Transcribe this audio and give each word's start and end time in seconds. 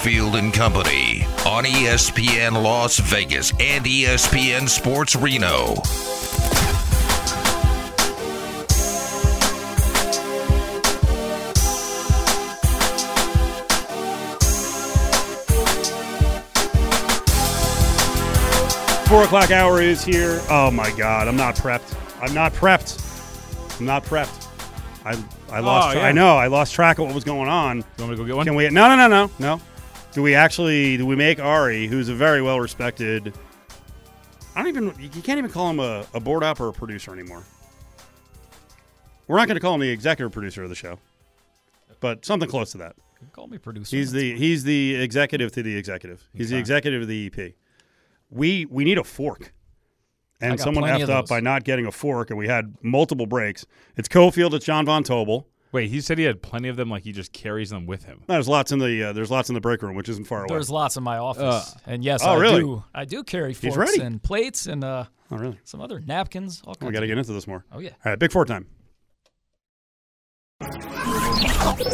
Cofield 0.00 0.38
and 0.38 0.50
Company 0.54 1.26
on 1.46 1.64
ESPN 1.64 2.52
Las 2.62 2.98
Vegas 3.00 3.50
and 3.60 3.84
ESPN 3.84 4.66
Sports 4.66 5.14
Reno. 5.14 5.74
Four 19.06 19.24
o'clock 19.24 19.50
hour 19.50 19.82
is 19.82 20.02
here. 20.02 20.40
Oh 20.48 20.70
my 20.70 20.90
god, 20.92 21.28
I'm 21.28 21.36
not 21.36 21.56
prepped. 21.56 21.94
I'm 22.22 22.32
not 22.32 22.54
prepped. 22.54 23.78
I'm 23.78 23.84
not 23.84 24.04
prepped. 24.04 24.48
I 25.04 25.22
I 25.52 25.60
lost. 25.60 25.88
Oh, 25.88 25.92
tra- 25.92 26.00
yeah. 26.00 26.06
I 26.08 26.12
know. 26.12 26.38
I 26.38 26.46
lost 26.46 26.72
track 26.72 26.98
of 26.98 27.04
what 27.04 27.14
was 27.14 27.24
going 27.24 27.50
on. 27.50 27.78
You 27.78 27.84
want 27.98 28.10
me 28.12 28.16
to 28.16 28.22
go 28.22 28.26
get 28.26 28.36
one? 28.36 28.46
Can 28.46 28.54
we? 28.54 28.70
No, 28.70 28.88
no, 28.88 28.96
no, 28.96 29.08
no, 29.08 29.30
no. 29.38 29.60
Do 30.12 30.22
we 30.22 30.34
actually? 30.34 30.96
Do 30.96 31.06
we 31.06 31.14
make 31.16 31.38
Ari, 31.38 31.86
who's 31.86 32.08
a 32.08 32.14
very 32.14 32.42
well 32.42 32.58
respected? 32.60 33.32
I 34.56 34.62
don't 34.62 34.68
even. 34.68 34.94
You 34.98 35.22
can't 35.22 35.38
even 35.38 35.50
call 35.50 35.70
him 35.70 35.78
a, 35.78 36.04
a 36.14 36.20
board 36.20 36.42
op 36.42 36.60
or 36.60 36.68
a 36.68 36.72
producer 36.72 37.12
anymore. 37.12 37.44
We're 39.28 39.36
not 39.36 39.46
going 39.46 39.54
to 39.56 39.60
call 39.60 39.74
him 39.74 39.80
the 39.80 39.90
executive 39.90 40.32
producer 40.32 40.64
of 40.64 40.68
the 40.68 40.74
show, 40.74 40.98
but 42.00 42.24
something 42.24 42.48
close 42.48 42.72
to 42.72 42.78
that. 42.78 42.96
Call 43.32 43.46
me 43.46 43.58
producer. 43.58 43.96
He's 43.96 44.10
the 44.10 44.36
he's 44.36 44.64
the 44.64 44.96
executive 44.96 45.52
to 45.52 45.62
the 45.62 45.76
executive. 45.76 46.28
He's 46.34 46.50
the 46.50 46.56
executive 46.56 47.02
of 47.02 47.08
the 47.08 47.26
EP. 47.32 47.52
We 48.30 48.66
we 48.66 48.82
need 48.84 48.98
a 48.98 49.04
fork. 49.04 49.52
And 50.42 50.58
someone 50.58 50.84
effed 50.84 51.10
up 51.10 51.28
by 51.28 51.40
not 51.40 51.64
getting 51.64 51.84
a 51.84 51.92
fork, 51.92 52.30
and 52.30 52.38
we 52.38 52.48
had 52.48 52.74
multiple 52.82 53.26
breaks. 53.26 53.66
It's 53.96 54.08
Cofield, 54.08 54.54
it's 54.54 54.64
John 54.64 54.86
Von 54.86 55.04
Tobel. 55.04 55.44
Wait, 55.72 55.88
he 55.88 56.00
said 56.00 56.18
he 56.18 56.24
had 56.24 56.42
plenty 56.42 56.68
of 56.68 56.76
them. 56.76 56.90
Like 56.90 57.04
he 57.04 57.12
just 57.12 57.32
carries 57.32 57.70
them 57.70 57.86
with 57.86 58.04
him. 58.04 58.22
There's 58.26 58.48
lots 58.48 58.72
in 58.72 58.78
the 58.80 59.04
uh, 59.04 59.12
there's 59.12 59.30
lots 59.30 59.48
in 59.50 59.54
the 59.54 59.60
break 59.60 59.82
room, 59.82 59.94
which 59.94 60.08
isn't 60.08 60.26
far 60.26 60.40
away. 60.40 60.48
There's 60.48 60.70
lots 60.70 60.96
in 60.96 61.02
my 61.04 61.18
office, 61.18 61.42
Uh, 61.42 61.64
and 61.86 62.02
yes, 62.04 62.22
oh, 62.24 62.30
I 62.32 62.40
really? 62.40 62.60
do. 62.62 62.84
I 62.94 63.04
do 63.04 63.22
carry 63.22 63.54
He's 63.54 63.74
forks 63.74 63.96
and 63.98 64.20
plates 64.22 64.66
and 64.66 64.82
uh, 64.82 65.04
oh, 65.30 65.36
really? 65.36 65.58
some 65.64 65.80
other 65.80 66.00
napkins. 66.00 66.60
All 66.66 66.74
kinds. 66.74 66.88
We 66.88 66.92
got 66.92 67.00
to 67.00 67.06
get 67.06 67.18
into 67.18 67.32
this 67.32 67.46
more. 67.46 67.64
Oh 67.72 67.78
yeah. 67.78 67.90
All 68.04 68.10
right, 68.12 68.18
big 68.18 68.32
four 68.32 68.44
time. 68.44 68.66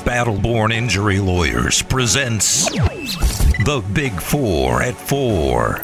Battleborn 0.05 0.73
Injury 0.73 1.21
Lawyers 1.21 1.83
presents 1.83 2.69
The 2.71 3.85
Big 3.93 4.13
Four 4.21 4.83
at 4.83 4.95
Four. 4.97 5.83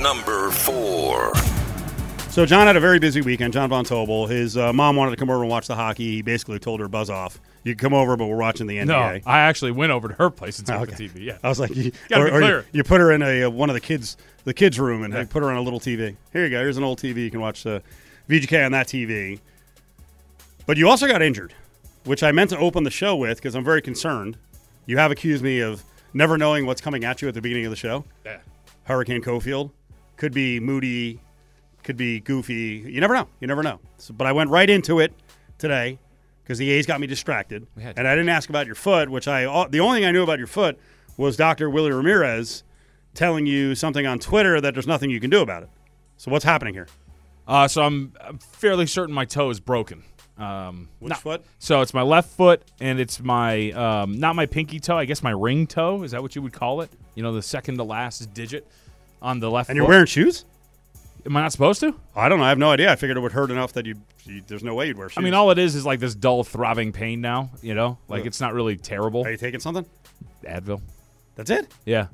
Number 0.00 0.50
four. 0.50 1.32
So 2.30 2.46
John 2.46 2.68
had 2.68 2.76
a 2.76 2.80
very 2.80 3.00
busy 3.00 3.20
weekend. 3.22 3.52
John 3.52 3.68
Von 3.70 3.84
Tobel. 3.84 4.28
His 4.28 4.56
uh, 4.56 4.72
mom 4.72 4.94
wanted 4.94 5.10
to 5.10 5.16
come 5.16 5.30
over 5.30 5.40
and 5.42 5.50
watch 5.50 5.66
the 5.66 5.74
hockey. 5.74 6.04
He 6.16 6.22
basically 6.22 6.60
told 6.60 6.78
her 6.78 6.86
buzz 6.86 7.10
off. 7.10 7.40
You 7.64 7.74
can 7.74 7.78
come 7.90 7.92
over, 7.92 8.16
but 8.16 8.26
we're 8.26 8.36
watching 8.36 8.68
the 8.68 8.76
NBA. 8.76 8.86
No, 8.86 8.96
I 9.26 9.40
actually 9.40 9.72
went 9.72 9.90
over 9.90 10.06
to 10.08 10.14
her 10.14 10.30
place 10.30 10.58
and 10.58 10.66
took 10.66 10.76
Okay. 10.82 10.94
the 10.94 11.08
TV. 11.08 11.24
Yeah. 11.24 11.38
I 11.42 11.48
was 11.48 11.58
like, 11.58 11.74
you, 11.74 11.90
Gotta 12.08 12.22
or, 12.22 12.26
be 12.26 12.30
or 12.30 12.34
you- 12.34 12.40
clear. 12.46 12.66
You, 12.72 12.84
put 12.84 13.00
her 13.00 13.10
in 13.10 13.22
a 13.22 13.44
uh, 13.44 13.50
one 13.50 13.68
of 13.68 13.74
the 13.74 13.80
kids 13.80 14.16
the 14.44 14.54
kids 14.54 14.78
room 14.78 15.02
and 15.02 15.12
Yeah. 15.12 15.24
put 15.28 15.42
her 15.42 15.50
on 15.50 15.56
a 15.56 15.60
little 15.60 15.80
TV. 15.80 16.16
Here 16.32 16.44
you 16.44 16.50
go. 16.50 16.60
Here's 16.60 16.76
an 16.76 16.84
old 16.84 17.00
TV. 17.00 17.16
You 17.16 17.30
can 17.32 17.40
watch 17.40 17.66
uh, 17.66 17.80
VGK 18.28 18.64
on 18.64 18.72
that 18.72 18.86
TV. 18.86 19.40
But 20.66 20.76
you 20.76 20.88
also 20.88 21.08
got 21.08 21.20
injured, 21.22 21.52
which 22.04 22.22
I 22.22 22.30
meant 22.30 22.50
to 22.50 22.58
open 22.58 22.84
the 22.84 22.90
show 22.90 23.16
with 23.16 23.38
because 23.38 23.56
I'm 23.56 23.64
very 23.64 23.82
concerned. 23.82 24.36
You 24.86 24.98
have 24.98 25.10
accused 25.10 25.42
me 25.42 25.60
of 25.60 25.82
never 26.14 26.38
knowing 26.38 26.64
what's 26.64 26.80
coming 26.80 27.04
at 27.04 27.20
you 27.22 27.28
at 27.28 27.34
the 27.34 27.40
beginning 27.42 27.66
of 27.66 27.70
the 27.70 27.76
show. 27.76 28.04
Yeah. 28.24 28.38
Hurricane 28.84 29.20
Cofield 29.20 29.72
could 30.16 30.32
be 30.32 30.60
moody, 30.60 31.18
could 31.82 31.96
be 31.96 32.20
goofy. 32.20 32.84
You 32.86 33.00
never 33.00 33.14
know. 33.14 33.28
You 33.40 33.46
never 33.46 33.62
know. 33.62 33.80
So, 33.98 34.14
but 34.14 34.26
I 34.26 34.32
went 34.32 34.50
right 34.50 34.68
into 34.68 35.00
it 35.00 35.12
today 35.58 35.98
because 36.42 36.58
the 36.58 36.70
A's 36.70 36.86
got 36.86 37.00
me 37.00 37.06
distracted, 37.06 37.66
and 37.76 38.06
I 38.08 38.14
didn't 38.14 38.28
ask 38.28 38.48
about 38.48 38.66
your 38.66 38.74
foot, 38.74 39.08
which 39.08 39.28
I 39.28 39.42
the 39.68 39.80
only 39.80 40.00
thing 40.00 40.08
I 40.08 40.12
knew 40.12 40.22
about 40.22 40.38
your 40.38 40.46
foot 40.48 40.78
was 41.16 41.36
Dr. 41.36 41.68
Willie 41.70 41.92
Ramirez 41.92 42.64
telling 43.14 43.46
you 43.46 43.74
something 43.74 44.06
on 44.06 44.18
Twitter 44.18 44.60
that 44.60 44.74
there's 44.74 44.86
nothing 44.86 45.10
you 45.10 45.20
can 45.20 45.30
do 45.30 45.40
about 45.42 45.62
it. 45.62 45.68
So 46.16 46.30
what's 46.30 46.44
happening 46.44 46.74
here? 46.74 46.86
Uh, 47.46 47.66
so 47.66 47.82
I'm, 47.82 48.12
I'm 48.20 48.38
fairly 48.38 48.86
certain 48.86 49.14
my 49.14 49.24
toe 49.24 49.50
is 49.50 49.58
broken. 49.58 50.04
Um, 50.38 50.88
Which 51.00 51.10
not- 51.10 51.20
foot? 51.20 51.44
So 51.58 51.80
it's 51.82 51.92
my 51.92 52.02
left 52.02 52.30
foot, 52.30 52.62
and 52.80 52.98
it's 53.00 53.20
my 53.20 53.70
um, 53.72 54.18
not 54.18 54.36
my 54.36 54.46
pinky 54.46 54.80
toe. 54.80 54.96
I 54.96 55.04
guess 55.04 55.22
my 55.22 55.32
ring 55.32 55.66
toe. 55.66 56.02
Is 56.02 56.12
that 56.12 56.22
what 56.22 56.34
you 56.34 56.42
would 56.42 56.52
call 56.52 56.80
it? 56.80 56.90
You 57.14 57.22
know, 57.22 57.32
the 57.32 57.42
second 57.42 57.76
to 57.76 57.84
last 57.84 58.32
digit 58.32 58.66
on 59.20 59.40
the 59.40 59.50
left. 59.50 59.68
And 59.68 59.76
you're 59.76 59.86
wearing 59.86 60.06
shoes? 60.06 60.44
Am 61.26 61.36
I 61.36 61.42
not 61.42 61.52
supposed 61.52 61.80
to? 61.80 61.94
I 62.16 62.28
don't 62.28 62.38
know. 62.38 62.44
I 62.44 62.48
have 62.48 62.58
no 62.58 62.70
idea. 62.70 62.90
I 62.90 62.96
figured 62.96 63.16
it 63.16 63.20
would 63.20 63.32
hurt 63.32 63.50
enough 63.50 63.72
that 63.74 63.86
you, 63.86 63.96
you 64.24 64.42
there's 64.46 64.62
no 64.64 64.74
way 64.74 64.86
you'd 64.86 64.96
wear 64.98 65.08
shoes. 65.08 65.18
I 65.18 65.20
mean, 65.22 65.34
all 65.34 65.50
it 65.50 65.58
is 65.58 65.74
is 65.74 65.84
like 65.84 66.00
this 66.00 66.14
dull 66.14 66.44
throbbing 66.44 66.92
pain 66.92 67.20
now. 67.20 67.50
You 67.62 67.74
know, 67.74 67.98
like 68.08 68.22
Ugh. 68.22 68.26
it's 68.26 68.40
not 68.40 68.54
really 68.54 68.76
terrible. 68.76 69.24
are 69.26 69.30
you 69.30 69.36
taking 69.36 69.60
something? 69.60 69.84
Advil. 70.44 70.80
That's 71.36 71.50
it. 71.50 71.72
Yeah. 71.84 72.06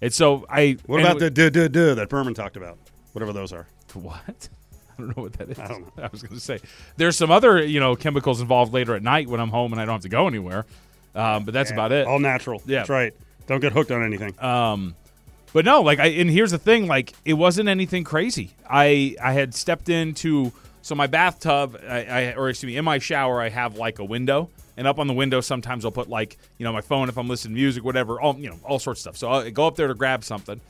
It's 0.00 0.16
so 0.16 0.44
I. 0.48 0.76
What 0.86 1.00
about 1.00 1.18
the 1.18 1.30
duh 1.30 1.50
duh 1.50 1.68
duh 1.68 1.94
that 1.94 2.08
Berman 2.08 2.34
talked 2.34 2.56
about? 2.56 2.78
Whatever 3.12 3.32
those 3.32 3.52
are. 3.52 3.66
What? 3.94 4.48
I 4.90 5.02
don't 5.02 5.16
know 5.16 5.22
what 5.22 5.34
that 5.34 5.50
is. 5.50 5.58
I 5.58 5.68
don't 5.68 5.80
know. 5.96 6.04
I 6.04 6.08
was 6.10 6.22
going 6.22 6.34
to 6.34 6.40
say 6.40 6.58
there's 6.96 7.16
some 7.16 7.30
other 7.30 7.62
you 7.62 7.78
know 7.78 7.94
chemicals 7.94 8.40
involved 8.40 8.72
later 8.72 8.94
at 8.94 9.02
night 9.02 9.28
when 9.28 9.38
I'm 9.38 9.50
home 9.50 9.72
and 9.72 9.80
I 9.80 9.84
don't 9.84 9.94
have 9.94 10.02
to 10.02 10.08
go 10.08 10.26
anywhere. 10.26 10.64
Um, 11.14 11.44
but 11.44 11.52
that's 11.52 11.70
about 11.70 11.92
it. 11.92 12.06
All 12.06 12.18
natural. 12.18 12.62
Yeah. 12.64 12.78
That's 12.78 12.88
right. 12.90 13.14
Don't 13.46 13.60
get 13.60 13.72
hooked 13.72 13.90
on 13.90 14.02
anything. 14.02 14.34
Um, 14.42 14.94
but 15.52 15.64
no, 15.64 15.82
like 15.82 15.98
I 15.98 16.06
and 16.06 16.30
here's 16.30 16.50
the 16.50 16.58
thing, 16.58 16.86
like 16.86 17.12
it 17.24 17.34
wasn't 17.34 17.68
anything 17.68 18.04
crazy. 18.04 18.50
I 18.68 19.16
I 19.22 19.32
had 19.32 19.54
stepped 19.54 19.88
into 19.88 20.52
so 20.82 20.94
my 20.94 21.06
bathtub, 21.06 21.78
I, 21.88 22.04
I 22.04 22.32
or 22.34 22.48
excuse 22.48 22.68
me, 22.72 22.76
in 22.76 22.84
my 22.84 22.98
shower, 22.98 23.40
I 23.40 23.48
have 23.50 23.76
like 23.76 23.98
a 24.00 24.04
window, 24.04 24.50
and 24.76 24.86
up 24.86 24.98
on 24.98 25.06
the 25.06 25.12
window 25.14 25.40
sometimes 25.40 25.84
I'll 25.84 25.92
put 25.92 26.08
like 26.08 26.36
you 26.58 26.64
know 26.64 26.72
my 26.72 26.80
phone 26.80 27.08
if 27.08 27.16
I'm 27.16 27.28
listening 27.28 27.54
to 27.54 27.60
music, 27.60 27.84
whatever, 27.84 28.20
all 28.20 28.36
you 28.38 28.50
know 28.50 28.58
all 28.64 28.78
sorts 28.78 29.00
of 29.06 29.16
stuff. 29.16 29.16
So 29.16 29.30
I 29.30 29.50
go 29.50 29.66
up 29.66 29.76
there 29.76 29.88
to 29.88 29.94
grab 29.94 30.24
something, 30.24 30.60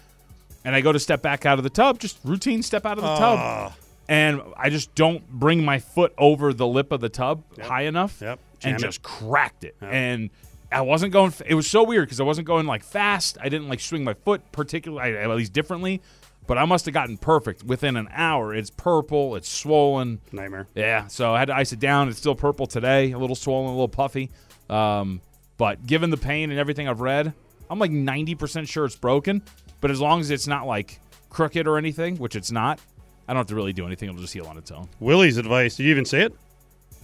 and 0.64 0.74
I 0.74 0.80
go 0.80 0.92
to 0.92 0.98
step 1.00 1.22
back 1.22 1.46
out 1.46 1.58
of 1.58 1.64
the 1.64 1.70
tub, 1.70 1.98
just 1.98 2.18
routine 2.24 2.62
step 2.62 2.84
out 2.84 2.98
of 2.98 3.04
the 3.04 3.14
tub, 3.16 3.38
Ah, 3.40 3.74
and 4.08 4.42
I 4.56 4.68
just 4.68 4.94
don't 4.94 5.26
bring 5.30 5.64
my 5.64 5.78
foot 5.78 6.12
over 6.18 6.52
the 6.52 6.66
lip 6.66 6.92
of 6.92 7.00
the 7.00 7.08
tub 7.08 7.42
high 7.60 7.82
enough, 7.82 8.18
Yep. 8.20 8.38
Jam 8.58 8.74
and 8.74 8.82
it. 8.82 8.86
just 8.86 9.02
cracked 9.02 9.64
it. 9.64 9.74
And 9.80 10.28
I 10.72 10.80
wasn't 10.80 11.12
going. 11.12 11.32
It 11.46 11.54
was 11.54 11.68
so 11.68 11.82
weird 11.84 12.06
because 12.06 12.20
I 12.20 12.24
wasn't 12.24 12.46
going 12.46 12.66
like 12.66 12.82
fast. 12.82 13.38
I 13.40 13.48
didn't 13.48 13.68
like 13.68 13.80
swing 13.80 14.04
my 14.04 14.14
foot 14.14 14.40
particularly, 14.52 15.16
at 15.16 15.28
least 15.30 15.52
differently. 15.52 16.02
But 16.46 16.58
I 16.58 16.64
must 16.64 16.86
have 16.86 16.94
gotten 16.94 17.18
perfect 17.18 17.62
within 17.62 17.96
an 17.96 18.08
hour. 18.12 18.52
It's 18.54 18.70
purple. 18.70 19.36
It's 19.36 19.48
swollen. 19.48 20.20
nightmare. 20.32 20.66
Yeah. 20.74 21.06
So 21.06 21.32
I 21.32 21.38
had 21.38 21.46
to 21.46 21.54
ice 21.54 21.72
it 21.72 21.78
down. 21.78 22.08
It's 22.08 22.18
still 22.18 22.34
purple 22.34 22.66
today. 22.66 23.12
A 23.12 23.18
little 23.18 23.36
swollen, 23.36 23.68
a 23.68 23.70
little 23.70 23.88
puffy. 23.88 24.30
Um, 24.68 25.20
but 25.56 25.86
given 25.86 26.10
the 26.10 26.16
pain 26.16 26.50
and 26.50 26.58
everything 26.58 26.88
I've 26.88 27.00
read, 27.00 27.32
I'm 27.70 27.78
like 27.78 27.92
90% 27.92 28.68
sure 28.68 28.84
it's 28.84 28.96
broken. 28.96 29.42
But 29.80 29.90
as 29.92 30.00
long 30.00 30.20
as 30.20 30.30
it's 30.30 30.48
not 30.48 30.66
like 30.66 31.00
crooked 31.30 31.66
or 31.68 31.78
anything, 31.78 32.16
which 32.16 32.34
it's 32.34 32.50
not, 32.50 32.80
I 33.28 33.32
don't 33.32 33.38
have 33.40 33.46
to 33.48 33.54
really 33.54 33.72
do 33.72 33.86
anything. 33.86 34.08
It'll 34.08 34.20
just 34.20 34.34
heal 34.34 34.46
on 34.46 34.58
its 34.58 34.70
own. 34.72 34.88
Willie's 34.98 35.36
advice. 35.36 35.76
Did 35.76 35.84
you 35.84 35.90
even 35.90 36.04
say 36.04 36.22
it? 36.22 36.34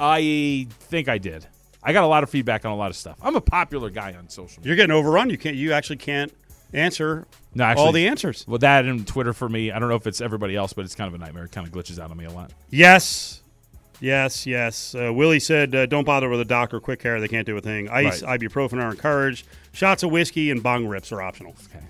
I 0.00 0.66
think 0.68 1.08
I 1.08 1.18
did. 1.18 1.46
I 1.82 1.92
got 1.92 2.04
a 2.04 2.06
lot 2.06 2.22
of 2.22 2.30
feedback 2.30 2.64
on 2.64 2.72
a 2.72 2.76
lot 2.76 2.90
of 2.90 2.96
stuff. 2.96 3.18
I'm 3.22 3.36
a 3.36 3.40
popular 3.40 3.90
guy 3.90 4.14
on 4.14 4.28
social 4.28 4.60
media. 4.60 4.68
You're 4.70 4.76
getting 4.76 4.94
overrun. 4.94 5.30
You 5.30 5.38
can't. 5.38 5.56
You 5.56 5.72
actually 5.72 5.96
can't 5.96 6.32
answer 6.72 7.26
No, 7.54 7.64
actually, 7.64 7.86
all 7.86 7.92
the 7.92 8.06
answers. 8.08 8.44
well, 8.46 8.58
that 8.58 8.84
and 8.84 9.06
Twitter 9.06 9.32
for 9.32 9.48
me. 9.48 9.70
I 9.70 9.78
don't 9.78 9.88
know 9.88 9.94
if 9.94 10.06
it's 10.06 10.20
everybody 10.20 10.56
else, 10.56 10.72
but 10.72 10.84
it's 10.84 10.94
kind 10.94 11.08
of 11.08 11.14
a 11.14 11.24
nightmare. 11.24 11.44
It 11.44 11.52
kind 11.52 11.66
of 11.66 11.72
glitches 11.72 11.98
out 11.98 12.10
on 12.10 12.16
me 12.16 12.24
a 12.24 12.30
lot. 12.30 12.52
Yes. 12.70 13.42
Yes, 14.00 14.46
yes. 14.46 14.94
Uh, 14.94 15.12
Willie 15.12 15.40
said, 15.40 15.74
uh, 15.74 15.86
"Don't 15.86 16.04
bother 16.04 16.28
with 16.28 16.40
a 16.40 16.44
doc 16.44 16.72
or 16.72 16.80
quick 16.80 17.00
care. 17.00 17.20
they 17.20 17.26
can't 17.26 17.46
do 17.46 17.56
a 17.56 17.60
thing. 17.60 17.88
Ice, 17.88 18.22
ibuprofen 18.22 18.82
are 18.82 18.90
encouraged. 18.90 19.46
Shots 19.72 20.02
of 20.04 20.10
whiskey 20.12 20.50
and 20.50 20.62
bong 20.62 20.86
rips 20.86 21.10
are 21.10 21.20
optional." 21.20 21.54
Okay. 21.74 21.84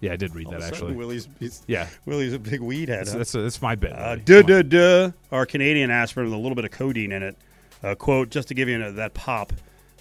Yeah, 0.00 0.14
I 0.14 0.16
did 0.16 0.34
read 0.34 0.48
that 0.48 0.62
actually. 0.62 0.94
Willie's, 0.94 1.28
Yeah, 1.66 1.86
Willie's 2.06 2.32
a 2.32 2.38
big 2.38 2.60
weed 2.60 2.88
head. 2.88 3.00
that's 3.00 3.12
huh? 3.12 3.18
that's, 3.18 3.32
that's 3.32 3.60
my 3.60 3.74
bit. 3.74 3.92
Uh, 3.92 4.16
Willie. 4.16 4.22
duh, 4.24 4.42
duh, 4.42 4.62
duh. 4.62 5.10
Our 5.30 5.44
Canadian 5.44 5.90
aspirin 5.90 6.24
with 6.26 6.32
a 6.32 6.38
little 6.38 6.56
bit 6.56 6.64
of 6.64 6.70
codeine 6.70 7.12
in 7.12 7.22
it. 7.22 7.36
Uh, 7.82 7.94
quote, 7.94 8.30
just 8.30 8.48
to 8.48 8.54
give 8.54 8.68
you 8.68 8.92
that 8.92 9.14
pop. 9.14 9.52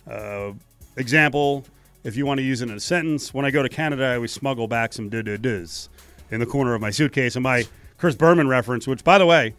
Uh, 0.10 0.52
example, 0.98 1.66
if 2.04 2.16
you 2.16 2.26
want 2.26 2.40
to 2.40 2.44
use 2.44 2.62
it 2.62 2.70
in 2.70 2.76
a 2.76 2.80
sentence, 2.80 3.34
when 3.34 3.46
I 3.46 3.52
go 3.52 3.64
to 3.64 3.70
Canada, 3.70 4.06
I 4.06 4.16
always 4.16 4.32
smuggle 4.32 4.68
back 4.68 4.94
some 4.94 5.10
duh, 5.10 5.22
duh, 5.22 5.38
duhs 5.38 5.90
in 6.32 6.40
the 6.40 6.46
corner 6.46 6.74
of 6.74 6.82
my 6.82 6.90
suitcase. 6.90 7.36
And 7.36 7.44
my 7.44 7.66
Chris 7.98 8.16
Berman 8.16 8.48
reference, 8.48 8.88
which, 8.88 9.04
by 9.04 9.18
the 9.18 9.26
way, 9.26 9.56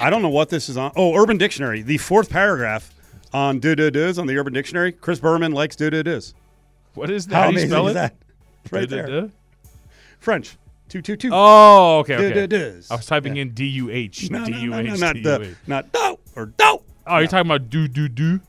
I 0.00 0.08
don't 0.08 0.22
know 0.22 0.30
what 0.30 0.48
this 0.48 0.68
is 0.68 0.76
on. 0.76 0.92
Oh, 0.96 1.14
Urban 1.14 1.36
Dictionary. 1.36 1.82
The 1.82 1.98
fourth 1.98 2.30
paragraph 2.30 2.92
on 3.32 3.60
duh, 3.60 3.74
duh, 3.74 3.90
duhs 3.90 4.18
on 4.18 4.26
the 4.26 4.38
Urban 4.38 4.52
Dictionary. 4.52 4.92
Chris 4.92 5.20
Berman 5.20 5.52
likes 5.52 5.76
duh, 5.76 5.90
duh, 5.90 6.02
duhs. 6.02 6.32
What 6.94 7.10
is 7.10 7.26
that? 7.26 7.34
How 7.34 7.42
How 7.42 7.48
do 7.48 7.52
you 7.52 7.58
amazing 7.58 7.70
spell 7.70 7.88
is 7.88 7.90
it? 7.90 7.94
that? 7.94 8.14
Right 8.70 8.88
there. 8.88 9.30
French. 10.18 10.56
Two, 10.88 11.02
two, 11.02 11.16
two. 11.16 11.30
Oh, 11.32 11.98
okay, 11.98 12.14
okay. 12.14 12.80
I 12.90 12.94
was 12.94 13.06
typing 13.06 13.36
in 13.36 13.50
D 13.50 13.66
U 13.66 13.90
H. 13.90 14.18
D 14.18 14.28
no, 14.30 14.44
no, 14.44 14.46
not 14.96 15.16
U 15.16 15.22
the, 15.22 15.56
not 15.66 15.92
do 15.92 16.18
or 16.36 16.46
do. 16.46 16.80
Oh, 17.06 17.18
you're 17.18 17.28
talking 17.28 17.46
about 17.50 17.70
do 17.70 17.86
do 17.88 18.08
do. 18.08 18.40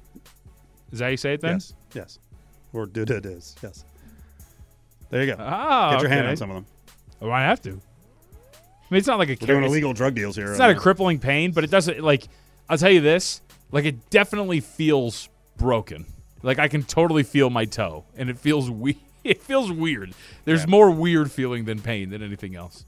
Is 0.91 0.99
that 0.99 1.05
how 1.05 1.11
you 1.11 1.17
say 1.17 1.33
it 1.33 1.41
then? 1.41 1.53
Yes, 1.55 1.73
yes, 1.93 2.19
or 2.73 2.85
do 2.85 3.05
do 3.05 3.19
does. 3.19 3.55
Yes. 3.61 3.85
There 5.09 5.23
you 5.23 5.35
go. 5.35 5.37
Ah, 5.39 5.91
Get 5.91 6.01
your 6.01 6.09
hand 6.09 6.27
on 6.27 6.35
some 6.37 6.49
of 6.49 6.55
them. 6.55 6.65
Oh, 7.21 7.31
I 7.31 7.41
have 7.41 7.61
to. 7.63 7.69
I 7.69 7.73
mean, 8.93 8.99
it's 8.99 9.07
not 9.07 9.19
like 9.19 9.29
a 9.29 9.37
We're 9.39 9.47
doing 9.47 9.63
illegal 9.63 9.93
drug 9.93 10.15
deals 10.15 10.35
here. 10.35 10.49
It's 10.49 10.59
not 10.59 10.69
a 10.69 10.75
crippling 10.75 11.19
pain, 11.19 11.51
but 11.51 11.63
it 11.63 11.69
doesn't 11.71 11.99
like. 12.01 12.27
I'll 12.69 12.77
tell 12.77 12.91
you 12.91 13.01
this: 13.01 13.41
like 13.71 13.85
it 13.85 14.09
definitely 14.09 14.59
feels 14.59 15.29
broken. 15.57 16.05
Like 16.43 16.59
I 16.59 16.67
can 16.67 16.83
totally 16.83 17.23
feel 17.23 17.49
my 17.49 17.65
toe, 17.65 18.05
and 18.15 18.29
it 18.29 18.37
feels 18.37 18.69
we- 18.69 18.99
It 19.23 19.41
feels 19.41 19.69
weird. 19.71 20.13
There's 20.45 20.65
more 20.67 20.89
weird 20.89 21.29
feeling 21.31 21.65
than 21.65 21.81
pain 21.81 22.11
than 22.11 22.23
anything 22.23 22.55
else. 22.55 22.85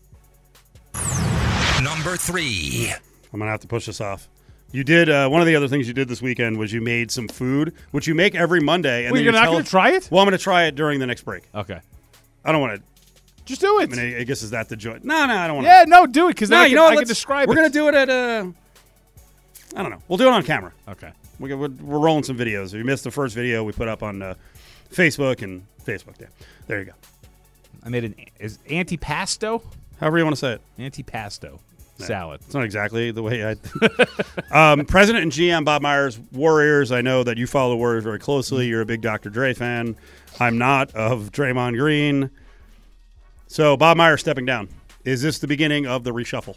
Number 1.83 2.15
three. 2.18 2.94
I'm 3.33 3.39
gonna 3.39 3.51
have 3.51 3.60
to 3.62 3.68
push 3.68 3.86
this 3.88 4.00
off. 4.01 4.30
You 4.71 4.83
did 4.83 5.10
uh, 5.10 5.27
one 5.30 5.42
of 5.42 5.48
the 5.48 5.56
other 5.56 5.68
things 5.68 5.88
you 5.88 5.94
did 5.95 6.07
this 6.07 6.21
weekend 6.21 6.57
was 6.57 6.71
you 6.71 6.80
made 6.81 7.10
some 7.10 7.27
food, 7.27 7.74
which 7.92 8.07
you 8.07 8.13
make 8.13 8.36
every 8.36 8.60
Monday. 8.60 9.06
And 9.06 9.12
Well, 9.12 9.16
then 9.16 9.24
you're 9.24 9.33
you 9.33 9.39
not 9.39 9.48
going 9.51 9.63
to 9.63 9.69
try 9.69 9.92
it? 9.94 10.07
Well, 10.12 10.21
I'm 10.21 10.27
gonna 10.27 10.38
try 10.38 10.66
it 10.66 10.75
during 10.75 11.00
the 11.00 11.07
next 11.07 11.24
break. 11.24 11.44
Okay, 11.56 11.80
I 12.45 12.51
don't 12.51 12.62
want 12.62 12.75
to. 12.80 12.83
just 13.45 13.62
do 13.62 13.80
I 13.80 13.83
it. 13.83 13.89
mean, 13.89 14.00
I, 14.00 14.19
I 14.19 14.24
guess 14.24 14.44
is 14.44 14.51
that 14.51 14.69
the 14.69 14.75
joy? 14.75 15.00
No, 15.01 15.25
no, 15.25 15.36
I 15.36 15.48
don't 15.48 15.56
want 15.56 15.66
to. 15.66 15.71
yeah, 15.71 15.86
no, 15.88 16.06
do 16.06 16.27
it 16.27 16.33
because 16.36 16.50
No, 16.51 16.62
you 16.63 16.69
can, 16.69 16.75
know 16.75 16.83
what? 16.83 16.94
I 16.94 16.95
can 16.98 17.07
describe 17.07 17.50
We're 17.50 17.56
gonna 17.56 17.69
do 17.71 17.88
it 17.88 17.95
at 17.95 18.10
uh 18.10 18.45
I 19.75 19.81
don't 19.81 19.92
know. 19.92 20.01
We'll 20.07 20.18
do 20.18 20.27
it 20.27 20.33
on 20.33 20.44
camera. 20.44 20.72
Okay. 20.88 21.12
We, 21.39 21.54
we're, 21.54 21.69
we're 21.69 22.00
rolling 22.00 22.24
some 22.24 22.38
videos. 22.38 22.68
If 22.68 22.74
you 22.74 22.83
missed 22.83 23.04
the 23.04 23.12
first 23.12 23.33
video, 23.36 23.63
we 23.63 23.72
put 23.72 23.88
up 23.88 24.01
on 24.04 24.22
uh, 24.22 24.33
Facebook 24.92 25.42
and 25.44 25.63
Facebook. 25.86 26.18
There, 26.18 26.30
there 26.68 26.80
you 26.80 26.86
go. 26.86 26.92
I 27.83 27.89
made 27.89 28.04
an 28.04 28.15
is 28.39 28.57
antipasto, 28.68 29.62
However 30.00 30.18
you 30.18 30.24
want 30.25 30.36
to 30.36 30.39
say 30.39 30.54
it. 30.54 30.62
antipasto 30.77 31.60
salad. 32.00 32.42
It's 32.46 32.54
not 32.54 32.63
exactly 32.63 33.12
the 33.12 33.24
way 33.24 33.44
I. 33.46 33.56
um, 34.72 34.86
President 34.86 35.24
and 35.24 35.31
GM 35.31 35.66
Bob 35.66 35.81
Myers, 35.81 36.19
Warriors. 36.31 36.92
I 36.92 37.01
know 37.01 37.24
that 37.24 37.38
you 37.38 37.48
follow 37.48 37.72
the 37.72 37.78
Warriors 37.78 38.04
very 38.04 38.19
closely. 38.19 38.68
You're 38.68 38.81
a 38.81 38.86
big 38.86 39.01
Dr. 39.01 39.30
Dre 39.30 39.54
fan. 39.54 39.96
I'm 40.40 40.57
not 40.57 40.94
of 40.96 41.31
Draymond 41.31 41.78
Green. 41.78 42.30
So 43.48 43.75
Bob 43.75 43.98
Myers 43.98 44.22
stepping 44.22 44.46
down. 44.46 44.69
Is 45.06 45.22
this 45.22 45.40
the 45.40 45.48
beginning 45.48 45.88
of 45.88 46.04
the 46.04 46.12
reshuffle? 46.12 46.56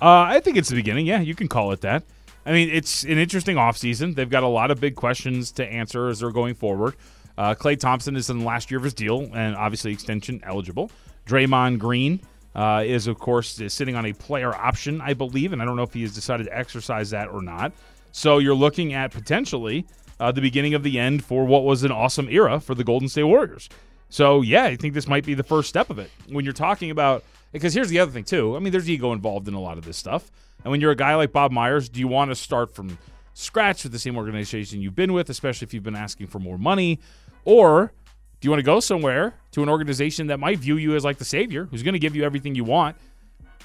Uh, 0.00 0.26
I 0.28 0.40
think 0.40 0.56
it's 0.56 0.68
the 0.68 0.76
beginning. 0.76 1.06
Yeah, 1.06 1.20
you 1.20 1.34
can 1.34 1.48
call 1.48 1.72
it 1.72 1.80
that. 1.80 2.04
I 2.46 2.52
mean, 2.52 2.70
it's 2.70 3.02
an 3.04 3.18
interesting 3.18 3.56
offseason. 3.56 4.14
They've 4.14 4.28
got 4.28 4.42
a 4.42 4.48
lot 4.48 4.70
of 4.70 4.80
big 4.80 4.94
questions 4.94 5.52
to 5.52 5.66
answer 5.66 6.08
as 6.08 6.20
they're 6.20 6.30
going 6.30 6.54
forward. 6.54 6.94
Uh, 7.36 7.54
Klay 7.54 7.78
Thompson 7.78 8.16
is 8.16 8.30
in 8.30 8.40
the 8.40 8.44
last 8.44 8.70
year 8.70 8.78
of 8.78 8.84
his 8.84 8.94
deal 8.94 9.30
and 9.34 9.54
obviously 9.54 9.92
extension 9.92 10.40
eligible. 10.44 10.90
Draymond 11.26 11.78
Green 11.78 12.20
uh, 12.58 12.82
is, 12.84 13.06
of 13.06 13.20
course, 13.20 13.62
sitting 13.68 13.94
on 13.94 14.04
a 14.04 14.12
player 14.12 14.52
option, 14.52 15.00
I 15.00 15.14
believe, 15.14 15.52
and 15.52 15.62
I 15.62 15.64
don't 15.64 15.76
know 15.76 15.84
if 15.84 15.94
he 15.94 16.02
has 16.02 16.12
decided 16.12 16.46
to 16.46 16.58
exercise 16.58 17.10
that 17.10 17.28
or 17.28 17.40
not. 17.40 17.72
So 18.10 18.38
you're 18.38 18.52
looking 18.52 18.94
at 18.94 19.12
potentially 19.12 19.86
uh, 20.18 20.32
the 20.32 20.40
beginning 20.40 20.74
of 20.74 20.82
the 20.82 20.98
end 20.98 21.24
for 21.24 21.44
what 21.44 21.62
was 21.62 21.84
an 21.84 21.92
awesome 21.92 22.26
era 22.28 22.58
for 22.58 22.74
the 22.74 22.82
Golden 22.82 23.08
State 23.08 23.22
Warriors. 23.22 23.68
So 24.10 24.42
yeah, 24.42 24.64
I 24.64 24.74
think 24.74 24.94
this 24.94 25.06
might 25.06 25.24
be 25.24 25.34
the 25.34 25.44
first 25.44 25.68
step 25.68 25.88
of 25.88 26.00
it. 26.00 26.10
When 26.28 26.44
you're 26.44 26.52
talking 26.52 26.90
about 26.90 27.22
because 27.52 27.74
here's 27.74 27.90
the 27.90 28.00
other 28.00 28.10
thing 28.10 28.24
too. 28.24 28.56
I 28.56 28.58
mean, 28.58 28.72
there's 28.72 28.90
ego 28.90 29.12
involved 29.12 29.46
in 29.46 29.54
a 29.54 29.60
lot 29.60 29.78
of 29.78 29.84
this 29.84 29.96
stuff. 29.96 30.28
And 30.64 30.72
when 30.72 30.80
you're 30.80 30.90
a 30.90 30.96
guy 30.96 31.14
like 31.14 31.30
Bob 31.30 31.52
Myers, 31.52 31.88
do 31.88 32.00
you 32.00 32.08
want 32.08 32.32
to 32.32 32.34
start 32.34 32.74
from 32.74 32.98
scratch 33.34 33.84
with 33.84 33.92
the 33.92 34.00
same 34.00 34.16
organization 34.16 34.82
you've 34.82 34.96
been 34.96 35.12
with, 35.12 35.30
especially 35.30 35.66
if 35.66 35.72
you've 35.72 35.84
been 35.84 35.94
asking 35.94 36.26
for 36.26 36.40
more 36.40 36.58
money, 36.58 36.98
or 37.44 37.92
do 38.40 38.46
you 38.46 38.50
want 38.50 38.60
to 38.60 38.64
go 38.64 38.80
somewhere 38.80 39.34
to 39.52 39.62
an 39.62 39.68
organization 39.68 40.28
that 40.28 40.38
might 40.38 40.58
view 40.58 40.76
you 40.76 40.94
as 40.94 41.04
like 41.04 41.18
the 41.18 41.24
savior, 41.24 41.64
who's 41.70 41.82
going 41.82 41.94
to 41.94 41.98
give 41.98 42.14
you 42.14 42.24
everything 42.24 42.54
you 42.54 42.64
want, 42.64 42.96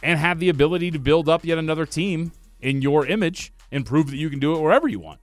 and 0.02 0.20
have 0.20 0.40
the 0.40 0.50
ability 0.50 0.92
to 0.92 1.00
build 1.00 1.30
up 1.30 1.46
yet 1.46 1.58
another 1.58 1.86
team 1.86 2.32
in 2.62 2.82
your 2.82 3.06
image 3.06 3.54
and 3.72 3.86
prove 3.86 4.10
that 4.10 4.18
you 4.18 4.30
can 4.30 4.40
do 4.40 4.56
it 4.56 4.62
wherever 4.62 4.88
you 4.88 5.00
want? 5.00 5.20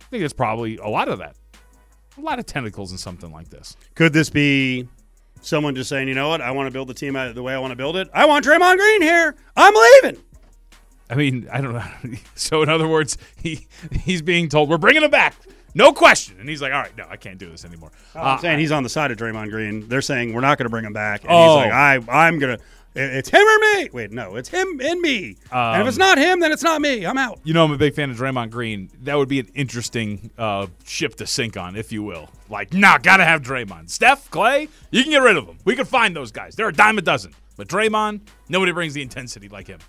I 0.00 0.04
think 0.10 0.22
that's 0.22 0.32
probably 0.32 0.76
a 0.78 0.88
lot 0.88 1.08
of 1.08 1.18
that. 1.18 1.36
A 2.18 2.20
lot 2.20 2.38
of 2.38 2.46
tentacles 2.46 2.92
in 2.92 2.98
something 2.98 3.30
like 3.30 3.50
this. 3.50 3.76
Could 3.94 4.12
this 4.12 4.30
be 4.30 4.88
someone 5.42 5.74
just 5.74 5.88
saying, 5.88 6.08
you 6.08 6.14
know 6.14 6.28
what, 6.28 6.40
I 6.40 6.50
want 6.50 6.66
to 6.66 6.70
build 6.70 6.88
the 6.88 6.94
team 6.94 7.12
the 7.12 7.42
way 7.42 7.54
I 7.54 7.58
want 7.58 7.72
to 7.72 7.76
build 7.76 7.96
it? 7.96 8.08
I 8.14 8.24
want 8.24 8.44
Draymond 8.44 8.78
Green 8.78 9.02
here. 9.02 9.36
I'm 9.56 9.74
leaving. 9.74 10.22
I 11.08 11.14
mean, 11.14 11.48
I 11.52 11.60
don't 11.60 11.74
know. 11.74 11.84
So 12.34 12.62
in 12.62 12.68
other 12.68 12.88
words, 12.88 13.16
he 13.36 13.66
he's 13.92 14.22
being 14.22 14.48
told 14.48 14.68
we're 14.68 14.78
bringing 14.78 15.02
him 15.02 15.10
back, 15.10 15.34
no 15.76 15.92
question, 15.92 16.36
and 16.40 16.48
he's 16.48 16.62
like, 16.62 16.72
all 16.72 16.80
right, 16.80 16.96
no, 16.96 17.04
I 17.08 17.16
can't 17.16 17.38
do 17.38 17.50
this 17.50 17.64
anymore. 17.64 17.92
I'm 18.14 18.26
Uh, 18.26 18.38
saying 18.38 18.58
he's 18.58 18.72
on 18.72 18.82
the 18.82 18.88
side 18.88 19.10
of 19.10 19.18
Draymond 19.18 19.50
Green. 19.50 19.86
They're 19.88 20.00
saying 20.02 20.32
we're 20.32 20.40
not 20.40 20.56
going 20.58 20.64
to 20.64 20.70
bring 20.70 20.84
him 20.84 20.92
back. 20.94 21.22
And 21.22 21.30
Oh. 21.32 21.58
he's 21.60 21.66
like, 21.66 21.72
I, 22.08 22.26
I'm 22.26 22.38
going 22.38 22.56
to. 22.58 22.64
It's 22.98 23.28
him 23.28 23.42
or 23.42 23.58
me. 23.76 23.90
Wait, 23.92 24.10
no, 24.10 24.36
it's 24.36 24.48
him 24.48 24.80
and 24.82 24.98
me. 25.02 25.36
and 25.52 25.82
if 25.82 25.86
it's 25.88 25.98
not 25.98 26.16
him, 26.16 26.40
then 26.40 26.50
it's 26.50 26.62
not 26.62 26.80
me. 26.80 27.04
I'm 27.04 27.18
out. 27.18 27.40
you 27.44 27.52
know, 27.52 27.62
I'm 27.62 27.70
a 27.72 27.76
big 27.76 27.92
fan 27.94 28.10
of 28.10 28.16
Draymond 28.16 28.48
Green. 28.50 28.88
That 29.02 29.16
would 29.18 29.28
be 29.28 29.38
an 29.38 29.48
interesting 29.54 30.30
uh, 30.38 30.68
ship 30.86 31.14
to 31.16 31.26
sink 31.26 31.58
on, 31.58 31.76
if 31.76 31.92
you 31.92 32.02
will. 32.02 32.30
Like, 32.48 32.72
nah, 32.72 32.96
gotta 32.96 33.24
have 33.24 33.42
Draymond. 33.42 33.90
Steph, 33.90 34.30
Klay, 34.30 34.70
you 34.90 35.02
can 35.02 35.10
get 35.12 35.18
rid 35.20 35.36
of 35.36 35.46
them. 35.46 35.58
We 35.66 35.76
can 35.76 35.84
find 35.84 36.16
those 36.16 36.32
guys. 36.32 36.54
They're 36.56 36.68
a 36.68 36.72
dime 36.72 36.96
a 36.96 37.02
dozen. 37.02 37.34
But 37.58 37.68
Draymond, 37.68 38.20
nobody 38.48 38.72
brings 38.72 38.94
the 38.94 39.02
intensity 39.02 39.50
like 39.50 39.66
him. 39.66 39.80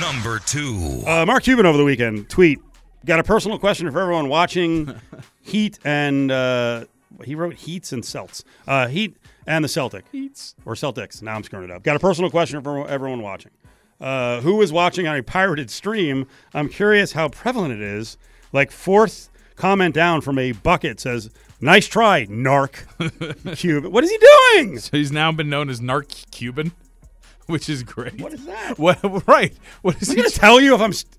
Number 0.00 0.40
two. 0.40 1.04
Uh, 1.06 1.24
Mark 1.26 1.44
Cuban 1.44 1.64
over 1.64 1.78
the 1.78 1.84
weekend 1.84 2.28
tweet 2.28 2.58
got 3.06 3.18
a 3.18 3.24
personal 3.24 3.58
question 3.58 3.90
for 3.90 4.00
everyone 4.00 4.28
watching 4.28 4.94
Heat 5.42 5.78
and 5.84 6.30
uh, 6.30 6.84
he 7.24 7.34
wrote 7.34 7.54
Heats 7.54 7.92
and 7.92 8.04
Celts. 8.04 8.44
Uh, 8.66 8.88
Heat 8.88 9.16
and 9.46 9.64
the 9.64 9.68
Celtic 9.68 10.04
Heats. 10.12 10.54
or 10.64 10.74
Celtics. 10.74 11.22
Now 11.22 11.34
I'm 11.36 11.44
screwing 11.44 11.70
it 11.70 11.70
up. 11.70 11.82
Got 11.82 11.96
a 11.96 12.00
personal 12.00 12.30
question 12.30 12.60
for 12.62 12.86
everyone 12.88 13.22
watching. 13.22 13.52
Uh, 14.00 14.40
who 14.42 14.60
is 14.60 14.72
watching 14.72 15.06
on 15.06 15.16
a 15.16 15.22
pirated 15.22 15.70
stream? 15.70 16.26
I'm 16.52 16.68
curious 16.68 17.12
how 17.12 17.28
prevalent 17.30 17.72
it 17.72 17.80
is. 17.80 18.18
Like 18.52 18.70
fourth 18.70 19.30
comment 19.56 19.94
down 19.94 20.20
from 20.20 20.38
a 20.38 20.52
bucket 20.52 21.00
says, 21.00 21.30
"Nice 21.60 21.86
try, 21.86 22.26
narc." 22.26 22.76
Cuban. 23.56 23.90
What 23.90 24.04
is 24.04 24.10
he 24.10 24.18
doing? 24.18 24.78
So 24.78 24.96
he's 24.98 25.10
now 25.12 25.32
been 25.32 25.48
known 25.48 25.70
as 25.70 25.80
Narc 25.80 26.30
Cuban, 26.30 26.72
which 27.46 27.68
is 27.70 27.82
great. 27.82 28.20
What 28.20 28.34
is 28.34 28.44
that? 28.44 28.78
What, 28.78 29.26
right. 29.26 29.54
What 29.80 30.00
is 30.02 30.08
he? 30.08 30.16
going 30.16 30.28
to 30.28 30.36
tell 30.38 30.60
you 30.60 30.74
if 30.74 30.80
I'm. 30.80 30.92
St- 30.92 31.15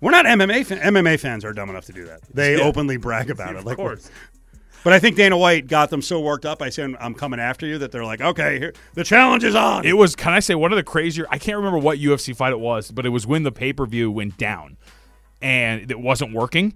we're 0.00 0.10
not 0.10 0.26
MMA. 0.26 0.64
Fan- 0.64 0.78
MMA 0.94 1.18
fans 1.18 1.44
are 1.44 1.52
dumb 1.52 1.70
enough 1.70 1.86
to 1.86 1.92
do 1.92 2.04
that. 2.06 2.20
They 2.32 2.56
Yeah. 2.58 2.64
openly 2.64 2.96
brag 2.96 3.30
about 3.30 3.54
it. 3.54 3.58
Of 3.58 3.64
Like, 3.66 3.76
course. 3.76 4.10
But 4.84 4.92
I 4.92 5.00
think 5.00 5.16
Dana 5.16 5.36
White 5.36 5.66
got 5.66 5.90
them 5.90 6.00
so 6.00 6.20
worked 6.20 6.46
up 6.46 6.60
by 6.60 6.68
saying, 6.70 6.96
"I'm 7.00 7.12
coming 7.14 7.40
after 7.40 7.66
you," 7.66 7.78
that 7.78 7.90
they're 7.90 8.04
like, 8.04 8.20
"Okay, 8.20 8.58
here, 8.60 8.72
the 8.94 9.02
challenge 9.04 9.42
is 9.42 9.54
on." 9.56 9.84
It 9.84 9.96
was, 9.96 10.14
can 10.14 10.32
I 10.32 10.38
say, 10.38 10.54
one 10.54 10.72
of 10.72 10.76
the 10.76 10.84
crazier. 10.84 11.26
I 11.30 11.38
can't 11.38 11.56
remember 11.56 11.78
what 11.78 11.98
UFC 11.98 12.32
fight 12.32 12.52
it 12.52 12.60
was, 12.60 12.90
but 12.92 13.04
it 13.04 13.08
was 13.08 13.26
when 13.26 13.42
the 13.42 13.50
pay 13.52 13.72
per 13.72 13.86
view 13.86 14.10
went 14.10 14.38
down 14.38 14.76
and 15.42 15.90
it 15.90 15.98
wasn't 15.98 16.32
working. 16.32 16.74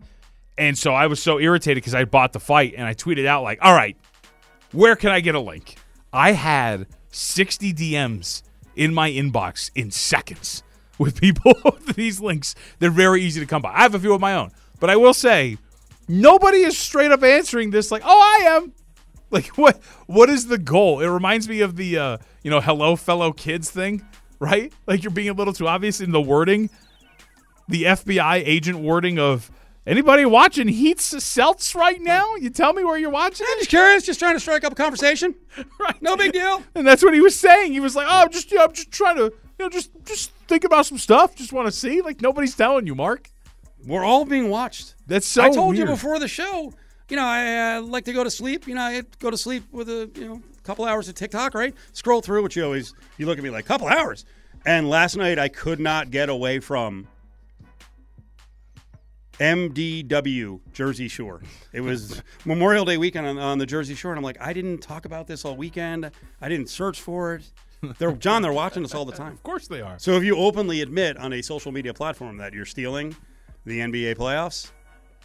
And 0.58 0.76
so 0.76 0.92
I 0.92 1.06
was 1.06 1.22
so 1.22 1.38
irritated 1.38 1.76
because 1.82 1.94
I 1.94 2.04
bought 2.04 2.32
the 2.32 2.40
fight 2.40 2.74
and 2.76 2.86
I 2.86 2.92
tweeted 2.94 3.24
out, 3.24 3.42
like, 3.44 3.58
all 3.62 3.72
right, 3.74 3.96
where 4.72 4.96
can 4.96 5.10
I 5.10 5.20
get 5.20 5.34
a 5.34 5.40
link? 5.40 5.76
I 6.12 6.32
had 6.32 6.86
60 7.10 7.72
DMs 7.72 8.42
in 8.76 8.92
my 8.92 9.10
inbox 9.10 9.70
in 9.74 9.90
seconds 9.90 10.62
with 10.98 11.20
people 11.20 11.54
with 11.64 11.96
these 11.96 12.20
links. 12.20 12.54
They're 12.78 12.90
very 12.90 13.22
easy 13.22 13.40
to 13.40 13.46
come 13.46 13.62
by. 13.62 13.72
I 13.72 13.82
have 13.82 13.94
a 13.94 13.98
few 13.98 14.14
of 14.14 14.20
my 14.20 14.34
own, 14.34 14.50
but 14.80 14.90
I 14.90 14.96
will 14.96 15.14
say, 15.14 15.58
nobody 16.08 16.58
is 16.58 16.76
straight 16.76 17.12
up 17.12 17.22
answering 17.22 17.70
this 17.70 17.90
like, 17.90 18.02
oh, 18.04 18.38
I 18.40 18.46
am. 18.46 18.72
Like 19.32 19.56
what? 19.56 19.82
What 20.08 20.28
is 20.28 20.48
the 20.48 20.58
goal? 20.58 21.00
It 21.00 21.06
reminds 21.06 21.48
me 21.48 21.62
of 21.62 21.76
the 21.76 21.96
uh, 21.96 22.18
you 22.42 22.50
know, 22.50 22.60
hello 22.60 22.96
fellow 22.96 23.32
kids 23.32 23.70
thing, 23.70 24.06
right? 24.38 24.70
Like 24.86 25.02
you're 25.02 25.10
being 25.10 25.30
a 25.30 25.32
little 25.32 25.54
too 25.54 25.66
obvious 25.66 26.02
in 26.02 26.10
the 26.10 26.20
wording, 26.20 26.68
the 27.66 27.84
FBI 27.84 28.42
agent 28.44 28.80
wording 28.80 29.18
of 29.18 29.50
anybody 29.86 30.26
watching 30.26 30.68
Heats 30.68 31.24
Celts 31.24 31.74
right 31.74 32.00
now. 32.00 32.34
You 32.36 32.50
tell 32.50 32.72
me 32.72 32.84
where 32.84 32.98
you're 32.98 33.08
watching 33.08 33.46
I'm 33.50 33.58
just 33.58 33.70
curious, 33.70 34.04
just 34.04 34.18
trying 34.18 34.34
to 34.34 34.40
strike 34.40 34.64
up 34.64 34.72
a 34.72 34.76
conversation. 34.76 35.34
right? 35.80 36.02
No 36.02 36.16
big 36.16 36.32
deal. 36.32 36.62
And 36.74 36.86
that's 36.86 37.02
what 37.02 37.14
he 37.14 37.20
was 37.20 37.38
saying. 37.38 37.72
He 37.72 37.80
was 37.80 37.96
like, 37.96 38.06
"Oh, 38.08 38.24
I'm 38.24 38.30
just, 38.30 38.52
yeah, 38.52 38.64
I'm 38.64 38.72
just 38.72 38.90
trying 38.90 39.16
to, 39.16 39.32
you 39.58 39.64
know, 39.64 39.68
just, 39.68 39.90
just 40.04 40.32
think 40.48 40.64
about 40.64 40.86
some 40.86 40.98
stuff. 40.98 41.34
Just 41.34 41.52
want 41.52 41.66
to 41.66 41.72
see. 41.72 42.00
Like 42.02 42.20
nobody's 42.20 42.54
telling 42.54 42.86
you, 42.86 42.94
Mark. 42.94 43.30
We're 43.86 44.04
all 44.04 44.24
being 44.24 44.48
watched. 44.48 44.94
That's 45.06 45.26
so. 45.26 45.42
I 45.42 45.50
told 45.50 45.76
you 45.76 45.86
before 45.86 46.18
the 46.18 46.28
show. 46.28 46.72
You 47.08 47.16
know, 47.16 47.24
I 47.24 47.76
uh, 47.76 47.82
like 47.82 48.04
to 48.06 48.12
go 48.12 48.24
to 48.24 48.30
sleep. 48.30 48.66
You 48.66 48.74
know, 48.74 48.82
I 48.82 49.02
go 49.18 49.30
to 49.30 49.36
sleep 49.36 49.64
with 49.72 49.88
a 49.88 50.10
you 50.14 50.28
know 50.28 50.42
couple 50.62 50.84
hours 50.84 51.08
of 51.08 51.14
TikTok, 51.14 51.54
right? 51.54 51.74
Scroll 51.92 52.22
through, 52.22 52.42
which 52.42 52.56
you 52.56 52.64
always 52.64 52.94
you 53.18 53.26
look 53.26 53.38
at 53.38 53.44
me 53.44 53.50
like 53.50 53.66
couple 53.66 53.88
hours. 53.88 54.24
And 54.64 54.88
last 54.88 55.16
night 55.16 55.38
I 55.38 55.48
could 55.48 55.80
not 55.80 56.10
get 56.10 56.28
away 56.28 56.60
from 56.60 57.08
MDW 59.38 60.60
Jersey 60.72 61.08
Shore. 61.08 61.42
It 61.72 61.80
was 61.80 62.22
Memorial 62.44 62.84
Day 62.84 62.96
weekend 62.96 63.26
on, 63.26 63.38
on 63.38 63.58
the 63.58 63.66
Jersey 63.66 63.94
Shore, 63.94 64.12
and 64.12 64.18
I'm 64.18 64.24
like, 64.24 64.40
I 64.40 64.52
didn't 64.52 64.78
talk 64.78 65.04
about 65.04 65.26
this 65.26 65.44
all 65.44 65.56
weekend. 65.56 66.10
I 66.40 66.48
didn't 66.48 66.68
search 66.68 67.00
for 67.00 67.34
it. 67.34 67.50
They're 67.98 68.12
John. 68.12 68.42
They're 68.42 68.52
watching 68.52 68.84
us 68.84 68.94
all 68.94 69.04
the 69.04 69.12
time. 69.12 69.32
Of 69.32 69.42
course 69.42 69.66
they 69.68 69.80
are. 69.80 69.98
So 69.98 70.12
if 70.12 70.24
you 70.24 70.36
openly 70.36 70.80
admit 70.82 71.16
on 71.16 71.32
a 71.32 71.42
social 71.42 71.72
media 71.72 71.92
platform 71.94 72.36
that 72.38 72.52
you're 72.52 72.64
stealing 72.64 73.14
the 73.64 73.80
NBA 73.80 74.16
playoffs, 74.16 74.70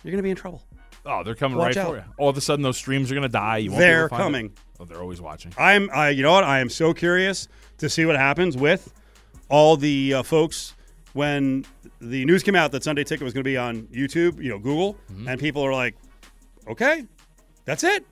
you're 0.03 0.11
going 0.11 0.17
to 0.17 0.23
be 0.23 0.29
in 0.31 0.35
trouble. 0.37 0.63
Oh, 1.05 1.23
they're 1.23 1.35
coming 1.35 1.57
Watch 1.57 1.75
right 1.75 1.77
out. 1.77 1.89
for 1.89 1.95
you. 1.97 2.03
All 2.17 2.29
of 2.29 2.35
a 2.37 2.41
sudden, 2.41 2.63
those 2.63 2.75
streams 2.77 3.09
are 3.11 3.15
gonna 3.15 3.29
die. 3.29 3.57
You 3.57 3.71
won't 3.71 3.79
be 3.79 3.85
able 3.85 3.93
They're 3.95 4.03
to 4.03 4.09
find 4.09 4.21
it. 4.21 4.23
coming. 4.23 4.53
Oh, 4.79 4.85
they're 4.85 4.99
always 5.01 5.21
watching. 5.21 5.53
I'm, 5.57 5.89
I, 5.93 6.09
you 6.09 6.21
know 6.21 6.33
what? 6.33 6.43
I 6.43 6.59
am 6.59 6.69
so 6.69 6.93
curious 6.93 7.47
to 7.77 7.89
see 7.89 8.05
what 8.05 8.17
happens 8.17 8.57
with 8.57 8.93
all 9.49 9.77
the 9.77 10.15
uh, 10.15 10.23
folks 10.23 10.73
when 11.13 11.65
the 12.01 12.25
news 12.25 12.43
came 12.43 12.55
out 12.55 12.71
that 12.73 12.83
Sunday 12.83 13.03
Ticket 13.05 13.23
was 13.23 13.33
going 13.33 13.43
to 13.43 13.49
be 13.49 13.55
on 13.57 13.83
YouTube, 13.83 14.43
you 14.43 14.49
know, 14.49 14.59
Google, 14.59 14.95
Mm-hmm. 15.11 15.27
and 15.29 15.39
people 15.39 15.63
are 15.63 15.71
like, 15.73 15.95
"Okay, 16.67 17.05
that's 17.63 17.83
it. 17.85 18.05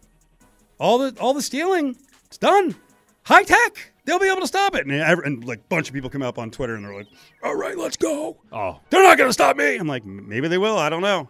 All 0.80 0.98
the 0.98 1.14
all 1.20 1.34
the 1.34 1.42
stealing, 1.42 1.98
it's 2.28 2.38
done. 2.38 2.76
High 3.24 3.44
tech. 3.44 3.92
They'll 4.06 4.20
be 4.20 4.30
able 4.30 4.42
to 4.42 4.48
stop 4.48 4.76
it." 4.76 4.86
And, 4.86 4.94
ev- 4.94 5.20
and 5.20 5.44
like 5.44 5.60
a 5.60 5.68
bunch 5.70 5.88
of 5.90 5.94
people 5.94 6.10
come 6.10 6.22
up 6.22 6.38
on 6.40 6.52
Twitter 6.52 6.76
and 6.76 6.86
they're 6.86 6.96
like, 6.96 7.08
"All 7.44 7.56
right, 7.56 7.78
let's 7.78 7.98
go. 7.98 8.38
Oh, 8.52 8.80
They're 8.90 9.04
not 9.04 9.18
going 9.18 9.30
to 9.30 9.34
stop 9.34 9.58
me." 9.58 9.76
I'm 9.76 9.88
like, 9.88 10.06
"Maybe 10.06 10.48
they 10.48 10.58
will. 10.58 10.78
I 10.78 10.90
don't 10.90 11.02
know." 11.02 11.28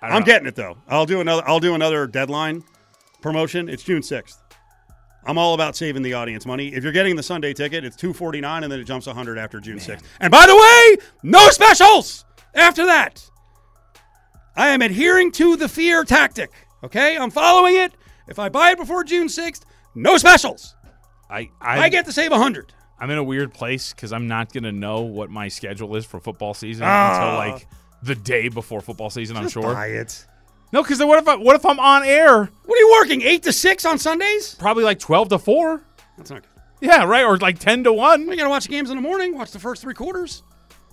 I 0.00 0.06
don't 0.08 0.16
I'm 0.16 0.20
know. 0.22 0.26
getting 0.26 0.46
it 0.48 0.54
though. 0.54 0.76
I'll 0.88 1.06
do 1.06 1.20
another. 1.20 1.42
I'll 1.46 1.58
do 1.60 1.74
another 1.74 2.06
deadline 2.06 2.62
promotion. 3.20 3.68
It's 3.68 3.82
June 3.82 4.02
sixth. 4.02 4.40
I'm 5.24 5.36
all 5.36 5.54
about 5.54 5.76
saving 5.76 6.02
the 6.02 6.14
audience 6.14 6.46
money. 6.46 6.68
If 6.68 6.84
you're 6.84 6.92
getting 6.92 7.16
the 7.16 7.22
Sunday 7.22 7.52
ticket, 7.52 7.84
it's 7.84 7.96
two 7.96 8.12
forty 8.12 8.40
nine, 8.40 8.62
and 8.62 8.72
then 8.72 8.78
it 8.80 8.84
jumps 8.84 9.06
hundred 9.06 9.38
after 9.38 9.58
June 9.60 9.80
sixth. 9.80 10.06
And 10.20 10.30
by 10.30 10.46
the 10.46 10.54
way, 10.56 11.04
no 11.24 11.48
specials 11.50 12.24
after 12.54 12.86
that. 12.86 13.28
I 14.56 14.68
am 14.68 14.82
adhering 14.82 15.32
to 15.32 15.56
the 15.56 15.68
fear 15.68 16.04
tactic. 16.04 16.50
Okay, 16.84 17.16
I'm 17.18 17.30
following 17.30 17.76
it. 17.76 17.92
If 18.28 18.38
I 18.38 18.48
buy 18.48 18.70
it 18.70 18.78
before 18.78 19.02
June 19.04 19.28
sixth, 19.28 19.64
no 19.94 20.16
specials. 20.16 20.76
I, 21.30 21.50
I, 21.60 21.80
I 21.80 21.88
get 21.88 22.06
to 22.06 22.12
save 22.12 22.32
a 22.32 22.38
hundred. 22.38 22.72
I'm 22.98 23.10
in 23.10 23.18
a 23.18 23.22
weird 23.24 23.52
place 23.54 23.92
because 23.92 24.12
I'm 24.12 24.26
not 24.28 24.52
gonna 24.52 24.72
know 24.72 25.02
what 25.02 25.30
my 25.30 25.48
schedule 25.48 25.94
is 25.96 26.04
for 26.04 26.18
football 26.20 26.54
season 26.54 26.84
Ah. 26.86 27.12
until 27.14 27.52
like 27.54 27.68
the 28.02 28.14
day 28.14 28.48
before 28.48 28.80
football 28.80 29.10
season. 29.10 29.36
I'm 29.36 29.48
sure. 29.48 29.62
Buy 29.74 29.88
it. 29.88 30.26
No, 30.72 30.82
because 30.82 30.98
what 31.02 31.18
if 31.22 31.28
I, 31.28 31.36
what 31.36 31.56
if 31.56 31.64
I'm 31.64 31.78
on 31.80 32.02
air? 32.04 32.44
What 32.64 32.76
are 32.76 32.80
you 32.80 32.90
working? 33.00 33.22
Eight 33.22 33.42
to 33.44 33.52
six 33.52 33.84
on 33.84 33.98
Sundays? 33.98 34.54
Probably 34.56 34.84
like 34.84 34.98
twelve 34.98 35.28
to 35.30 35.38
four. 35.38 35.82
That's 36.16 36.30
not 36.30 36.42
good. 36.42 36.50
Yeah, 36.80 37.04
right, 37.04 37.24
or 37.24 37.38
like 37.38 37.58
ten 37.58 37.84
to 37.84 37.92
one. 37.92 38.28
You 38.28 38.36
gotta 38.36 38.50
watch 38.50 38.64
the 38.64 38.70
games 38.70 38.90
in 38.90 38.96
the 38.96 39.02
morning. 39.02 39.36
Watch 39.36 39.50
the 39.52 39.58
first 39.58 39.82
three 39.82 39.94
quarters. 39.94 40.42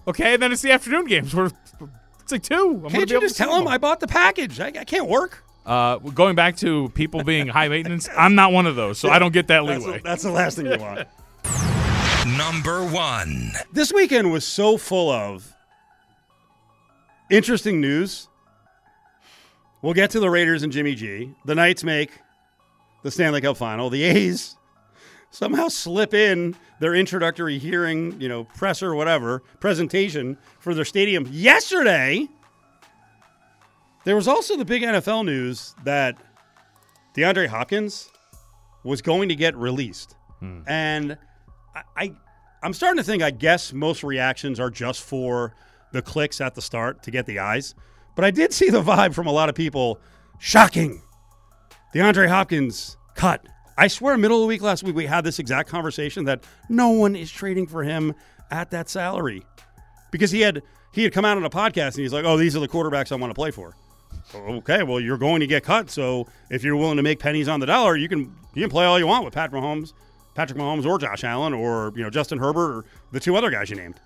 Okay, 0.08 0.34
and 0.36 0.42
then 0.44 0.52
it's 0.52 0.62
the 0.62 0.72
afternoon 0.72 1.06
games. 1.06 1.34
Where 1.34 1.50
it's 2.22 2.32
like 2.32 2.44
two. 2.44 2.56
I'm 2.56 2.78
gonna 2.82 2.90
Can't 2.90 3.08
be 3.08 3.12
you 3.12 3.18
able 3.18 3.22
just 3.22 3.36
to 3.38 3.44
see 3.44 3.46
tell 3.46 3.56
them 3.56 3.66
them 3.66 3.74
I 3.74 3.78
bought 3.78 4.00
the 4.00 4.08
package? 4.08 4.60
I, 4.60 4.68
I 4.68 4.84
can't 4.84 5.08
work. 5.08 5.44
All. 5.66 5.96
Uh, 5.96 5.98
going 6.00 6.36
back 6.36 6.58
to 6.58 6.90
people 6.90 7.24
being 7.24 7.48
high 7.48 7.68
maintenance, 7.68 8.08
I'm 8.16 8.36
not 8.36 8.52
one 8.52 8.66
of 8.68 8.76
those, 8.76 8.98
so 9.00 9.10
I 9.10 9.20
don't 9.20 9.34
get 9.34 9.48
that 9.48 9.66
That's 9.66 9.86
leeway. 9.86 10.02
that's 10.04 10.24
the 10.24 10.32
last 10.32 10.58
thing 10.58 10.66
you 10.68 10.78
want. 10.78 11.08
Number 12.38 12.84
one. 12.84 13.52
this 13.72 13.94
weekend 13.94 14.32
was 14.32 14.46
so 14.46 14.78
full 14.78 15.12
of 15.12 15.54
interesting 17.30 17.80
news. 17.82 18.28
We'll 19.82 19.94
get 19.94 20.10
to 20.12 20.20
the 20.20 20.30
Raiders 20.30 20.64
and 20.64 20.72
Jimmy 20.74 20.96
G. 20.96 21.32
The 21.46 21.54
Knights 21.54 21.84
make 21.84 22.10
the 23.04 23.12
Stanley 23.12 23.42
Cup 23.42 23.58
final. 23.58 23.92
The 23.92 24.04
A's 24.04 24.56
somehow 25.30 25.68
slip 25.68 26.14
in 26.16 26.56
their 26.80 26.96
introductory 26.96 27.60
hearing, 27.60 28.20
you 28.20 28.28
know, 28.28 28.46
presser, 28.46 28.96
whatever, 28.96 29.44
presentation 29.60 30.38
for 30.60 30.74
their 30.74 30.86
stadium 30.86 31.28
yesterday. 31.32 32.28
There 34.06 34.16
was 34.16 34.28
also 34.28 34.56
the 34.56 34.66
big 34.66 34.84
NFL 34.84 35.26
news 35.26 35.76
that 35.84 36.16
DeAndre 37.16 37.48
Hopkins 37.48 38.10
was 38.84 39.02
going 39.02 39.30
to 39.30 39.36
get 39.36 39.56
released. 39.58 40.16
Hmm. 40.40 40.62
And 40.68 41.18
I, 41.76 41.82
I 41.98 42.12
I'm 42.64 42.74
starting 42.74 42.98
to 42.98 43.04
think 43.04 43.22
I 43.22 43.32
guess 43.32 43.74
most 43.74 44.04
reactions 44.04 44.60
are 44.60 44.70
just 44.70 45.02
for 45.02 45.54
the 45.92 46.02
clicks 46.02 46.40
at 46.40 46.56
the 46.56 46.62
start 46.62 47.04
to 47.04 47.12
get 47.12 47.26
the 47.26 47.40
eyes. 47.40 47.74
But 48.16 48.26
I 48.26 48.32
did 48.32 48.54
see 48.54 48.70
the 48.70 48.82
vibe 48.82 49.14
from 49.14 49.28
a 49.28 49.32
lot 49.32 49.50
of 49.50 49.56
people. 49.56 50.00
Shocking. 50.40 51.02
DeAndre 51.94 52.28
Hopkins 52.28 52.98
cut. 53.16 53.46
I 53.78 53.88
swear, 53.88 54.18
middle 54.18 54.38
of 54.38 54.42
the 54.42 54.48
week 54.48 54.62
last 54.62 54.84
week, 54.84 54.96
we 54.96 55.06
had 55.06 55.24
this 55.24 55.40
exact 55.40 55.68
conversation 55.68 56.26
that 56.26 56.44
no 56.70 56.90
one 56.90 57.16
is 57.16 57.32
trading 57.32 57.68
for 57.68 57.84
him 57.84 58.14
at 58.52 58.72
that 58.72 58.88
salary 58.88 59.44
because 60.12 60.32
he 60.32 60.42
had 60.42 60.62
he 60.94 61.04
had 61.04 61.12
come 61.12 61.26
out 61.26 61.38
on 61.38 61.44
a 61.44 61.50
podcast 61.50 61.96
and 61.96 62.00
he's 62.00 62.14
like, 62.14 62.24
"Oh, 62.24 62.38
these 62.38 62.56
are 62.56 62.60
the 62.60 62.68
quarterbacks 62.68 63.12
I 63.12 63.16
want 63.16 63.32
to 63.32 63.36
play 63.36 63.52
for." 63.52 63.76
Okay, 64.34 64.84
well, 64.84 65.00
you're 65.00 65.18
going 65.18 65.40
to 65.40 65.48
get 65.48 65.64
cut, 65.64 65.90
so 65.90 66.28
if 66.50 66.64
you're 66.64 66.76
willing 66.76 66.98
to 66.98 67.04
make 67.04 67.20
pennies 67.20 67.48
on 67.48 67.60
the 67.60 67.66
dollar, 67.66 67.96
you 67.96 68.10
can 68.10 68.36
you 68.54 68.62
can 68.62 68.70
play 68.70 68.86
all 68.86 68.98
you 69.00 69.08
want 69.08 69.24
with 69.26 69.34
Pat 69.34 69.52
Mahomes, 69.52 69.94
Patrick 70.34 70.60
Mahomes, 70.60 70.86
or 70.86 70.98
Josh 70.98 71.24
Allen, 71.24 71.54
or 71.54 71.94
you 71.96 72.04
know 72.04 72.10
Justin 72.10 72.38
Herbert, 72.40 72.78
or 72.80 72.86
the 73.12 73.20
two 73.20 73.36
other 73.36 73.50
guys 73.50 73.70
you 73.70 73.76
named. 73.76 74.00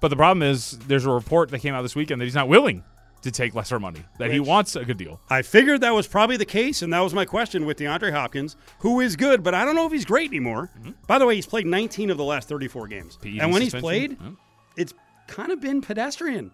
But 0.00 0.08
the 0.08 0.16
problem 0.16 0.42
is, 0.42 0.78
there's 0.86 1.06
a 1.06 1.10
report 1.10 1.50
that 1.50 1.60
came 1.60 1.74
out 1.74 1.82
this 1.82 1.94
weekend 1.96 2.20
that 2.20 2.24
he's 2.26 2.34
not 2.34 2.48
willing 2.48 2.84
to 3.22 3.30
take 3.30 3.54
lesser 3.54 3.80
money, 3.80 4.04
that 4.18 4.30
he 4.30 4.38
wants 4.38 4.76
a 4.76 4.84
good 4.84 4.98
deal. 4.98 5.18
I 5.30 5.40
figured 5.40 5.80
that 5.80 5.94
was 5.94 6.06
probably 6.06 6.36
the 6.36 6.44
case, 6.44 6.82
and 6.82 6.92
that 6.92 7.00
was 7.00 7.14
my 7.14 7.24
question 7.24 7.64
with 7.64 7.78
DeAndre 7.78 8.12
Hopkins, 8.12 8.54
who 8.80 9.00
is 9.00 9.16
good, 9.16 9.42
but 9.42 9.54
I 9.54 9.64
don't 9.64 9.74
know 9.74 9.86
if 9.86 9.92
he's 9.92 10.04
great 10.04 10.28
anymore. 10.28 10.70
Mm-hmm. 10.78 10.90
By 11.06 11.18
the 11.18 11.24
way, 11.24 11.34
he's 11.34 11.46
played 11.46 11.64
19 11.66 12.10
of 12.10 12.18
the 12.18 12.24
last 12.24 12.50
34 12.50 12.86
games, 12.88 13.16
PED 13.22 13.38
and 13.40 13.50
when 13.50 13.62
he's 13.62 13.70
suspension? 13.70 14.16
played, 14.16 14.18
Huh? 14.20 14.30
it's 14.76 14.92
kind 15.26 15.52
of 15.52 15.60
been 15.62 15.80
pedestrian. 15.80 16.50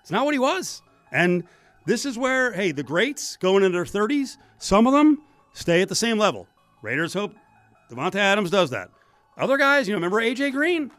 It's 0.00 0.10
not 0.10 0.24
what 0.24 0.34
he 0.34 0.40
was, 0.40 0.82
and 1.12 1.44
this 1.88 2.04
is 2.04 2.18
where 2.18 2.52
hey, 2.52 2.70
the 2.70 2.82
greats 2.82 3.36
going 3.36 3.64
into 3.64 3.76
their 3.76 3.84
30s, 3.84 4.36
some 4.58 4.86
of 4.86 4.92
them 4.92 5.22
stay 5.54 5.80
at 5.80 5.88
the 5.88 5.94
same 5.94 6.18
level. 6.18 6.46
Raiders 6.82 7.14
hope 7.14 7.34
Davante 7.90 8.16
Adams 8.16 8.50
does 8.50 8.70
that. 8.70 8.90
Other 9.36 9.56
guys, 9.56 9.88
you 9.88 9.92
know, 9.92 9.96
remember 9.96 10.20
AJ 10.20 10.52
Green, 10.52 10.90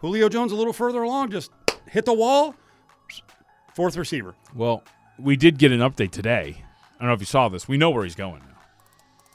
Julio 0.00 0.28
Jones 0.28 0.50
a 0.50 0.56
little 0.56 0.72
further 0.72 1.02
along, 1.02 1.30
just 1.30 1.50
hit 1.88 2.04
the 2.04 2.12
wall, 2.12 2.54
fourth 3.74 3.96
receiver. 3.96 4.34
Well, 4.54 4.82
we 5.18 5.36
did 5.36 5.58
get 5.58 5.70
an 5.70 5.80
update 5.80 6.10
today. 6.10 6.64
I 6.96 6.98
don't 6.98 7.08
know 7.08 7.14
if 7.14 7.20
you 7.20 7.26
saw 7.26 7.48
this. 7.48 7.68
We 7.68 7.76
know 7.76 7.90
where 7.90 8.04
he's 8.04 8.14
going 8.14 8.40
now. 8.40 8.58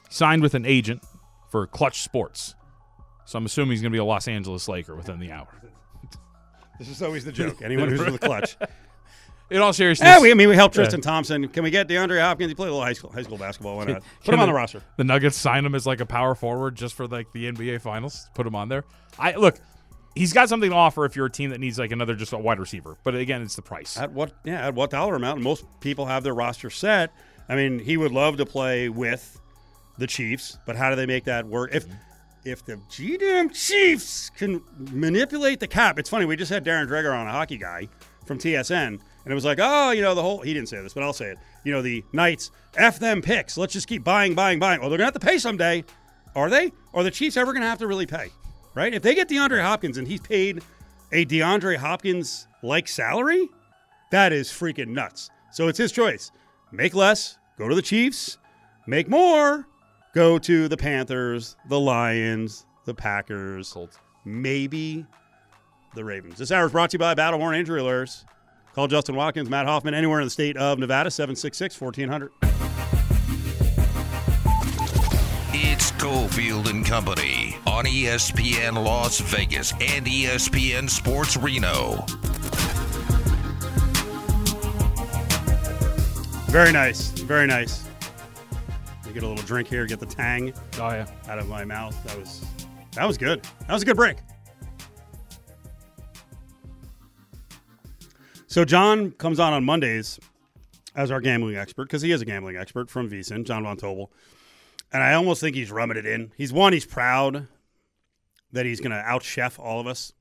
He 0.08 0.14
signed 0.14 0.42
with 0.42 0.54
an 0.54 0.66
agent 0.66 1.02
for 1.50 1.66
Clutch 1.66 2.02
Sports. 2.02 2.54
So 3.24 3.38
I'm 3.38 3.46
assuming 3.46 3.72
he's 3.72 3.80
going 3.80 3.92
to 3.92 3.94
be 3.94 4.00
a 4.00 4.04
Los 4.04 4.28
Angeles 4.28 4.68
Laker 4.68 4.94
within 4.94 5.18
the 5.18 5.32
hour. 5.32 5.48
This 6.78 6.88
is 6.88 7.02
always 7.02 7.26
the 7.26 7.32
joke. 7.32 7.60
Anyone 7.62 7.90
who's 7.90 8.00
with 8.00 8.14
a 8.14 8.18
clutch. 8.18 8.56
In 9.50 9.60
all 9.60 9.72
seriousness, 9.72 10.06
Yeah, 10.06 10.20
we, 10.20 10.30
I 10.30 10.34
mean, 10.34 10.48
we 10.48 10.54
helped 10.54 10.74
Tristan 10.76 11.00
Thompson. 11.00 11.48
Can 11.48 11.64
we 11.64 11.70
get 11.70 11.88
DeAndre 11.88 12.20
Hopkins? 12.20 12.50
He 12.50 12.54
played 12.54 12.68
a 12.68 12.72
little 12.72 12.84
high 12.84 12.92
school 12.92 13.10
high 13.12 13.22
school 13.22 13.36
basketball. 13.38 13.76
Why 13.78 13.84
not? 13.86 14.02
Put 14.24 14.34
him 14.34 14.40
on 14.40 14.46
the- 14.46 14.52
the 14.52 14.56
roster. 14.56 14.82
the 14.96 15.04
Nuggets 15.04 15.36
sign 15.36 15.64
him 15.64 15.74
as 15.74 15.86
like 15.86 16.00
a 16.00 16.06
power 16.06 16.34
forward 16.34 16.76
just 16.76 16.94
for 16.94 17.06
like 17.06 17.32
the 17.32 17.50
NBA 17.50 17.80
Finals. 17.80 18.28
Put 18.34 18.46
him 18.46 18.54
on 18.54 18.68
there. 18.68 18.84
I 19.18 19.34
look, 19.34 19.58
he's 20.14 20.32
got 20.32 20.48
something 20.48 20.70
to 20.70 20.76
offer 20.76 21.04
if 21.04 21.16
you're 21.16 21.26
a 21.26 21.30
team 21.30 21.50
that 21.50 21.58
needs 21.58 21.78
like 21.78 21.90
another 21.90 22.14
just 22.14 22.32
a 22.32 22.38
wide 22.38 22.60
receiver. 22.60 22.96
But 23.02 23.16
again, 23.16 23.42
it's 23.42 23.56
the 23.56 23.62
price. 23.62 23.98
At 23.98 24.12
what? 24.12 24.32
Yeah, 24.44 24.68
at 24.68 24.74
what 24.74 24.90
dollar 24.90 25.16
amount? 25.16 25.40
Most 25.40 25.64
people 25.80 26.06
have 26.06 26.22
their 26.22 26.34
roster 26.34 26.70
set. 26.70 27.12
I 27.48 27.56
mean, 27.56 27.80
he 27.80 27.96
would 27.96 28.12
love 28.12 28.36
to 28.36 28.46
play 28.46 28.88
with 28.88 29.40
the 29.98 30.06
Chiefs, 30.06 30.58
but 30.64 30.76
how 30.76 30.90
do 30.90 30.96
they 30.96 31.06
make 31.06 31.24
that 31.24 31.44
work? 31.46 31.74
If 31.74 31.86
if 32.44 32.64
the 32.64 32.76
GDM 32.88 33.52
Chiefs 33.52 34.30
can 34.30 34.62
manipulate 34.78 35.58
the 35.60 35.66
cap, 35.66 35.98
it's 35.98 36.08
funny. 36.08 36.24
We 36.24 36.36
just 36.36 36.50
had 36.52 36.64
Darren 36.64 36.86
Dreger 36.88 37.12
on 37.12 37.26
a 37.26 37.32
hockey 37.32 37.58
guy 37.58 37.88
from 38.30 38.38
TSN, 38.38 38.86
and 38.86 39.00
it 39.26 39.34
was 39.34 39.44
like, 39.44 39.58
oh, 39.60 39.90
you 39.90 40.02
know, 40.02 40.14
the 40.14 40.22
whole. 40.22 40.40
He 40.40 40.54
didn't 40.54 40.68
say 40.68 40.80
this, 40.80 40.94
but 40.94 41.02
I'll 41.02 41.12
say 41.12 41.32
it. 41.32 41.38
You 41.64 41.72
know, 41.72 41.82
the 41.82 42.04
Knights 42.12 42.52
f 42.76 43.00
them 43.00 43.20
picks. 43.22 43.58
Let's 43.58 43.72
just 43.72 43.88
keep 43.88 44.04
buying, 44.04 44.36
buying, 44.36 44.60
buying. 44.60 44.80
Well, 44.80 44.88
they're 44.88 44.98
gonna 44.98 45.06
have 45.06 45.14
to 45.14 45.26
pay 45.26 45.36
someday. 45.36 45.82
Are 46.36 46.48
they? 46.48 46.70
Are 46.94 47.02
the 47.02 47.10
Chiefs 47.10 47.36
ever 47.36 47.52
gonna 47.52 47.66
have 47.66 47.80
to 47.80 47.88
really 47.88 48.06
pay? 48.06 48.28
Right? 48.72 48.94
If 48.94 49.02
they 49.02 49.16
get 49.16 49.28
DeAndre 49.28 49.60
Hopkins 49.60 49.98
and 49.98 50.06
he's 50.06 50.20
paid 50.20 50.62
a 51.10 51.26
DeAndre 51.26 51.76
Hopkins 51.76 52.46
like 52.62 52.86
salary, 52.86 53.48
that 54.12 54.32
is 54.32 54.48
freaking 54.48 54.90
nuts. 54.90 55.28
So 55.50 55.66
it's 55.66 55.78
his 55.78 55.90
choice. 55.90 56.30
Make 56.70 56.94
less, 56.94 57.36
go 57.58 57.68
to 57.68 57.74
the 57.74 57.82
Chiefs. 57.82 58.38
Make 58.86 59.08
more, 59.08 59.66
go 60.14 60.38
to 60.38 60.68
the 60.68 60.76
Panthers, 60.76 61.56
the 61.68 61.80
Lions, 61.80 62.64
the 62.84 62.94
Packers, 62.94 63.72
Colts. 63.72 63.98
maybe 64.24 65.04
the 65.94 66.04
Ravens. 66.04 66.38
This 66.38 66.50
hour 66.52 66.66
is 66.66 66.72
brought 66.72 66.90
to 66.90 66.94
you 66.94 66.98
by 66.98 67.14
Battleborn 67.14 67.58
Injury 67.58 67.82
Lawyers. 67.82 68.24
Call 68.74 68.86
Justin 68.86 69.16
Watkins, 69.16 69.50
Matt 69.50 69.66
Hoffman, 69.66 69.94
anywhere 69.94 70.20
in 70.20 70.26
the 70.26 70.30
state 70.30 70.56
of 70.56 70.78
Nevada, 70.78 71.10
766 71.10 71.80
1400. 71.80 72.30
It's 75.52 75.90
Cofield 75.92 76.70
and 76.70 76.84
Company 76.86 77.56
on 77.66 77.84
ESPN 77.84 78.74
Las 78.84 79.20
Vegas 79.20 79.72
and 79.72 80.06
ESPN 80.06 80.88
Sports 80.88 81.36
Reno. 81.36 82.04
Very 86.50 86.72
nice. 86.72 87.08
Very 87.10 87.46
nice. 87.46 87.84
You 89.06 89.12
get 89.12 89.22
a 89.24 89.28
little 89.28 89.44
drink 89.44 89.68
here, 89.68 89.86
get 89.86 89.98
the 90.00 90.06
tang 90.06 90.52
Oh 90.74 90.88
yeah. 90.90 91.06
out 91.28 91.38
of 91.38 91.48
my 91.48 91.64
mouth. 91.64 91.96
That 92.04 92.16
was 92.18 92.44
that 92.92 93.06
was 93.06 93.18
good. 93.18 93.42
That 93.66 93.72
was 93.72 93.82
a 93.82 93.86
good 93.86 93.96
break. 93.96 94.18
So 98.50 98.64
John 98.64 99.12
comes 99.12 99.38
on 99.38 99.52
on 99.52 99.64
Mondays 99.64 100.18
as 100.96 101.12
our 101.12 101.20
gambling 101.20 101.54
expert 101.56 101.84
because 101.84 102.02
he 102.02 102.10
is 102.10 102.20
a 102.20 102.24
gambling 102.24 102.56
expert 102.56 102.90
from 102.90 103.08
VSiN, 103.08 103.44
John 103.44 103.62
Von 103.62 103.76
Tobel. 103.76 104.10
And 104.92 105.04
I 105.04 105.14
almost 105.14 105.40
think 105.40 105.54
he's 105.54 105.70
rubbing 105.70 105.96
it 105.96 106.04
in. 106.04 106.32
He's 106.36 106.52
one, 106.52 106.72
he's 106.72 106.84
proud 106.84 107.46
that 108.50 108.66
he's 108.66 108.80
going 108.80 108.90
to 108.90 108.96
out 108.96 109.22
chef 109.22 109.60
all 109.60 109.78
of 109.78 109.86
us 109.86 110.12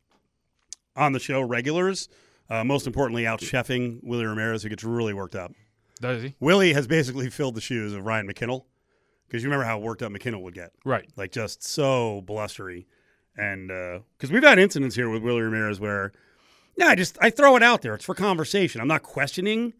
on 0.96 1.14
the 1.14 1.20
show 1.20 1.42
regulars. 1.42 2.08
Uh, 2.52 2.64
most 2.64 2.86
importantly, 2.86 3.26
out 3.26 3.40
chefing 3.40 4.00
Willie 4.04 4.28
Ramirez, 4.28 4.62
who 4.62 4.70
gets 4.70 4.84
really 4.84 5.14
worked 5.14 5.36
up. 5.36 5.52
Does 6.00 6.22
he? 6.22 6.36
Willie 6.40 6.74
has 6.74 6.86
basically 6.86 7.32
filled 7.32 7.56
the 7.56 7.62
shoes 7.62 7.94
of 7.94 8.06
Ryan 8.06 8.32
McKinnell 8.32 8.66
because 9.28 9.42
you 9.42 9.50
remember 9.50 9.66
how 9.66 9.80
worked 9.80 10.04
up 10.04 10.12
McKinnell 10.12 10.44
would 10.44 10.54
get 10.54 10.72
Right. 10.86 11.10
like 11.16 11.32
just 11.32 11.64
so 11.64 12.22
blustery. 12.22 12.86
And 13.36 13.70
because 14.18 14.32
we've 14.32 14.44
had 14.44 14.60
incidents 14.60 14.96
here 14.96 15.10
with 15.10 15.24
Willie 15.24 15.42
Ramirez 15.42 15.80
where, 15.80 16.12
no, 16.80 16.88
I 16.88 16.96
just 16.96 17.18
I 17.22 17.30
throw 17.30 17.58
it 17.58 17.62
out 17.62 17.82
there. 17.82 17.94
It's 17.94 18.06
for 18.06 18.16
conversation. 18.16 18.80
I'm 18.80 18.88
not 18.88 19.04
questioning 19.04 19.74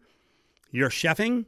your 0.70 0.90
chefing, 0.90 1.46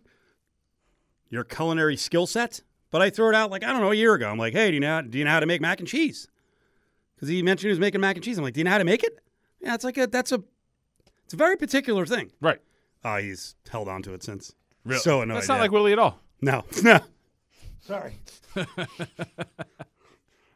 your 1.28 1.44
culinary 1.44 1.96
skill 1.96 2.26
set, 2.26 2.62
but 2.90 3.02
I 3.02 3.10
throw 3.10 3.28
it 3.28 3.34
out 3.34 3.50
like 3.50 3.62
I 3.62 3.70
don't 3.70 3.82
know 3.82 3.92
a 3.92 3.94
year 3.94 4.14
ago. 4.14 4.30
I'm 4.30 4.38
like, 4.38 4.54
hey, 4.54 4.68
do 4.68 4.74
you 4.74 4.80
know 4.80 5.02
do 5.02 5.18
you 5.18 5.24
know 5.24 5.30
how 5.30 5.40
to 5.40 5.46
make 5.46 5.60
mac 5.60 5.78
and 5.78 5.86
cheese? 5.86 6.26
Because 7.14 7.28
he 7.28 7.42
mentioned 7.42 7.68
he 7.68 7.72
was 7.72 7.78
making 7.78 8.00
mac 8.00 8.16
and 8.16 8.24
cheese. 8.24 8.38
I'm 8.38 8.44
like, 8.44 8.54
do 8.54 8.60
you 8.60 8.64
know 8.64 8.70
how 8.70 8.78
to 8.78 8.84
make 8.84 9.04
it? 9.04 9.18
Yeah, 9.60 9.74
it's 9.74 9.84
like 9.84 9.98
a 9.98 10.06
that's 10.06 10.32
a 10.32 10.42
it's 11.26 11.34
a 11.34 11.36
very 11.36 11.56
particular 11.56 12.06
thing. 12.06 12.32
Right. 12.40 12.58
Uh, 13.04 13.18
he's 13.18 13.54
held 13.70 13.88
on 13.88 14.02
to 14.02 14.14
it 14.14 14.22
since. 14.22 14.54
Really? 14.86 15.00
So 15.00 15.20
annoyed. 15.20 15.36
That's 15.36 15.48
not 15.48 15.56
yeah. 15.56 15.60
like 15.60 15.70
Willie 15.70 15.92
at 15.92 15.98
all. 15.98 16.18
No, 16.40 16.64
no. 16.82 16.98
Sorry. 17.82 18.14
a 18.56 18.66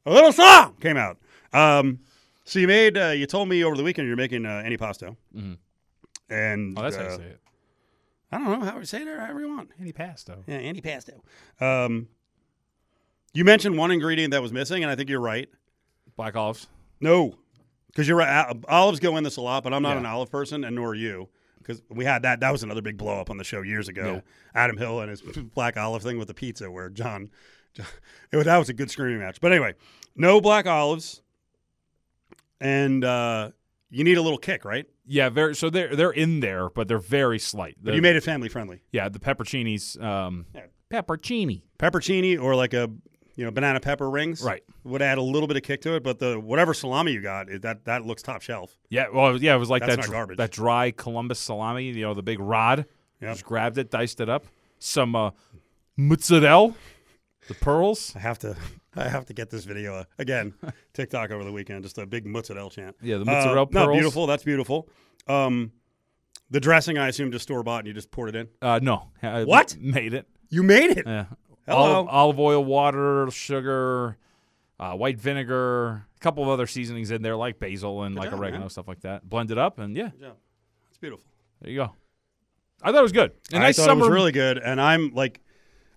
little 0.07 0.33
song 0.33 0.75
came 0.81 0.97
out. 0.97 1.19
Um, 1.53 2.01
so 2.47 2.59
you 2.59 2.67
made. 2.67 2.97
Uh, 2.97 3.09
you 3.09 3.27
told 3.27 3.49
me 3.49 3.63
over 3.63 3.77
the 3.77 3.83
weekend 3.85 4.09
you're 4.09 4.17
making 4.17 4.47
uh, 4.47 4.63
antipasto. 4.65 5.17
Mm-hmm. 5.37 5.53
And 6.33 6.79
Oh, 6.79 6.83
that's 6.83 6.97
uh, 6.97 7.01
how 7.05 7.11
you 7.11 7.17
say 7.17 7.23
it. 7.25 7.41
I 8.33 8.39
don't 8.39 8.61
know 8.61 8.67
how 8.67 8.79
to 8.79 8.87
say 8.87 9.03
it. 9.03 9.19
However 9.19 9.41
you 9.41 9.49
want. 9.49 9.71
Any 9.81 9.93
pasto. 9.93 10.43
Yeah, 10.47 10.59
antipasto. 10.61 11.21
Um, 11.61 12.09
you 13.33 13.45
mentioned 13.45 13.77
one 13.77 13.91
ingredient 13.91 14.33
that 14.33 14.43
was 14.43 14.53
missing, 14.53 14.83
and 14.83 14.91
I 14.91 14.97
think 14.97 15.09
you're 15.11 15.21
right. 15.21 15.49
Black 16.17 16.35
olives. 16.35 16.67
No, 17.01 17.37
because 17.89 18.09
you're 18.09 18.17
right. 18.17 18.57
Olives 18.69 18.99
go 19.01 19.17
in 19.17 19.25
this 19.25 19.37
a 19.37 19.43
lot, 19.43 19.63
but 19.63 19.73
I'm 19.75 19.83
not 19.83 19.93
Yeah. 19.93 19.99
an 20.01 20.07
olive 20.07 20.31
person, 20.31 20.65
and 20.65 20.75
nor 20.75 20.91
are 20.91 20.95
you. 20.95 21.29
Because 21.59 21.83
we 21.91 22.05
had 22.05 22.23
that. 22.23 22.41
That 22.41 22.51
was 22.53 22.63
another 22.63 22.81
big 22.83 22.97
blow 22.97 23.21
up 23.21 23.29
on 23.29 23.37
the 23.39 23.45
show 23.45 23.61
years 23.63 23.89
ago. 23.89 24.23
Adam 24.55 24.77
Hill 24.77 25.01
and 25.01 25.11
his 25.11 25.21
black 25.55 25.77
olive 25.77 26.03
thing 26.03 26.17
with 26.19 26.29
the 26.29 26.35
pizza, 26.35 26.71
where 26.71 26.89
John, 26.89 27.31
John 27.75 27.87
it 28.33 28.37
was, 28.37 28.47
that 28.47 28.57
was 28.57 28.69
a 28.69 28.73
good 28.73 28.91
screaming 28.91 29.19
match. 29.21 29.41
But 29.41 29.53
anyway, 29.53 29.75
no 30.15 30.41
black 30.41 30.67
olives, 30.67 31.23
and 32.61 33.05
uh, 33.05 33.51
you 33.91 34.05
need 34.05 34.19
a 34.19 34.23
little 34.23 34.39
kick, 34.39 34.65
right? 34.65 34.87
Yeah, 35.07 35.29
very. 35.29 35.55
So 35.55 35.71
they're 35.71 35.95
they're 35.95 36.11
in 36.11 36.41
there, 36.41 36.69
but 36.71 36.89
they're 36.89 36.99
very 36.99 37.39
slight. 37.39 37.77
But 37.83 37.95
you 37.95 38.03
made 38.03 38.17
it 38.17 38.23
family 38.25 38.49
friendly. 38.49 38.83
yeah, 38.93 39.09
the 39.09 39.19
pepperoncinis. 39.19 40.01
Um, 40.03 40.47
peppercini. 40.91 41.63
Peppercini 41.79 42.41
or 42.41 42.55
like 42.57 42.75
a 42.75 42.91
you 43.37 43.45
know 43.45 43.51
banana 43.51 43.81
pepper 43.81 44.09
rings, 44.09 44.43
Right. 44.43 44.63
Would 44.85 45.03
add 45.03 45.19
a 45.19 45.23
little 45.23 45.47
bit 45.47 45.57
of 45.57 45.63
kick 45.63 45.83
to 45.83 45.95
it, 45.95 46.03
but 46.03 46.19
the 46.19 46.41
whatever 46.41 46.73
salami 46.75 47.13
you 47.13 47.21
got, 47.21 47.49
it, 47.51 47.63
that 47.63 47.85
that 47.85 48.05
looks 48.07 48.23
top 48.23 48.41
shelf. 48.43 48.77
Yeah, 48.89 49.07
well, 49.13 49.37
yeah, 49.41 49.55
it 49.55 49.59
was 49.59 49.69
like 49.71 49.83
That's 49.83 49.97
that 49.97 50.03
dr- 50.03 50.13
garbage. 50.13 50.37
that 50.39 50.51
dry 50.53 50.91
Columbus 50.91 51.39
salami. 51.39 51.85
You 51.85 52.03
know, 52.03 52.15
the 52.15 52.23
big 52.23 52.41
rod. 52.41 52.87
Yep. 53.21 53.33
Just 53.33 53.45
grabbed 53.45 53.79
it, 53.79 53.91
diced 53.91 54.21
it 54.21 54.29
up. 54.29 54.45
Some 54.79 55.15
uh, 55.17 55.31
mozzarella, 55.97 56.75
the 57.49 57.55
pearls. 57.55 58.13
I 58.17 58.21
have 58.21 58.39
to, 58.41 58.57
I 59.05 59.09
have 59.09 59.27
to 59.27 59.35
get 59.35 59.51
this 59.51 59.65
video 59.65 59.95
uh, 59.97 60.05
again. 60.19 60.55
TikTok 60.95 61.31
over 61.31 61.45
the 61.45 61.53
weekend, 61.53 61.83
just 61.85 61.99
a 61.99 62.07
big 62.07 62.27
mozzarella 62.27 62.71
chant. 62.71 62.97
Yeah, 63.03 63.17
the 63.17 63.23
Uh, 63.23 63.27
mozzarella 63.27 63.55
no, 63.71 63.85
pearls. 63.87 63.97
beautiful. 63.97 64.27
That's 64.27 64.45
beautiful. 64.45 64.89
Um, 65.27 65.73
the 66.51 66.61
dressing, 66.61 66.97
I 66.99 67.09
assume, 67.09 67.33
just 67.33 67.43
store 67.45 67.63
bought, 67.63 67.81
and 67.81 67.89
you 67.89 67.93
just 67.95 68.11
poured 68.11 68.31
it 68.31 68.37
in. 68.37 68.49
Uh, 68.63 68.79
no, 68.83 69.11
I 69.23 69.45
What? 69.45 69.77
made 69.81 70.15
it? 70.15 70.29
You 70.49 70.63
made 70.63 70.91
it. 70.97 71.07
Yeah. 71.07 71.27
Hello. 71.67 71.79
Olive, 71.95 72.09
olive 72.09 72.39
oil, 72.41 72.65
water, 72.65 73.29
sugar, 73.33 74.17
uh, 74.79 74.93
white 74.95 75.19
vinegar, 75.21 76.07
a 76.17 76.21
couple 76.21 76.45
of 76.45 76.49
other 76.49 76.67
seasonings 76.69 77.11
in 77.11 77.23
there 77.23 77.35
like 77.35 77.59
basil 77.59 78.05
and 78.05 78.15
like 78.15 78.31
job, 78.31 78.39
oregano, 78.39 78.61
man. 78.61 78.71
stuff 78.71 78.87
like 78.87 79.01
that. 79.01 79.29
Blend 79.29 79.51
it 79.51 79.59
up, 79.59 79.79
and 79.81 79.97
yeah, 79.97 80.11
Good. 80.19 80.33
It's 80.89 80.99
beautiful. 80.99 81.25
there 81.61 81.71
you 81.73 81.77
go. 81.79 81.93
I 82.83 82.93
thought 82.93 82.99
it 83.01 83.03
was 83.03 83.13
good. 83.13 83.33
A 83.53 83.57
I 83.57 83.59
nice 83.59 83.77
thought 83.77 83.87
summer. 83.87 84.03
it 84.03 84.09
was 84.09 84.11
really 84.15 84.33
good, 84.33 84.59
and 84.59 84.81
I'm 84.81 85.11
like, 85.13 85.41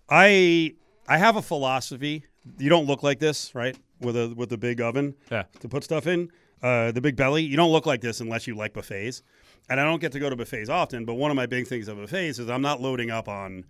I 0.10 0.74
I 1.08 1.18
have 1.20 1.36
a 1.36 1.42
philosophy. 1.42 2.26
You 2.58 2.70
don't 2.70 2.86
look 2.88 3.04
like 3.04 3.20
this, 3.20 3.54
right? 3.54 3.78
With 4.00 4.16
a 4.16 4.34
with 4.36 4.52
a 4.54 4.58
big 4.58 4.82
oven 4.82 5.16
Yeah. 5.30 5.44
to 5.60 5.68
put 5.70 5.84
stuff 5.84 6.08
in, 6.08 6.32
uh, 6.64 6.92
the 6.92 7.02
big 7.02 7.16
belly. 7.16 7.44
You 7.44 7.58
don't 7.58 7.72
look 7.72 7.86
like 7.86 8.02
this 8.02 8.22
unless 8.22 8.48
you 8.48 8.56
like 8.56 8.74
buffets. 8.74 9.22
And 9.70 9.80
I 9.80 9.84
don't 9.84 10.00
get 10.02 10.12
to 10.14 10.20
go 10.20 10.30
to 10.30 10.36
buffets 10.36 10.70
often, 10.70 11.06
but 11.06 11.14
one 11.16 11.30
of 11.32 11.36
my 11.38 11.46
big 11.46 11.68
things 11.68 11.88
of 11.88 11.98
buffets 11.98 12.40
is 12.40 12.50
I'm 12.50 12.62
not 12.62 12.82
loading 12.82 13.12
up 13.12 13.28
on 13.28 13.66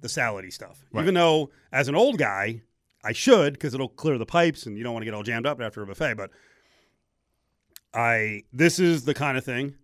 the 0.00 0.08
salady 0.08 0.52
stuff. 0.52 0.84
Even 0.98 1.14
though, 1.14 1.50
as 1.72 1.88
an 1.88 1.94
old 1.94 2.16
guy, 2.18 2.62
I 3.04 3.12
should 3.12 3.52
because 3.54 3.74
it'll 3.74 3.88
clear 3.88 4.16
the 4.18 4.24
pipes, 4.26 4.64
and 4.66 4.78
you 4.78 4.84
don't 4.84 4.92
want 4.94 5.02
to 5.02 5.04
get 5.04 5.14
all 5.14 5.22
jammed 5.24 5.46
up 5.46 5.60
after 5.60 5.82
a 5.82 5.86
buffet. 5.86 6.14
But 6.16 6.30
I 7.94 8.42
this 8.52 8.78
is 8.78 9.04
the 9.04 9.14
kind 9.14 9.36
of 9.36 9.44
thing, 9.44 9.74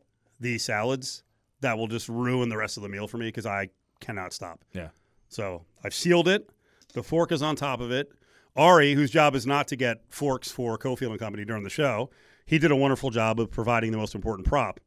these 0.40 0.64
salads 0.64 1.22
that 1.60 1.76
will 1.76 1.88
just 1.88 2.08
ruin 2.08 2.48
the 2.48 2.56
rest 2.56 2.76
of 2.76 2.82
the 2.82 2.88
meal 2.88 3.06
for 3.08 3.18
me 3.18 3.26
because 3.26 3.46
I 3.46 3.68
cannot 4.00 4.32
stop. 4.32 4.64
Yeah. 4.72 4.88
So 5.28 5.64
I've 5.84 5.94
sealed 5.94 6.28
it. 6.28 6.48
The 6.94 7.02
fork 7.02 7.32
is 7.32 7.42
on 7.42 7.56
top 7.56 7.80
of 7.80 7.90
it. 7.90 8.10
Ari, 8.56 8.94
whose 8.94 9.10
job 9.10 9.34
is 9.34 9.46
not 9.46 9.68
to 9.68 9.76
get 9.76 10.02
forks 10.08 10.50
for 10.50 10.76
Cofield 10.78 11.10
and 11.10 11.18
Company 11.18 11.44
during 11.44 11.62
the 11.62 11.70
show, 11.70 12.10
he 12.44 12.58
did 12.58 12.70
a 12.70 12.76
wonderful 12.76 13.10
job 13.10 13.38
of 13.40 13.50
providing 13.50 13.92
the 13.92 13.98
most 13.98 14.14
important 14.14 14.46
prop. 14.46 14.80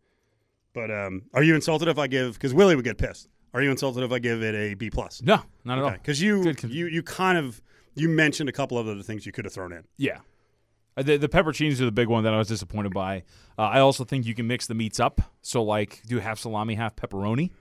But 0.74 0.90
um, 0.92 1.24
are 1.34 1.44
you 1.44 1.56
insulted 1.56 1.88
if 1.88 1.98
I 1.98 2.08
give? 2.08 2.34
Because 2.34 2.54
Willie 2.54 2.76
would 2.76 2.86
get 2.86 2.98
pissed. 2.98 3.28
Are 3.54 3.62
you 3.62 3.70
insulted 3.72 4.04
if 4.04 4.12
I 4.12 4.20
give 4.20 4.42
it 4.42 4.56
a 4.56 4.74
B 4.76 4.90
plus? 4.90 5.22
No, 5.22 5.42
not 5.66 5.78
at 5.78 5.84
all. 5.84 5.92
Because 5.92 6.22
you 6.22 6.54
you 6.68 6.88
you 6.88 7.04
kind 7.04 7.38
of 7.38 7.62
you 7.96 8.08
mentioned 8.08 8.48
a 8.48 8.54
couple 8.54 8.78
of 8.78 8.88
other 8.88 9.02
things 9.04 9.26
you 9.26 9.34
could 9.34 9.44
have 9.46 9.54
thrown 9.54 9.74
in. 9.74 9.84
Yeah. 9.98 10.20
Uh, 10.96 11.04
The, 11.04 11.18
the 11.18 11.28
pepperoncinis 11.30 11.82
are 11.82 11.86
the 11.86 11.92
big 11.92 12.08
one 12.08 12.24
that 12.24 12.34
I 12.34 12.38
was 12.38 12.48
disappointed 12.48 12.94
by. 12.94 13.24
Uh, 13.58 13.64
I 13.64 13.80
also 13.80 14.06
think 14.06 14.26
you 14.26 14.34
can 14.34 14.48
mix 14.48 14.68
the 14.68 14.74
meats 14.74 15.00
up. 15.00 15.22
So, 15.42 15.62
like, 15.64 16.02
do 16.08 16.20
half 16.20 16.40
salami, 16.40 16.76
half 16.76 16.96
pepperoni. 16.96 17.52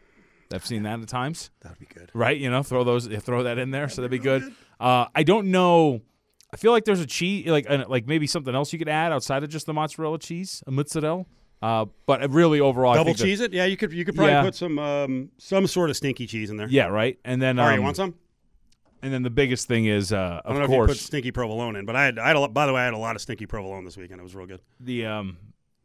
I've 0.53 0.65
seen 0.67 0.83
that 0.85 1.01
at 1.01 1.09
times. 1.09 1.51
That 1.61 1.71
would 1.71 1.79
be 1.81 1.87
good. 1.87 2.11
right? 2.15 2.37
You 2.37 2.51
know, 2.51 2.63
throw 2.65 2.83
those, 2.85 3.07
throw 3.07 3.43
that 3.45 3.59
in 3.59 3.71
there, 3.73 3.89
so 3.89 4.03
that'd 4.03 4.11
be 4.11 4.19
good. 4.19 4.53
Uh, 4.81 5.07
I 5.15 5.23
don't 5.23 5.49
know. 5.51 6.01
I 6.53 6.57
feel 6.57 6.73
like 6.73 6.85
there's 6.85 7.01
a 7.01 7.07
cheese, 7.07 7.47
like 7.47 7.69
uh, 7.71 7.85
like 7.89 8.07
maybe 8.09 8.27
something 8.27 8.55
else 8.55 8.73
you 8.73 8.79
could 8.79 8.89
add 8.89 9.13
outside 9.13 9.45
of 9.45 9.51
just 9.51 9.67
the 9.67 9.73
mozzarella 9.75 10.19
cheese, 10.19 10.63
a 10.67 10.71
mozzarella. 10.71 11.27
Uh, 11.63 11.85
but 12.07 12.29
really, 12.33 12.59
overall, 12.59 12.93
I 12.93 12.97
Double 12.97 13.05
think 13.09 13.19
that- 13.19 13.25
cheese 13.25 13.41
it? 13.41 13.53
Yeah, 13.53 13.67
you 13.67 13.77
could 13.77 13.93
you 13.93 14.05
could 14.05 14.15
probably 14.17 14.33
Yeah. 14.33 14.43
put 14.43 14.55
some 14.55 14.79
um, 14.79 15.31
some 15.39 15.67
sort 15.67 15.91
of 15.91 15.97
stinky 15.97 16.27
cheese 16.27 16.51
in 16.51 16.57
there. 16.57 16.69
yeah, 16.69 16.87
right. 16.87 17.19
And 17.25 17.41
then, 17.41 17.59
um, 17.59 17.75
you 17.75 17.83
want 17.83 17.97
some? 17.97 18.15
and 19.03 19.13
then 19.13 19.23
the 19.23 19.31
biggest 19.31 19.69
thing 19.69 19.85
is, 19.87 20.13
uh, 20.13 20.41
I 20.45 20.49
don't 20.53 20.63
of 20.63 20.69
know 20.71 20.75
if 20.75 20.81
you 20.81 20.87
put 20.95 20.99
stinky 20.99 21.31
provolone 21.31 21.77
in, 21.77 21.85
but 21.87 21.97
I 21.97 22.05
had, 22.05 22.19
I 22.19 22.29
had 22.29 22.37
a, 22.37 22.49
by 22.49 22.67
the 22.67 22.73
way, 22.73 22.81
I 22.81 22.85
had 22.87 22.95
a 22.95 22.99
lot 22.99 23.15
of 23.17 23.23
stinky 23.23 23.47
provolone 23.47 23.85
this 23.85 23.97
weekend. 23.97 24.21
It 24.21 24.25
was 24.25 24.35
real 24.35 24.47
good. 24.47 24.61
the 24.81 25.07
um, 25.07 25.37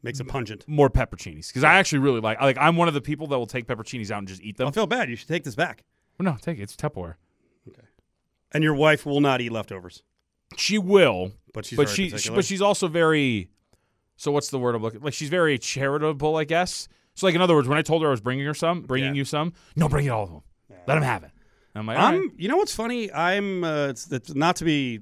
Makes 0.03 0.19
it 0.21 0.27
pungent. 0.27 0.63
more 0.67 0.89
pepperoncinis 0.89 1.47
because 1.47 1.63
I 1.63 1.73
actually 1.75 1.99
really 1.99 2.21
like. 2.21 2.39
Like, 2.41 2.57
I'm 2.57 2.75
one 2.77 2.87
of 2.87 2.93
the 2.93 3.01
people 3.01 3.27
that 3.27 3.37
will 3.37 3.47
take 3.47 3.67
pepperoncinis 3.67 4.11
out 4.11 4.19
and 4.19 4.27
just 4.27 4.41
eat 4.41 4.55
them. 4.57 4.67
I 4.67 4.71
feel 4.71 4.87
bad. 4.87 5.09
You 5.09 5.15
should 5.15 5.27
take 5.27 5.43
this 5.43 5.55
back. 5.55 5.83
Well, 6.17 6.25
no, 6.31 6.37
take 6.39 6.57
it. 6.59 6.61
It's 6.63 6.75
Tupperware. 6.75 7.15
And 8.55 8.63
your 8.63 8.73
wife 8.73 9.05
will 9.05 9.19
not 9.19 9.41
eat 9.41 9.51
leftovers, 9.51 10.01
She 10.55 10.77
will, 10.77 11.33
but 11.53 11.65
she's 11.65 11.75
but 11.77 11.89
she, 11.89 12.09
but 12.29 12.45
she's 12.45 12.61
also 12.61 12.87
very. 12.87 13.49
So 14.15 14.31
what's 14.31 14.49
the 14.49 14.57
word 14.57 14.75
I'm 14.75 14.81
looking? 14.81 15.01
Like 15.01 15.13
she's 15.13 15.27
very 15.29 15.57
charitable, 15.57 16.37
I 16.37 16.45
guess. 16.45 16.87
So 17.15 17.27
like 17.27 17.35
in 17.35 17.41
other 17.41 17.53
words, 17.53 17.67
when 17.67 17.77
I 17.77 17.81
told 17.81 18.01
her 18.01 18.07
I 18.07 18.11
was 18.11 18.21
bringing 18.21 18.45
her 18.45 18.53
some, 18.53 18.81
bringing 18.83 19.09
Yeah. 19.13 19.17
you 19.19 19.25
some, 19.25 19.51
no, 19.75 19.89
bring 19.89 20.05
it 20.05 20.09
all 20.09 20.23
of 20.23 20.29
them. 20.29 20.41
Let 20.87 20.95
them 20.95 21.03
have 21.03 21.23
it. 21.23 21.31
And 21.73 21.81
I'm 21.81 21.85
like, 21.87 21.97
I'm. 21.97 22.19
right. 22.21 22.29
You 22.37 22.47
know 22.47 22.55
what's 22.55 22.73
funny? 22.73 23.11
I'm. 23.11 23.63
Uh, 23.65 23.87
it's, 23.87 24.09
it's 24.09 24.33
not 24.33 24.55
to 24.57 24.63
be, 24.63 25.01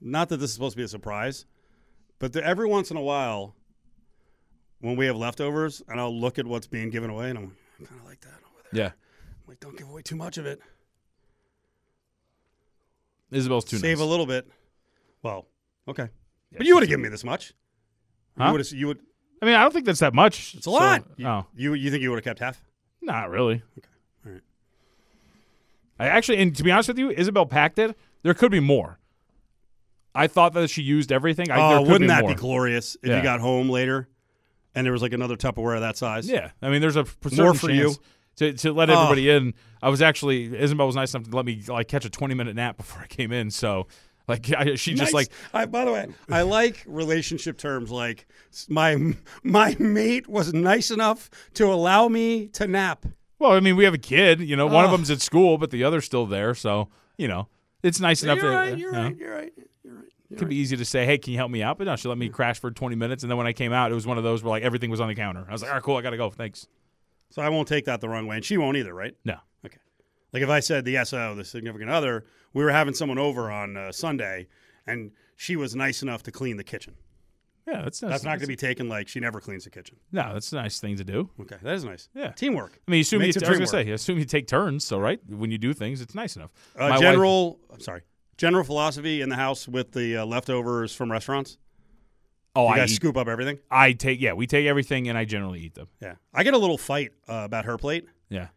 not 0.00 0.30
that 0.30 0.38
this 0.38 0.48
is 0.48 0.54
supposed 0.54 0.72
to 0.72 0.78
be 0.78 0.84
a 0.84 0.88
surprise, 0.88 1.44
but 2.18 2.32
the, 2.32 2.42
every 2.42 2.66
once 2.66 2.90
in 2.90 2.96
a 2.96 3.02
while, 3.02 3.54
when 4.80 4.96
we 4.96 5.04
have 5.06 5.16
leftovers, 5.16 5.82
and 5.88 6.00
I'll 6.00 6.18
look 6.18 6.38
at 6.38 6.46
what's 6.46 6.66
being 6.66 6.88
given 6.88 7.10
away, 7.10 7.28
and 7.28 7.38
I'm 7.38 7.44
like, 7.44 7.54
I 7.82 7.84
kind 7.84 8.00
of 8.00 8.06
like 8.06 8.20
that 8.22 8.28
over 8.28 8.62
there. 8.72 8.82
yeah. 8.84 8.86
I'm 8.86 9.48
like, 9.48 9.60
don't 9.60 9.76
give 9.76 9.88
away 9.90 10.00
too 10.02 10.16
much 10.16 10.38
of 10.38 10.46
it. 10.46 10.60
Isabel's 13.30 13.64
too 13.64 13.76
Save 13.78 13.98
nice. 13.98 14.06
a 14.06 14.08
little 14.08 14.26
bit. 14.26 14.48
Well, 15.22 15.46
okay, 15.88 16.08
but 16.56 16.66
you 16.66 16.74
would 16.74 16.82
have 16.82 16.88
given 16.88 17.02
me 17.02 17.08
this 17.08 17.24
much. 17.24 17.52
Huh? 18.38 18.46
You 18.46 18.52
would. 18.52 18.72
You 18.72 18.86
would. 18.88 19.00
I 19.42 19.46
mean, 19.46 19.54
I 19.54 19.62
don't 19.62 19.72
think 19.72 19.84
that's 19.86 20.00
that 20.00 20.14
much. 20.14 20.54
It's 20.54 20.66
a 20.66 20.70
lot. 20.70 21.04
You, 21.16 21.26
oh, 21.26 21.46
you 21.54 21.74
you 21.74 21.90
think 21.90 22.02
you 22.02 22.10
would 22.10 22.16
have 22.16 22.24
kept 22.24 22.40
half? 22.40 22.60
not 23.02 23.30
really. 23.30 23.62
Okay. 23.78 23.88
All 24.26 24.32
right. 24.32 24.42
I 25.98 26.06
actually, 26.08 26.38
and 26.38 26.54
to 26.56 26.62
be 26.62 26.70
honest 26.70 26.88
with 26.88 26.98
you, 26.98 27.10
Isabel 27.10 27.46
packed 27.46 27.78
it. 27.78 27.96
There 28.22 28.34
could 28.34 28.50
be 28.50 28.60
more. 28.60 28.98
I 30.14 30.26
thought 30.26 30.52
that 30.54 30.68
she 30.68 30.82
used 30.82 31.12
everything. 31.12 31.50
I, 31.50 31.56
oh, 31.56 31.68
there 31.68 31.78
Oh, 31.78 31.82
wouldn't 31.82 32.00
be 32.02 32.06
that 32.08 32.22
more. 32.22 32.30
be 32.30 32.34
glorious 32.34 32.96
if 33.02 33.08
Yeah. 33.08 33.16
you 33.18 33.22
got 33.22 33.40
home 33.40 33.68
later 33.70 34.08
and 34.74 34.84
there 34.84 34.92
was 34.92 35.00
like 35.02 35.12
another 35.12 35.36
Tupperware 35.36 35.76
of 35.76 35.80
that 35.82 35.96
size? 35.96 36.28
Yeah, 36.28 36.50
I 36.60 36.68
mean, 36.70 36.80
there's 36.80 36.96
a 36.96 37.06
More 37.36 37.54
for 37.54 37.70
you. 37.70 37.94
To 38.38 38.52
to 38.54 38.72
let 38.72 38.90
Oh. 38.90 38.94
everybody 38.94 39.30
in. 39.30 39.54
I 39.82 39.88
was 39.90 40.02
actually 40.02 40.44
Isabel 40.58 40.86
was 40.86 40.96
nice 40.96 41.14
enough 41.14 41.28
to 41.30 41.36
let 41.36 41.44
me 41.46 41.62
like 41.68 41.86
catch 41.88 42.04
a 42.04 42.10
20 42.10 42.34
minute 42.34 42.56
nap 42.56 42.76
before 42.76 43.02
I 43.02 43.06
came 43.06 43.30
in. 43.30 43.50
So 43.50 43.86
like 44.26 44.52
I, 44.56 44.74
she 44.74 44.94
just 44.94 45.14
like 45.14 45.28
I, 45.54 45.66
by 45.66 45.84
the 45.84 45.92
way, 45.92 46.06
I 46.30 46.42
like 46.42 46.82
relationship 46.86 47.58
terms 47.58 47.90
like 47.90 48.26
my 48.68 49.14
my 49.42 49.76
mate 49.78 50.26
was 50.26 50.52
nice 50.52 50.90
enough 50.90 51.30
to 51.54 51.66
allow 51.66 52.08
me 52.08 52.48
to 52.48 52.66
nap. 52.66 53.06
well, 53.38 53.52
I 53.52 53.60
mean, 53.60 53.76
we 53.76 53.84
have 53.84 53.94
a 53.94 53.98
kid. 53.98 54.40
You 54.40 54.56
know, 54.56 54.66
one 54.66 54.84
of 54.84 54.90
Oh. 54.92 54.96
them's 54.96 55.10
at 55.10 55.20
school, 55.20 55.58
but 55.58 55.70
the 55.70 55.84
other's 55.84 56.04
still 56.04 56.26
there. 56.26 56.54
So 56.54 56.88
you 57.16 57.28
know, 57.28 57.48
it's 57.82 58.00
nice 58.00 58.22
enough. 58.22 58.38
You're 58.38 58.50
to, 58.50 58.56
right. 58.56 58.78
You're 58.78 58.90
you 58.90 58.96
know, 58.96 59.02
right. 59.04 59.16
You're 59.16 59.34
right. 59.34 59.52
You're 59.84 59.94
right. 59.94 60.04
It 60.30 60.36
could 60.38 60.48
be 60.48 60.56
easy 60.56 60.76
to 60.76 60.84
say, 60.84 61.06
"Hey, 61.06 61.16
can 61.18 61.32
you 61.32 61.38
help 61.38 61.50
me 61.50 61.62
out?" 61.62 61.78
But 61.78 61.84
no, 61.86 61.96
she 61.96 62.06
let 62.08 62.18
me 62.18 62.28
crash 62.28 62.58
for 62.60 62.70
20 62.70 62.96
minutes, 62.96 63.22
and 63.22 63.30
then 63.30 63.38
when 63.38 63.46
I 63.46 63.52
came 63.54 63.72
out, 63.72 63.90
it 63.90 63.94
was 63.94 64.06
one 64.06 64.18
of 64.18 64.24
those 64.24 64.42
where 64.42 64.50
like 64.50 64.62
everything 64.62 64.90
was 64.90 65.00
on 65.00 65.08
the 65.08 65.14
counter. 65.14 65.46
I 65.48 65.52
was 65.52 65.62
like, 65.62 65.70
"All 65.70 65.76
right, 65.76 65.82
cool, 65.82 65.96
I 65.96 66.02
gotta 66.02 66.16
go. 66.18 66.28
Thanks." 66.30 66.66
So 67.30 67.42
I 67.42 67.48
won't 67.48 67.68
take 67.68 67.84
that 67.86 68.00
the 68.00 68.08
wrong 68.08 68.26
way, 68.26 68.36
and 68.36 68.44
she 68.44 68.56
won't 68.56 68.76
either, 68.76 68.94
right? 68.94 69.14
No, 69.24 69.36
Okay. 69.64 69.78
Like 70.32 70.42
if 70.42 70.48
I 70.48 70.60
said 70.60 70.84
the 70.84 71.04
SO, 71.04 71.34
the 71.34 71.44
significant 71.44 71.90
other, 71.90 72.24
we 72.54 72.64
were 72.64 72.70
having 72.70 72.94
someone 72.94 73.18
over 73.18 73.50
on 73.50 73.76
uh, 73.76 73.92
Sunday, 73.92 74.48
and 74.86 75.10
she 75.36 75.56
was 75.56 75.74
nice 75.76 76.02
enough 76.02 76.22
to 76.24 76.32
clean 76.32 76.56
the 76.56 76.64
kitchen. 76.64 76.94
yeah, 77.66 77.82
that's 77.82 78.00
That's 78.00 78.24
not 78.24 78.30
going 78.32 78.40
to 78.40 78.46
be 78.46 78.56
taken 78.56 78.88
like 78.88 79.08
she 79.08 79.20
never 79.20 79.40
cleans 79.40 79.64
the 79.64 79.70
kitchen. 79.70 79.96
no, 80.10 80.32
that's 80.32 80.52
a 80.52 80.56
nice 80.56 80.80
thing 80.80 80.96
to 80.96 81.04
do. 81.04 81.30
Okay, 81.40 81.56
that 81.62 81.74
is 81.74 81.84
nice. 81.84 82.08
Yeah. 82.14 82.32
teamwork. 82.32 82.80
I 82.88 82.90
mean, 82.90 82.98
you 82.98 83.02
assume 83.02 83.20
you, 83.22 83.26
I 83.26 83.48
was 83.48 83.58
gonna 83.58 83.66
say, 83.66 83.84
you 83.86 83.94
assume 83.94 84.18
you 84.18 84.24
take 84.24 84.46
turns. 84.46 84.86
So 84.86 84.98
right 84.98 85.20
when 85.28 85.50
you 85.50 85.58
do 85.58 85.72
things, 85.74 86.00
it's 86.00 86.14
nice 86.14 86.34
enough. 86.36 86.50
Uh, 86.76 86.80
My 86.88 86.90
wife- 86.92 87.00
general, 87.00 87.60
I'm 87.72 87.80
sorry. 87.80 88.02
General 88.38 88.64
philosophy 88.64 89.20
in 89.20 89.28
the 89.28 89.36
house 89.36 89.66
with 89.68 89.92
the 89.92 90.18
uh, 90.18 90.24
leftovers 90.26 90.94
from 90.94 91.10
restaurants. 91.12 91.58
Oh, 92.56 92.64
You 92.66 92.74
I 92.74 92.76
guys 92.78 92.92
eat, 92.92 92.96
scoop 92.96 93.16
up 93.16 93.28
everything. 93.28 93.58
I 93.70 93.92
take 93.92 94.20
yeah, 94.20 94.32
we 94.32 94.46
take 94.46 94.66
everything, 94.66 95.08
and 95.08 95.16
I 95.18 95.24
generally 95.24 95.60
eat 95.60 95.74
them. 95.74 95.88
Yeah, 96.00 96.14
I 96.34 96.42
get 96.44 96.54
a 96.54 96.58
little 96.58 96.78
fight 96.78 97.12
uh, 97.28 97.42
about 97.44 97.64
her 97.66 97.76
plate 97.78 98.06
Yeah, 98.28 98.48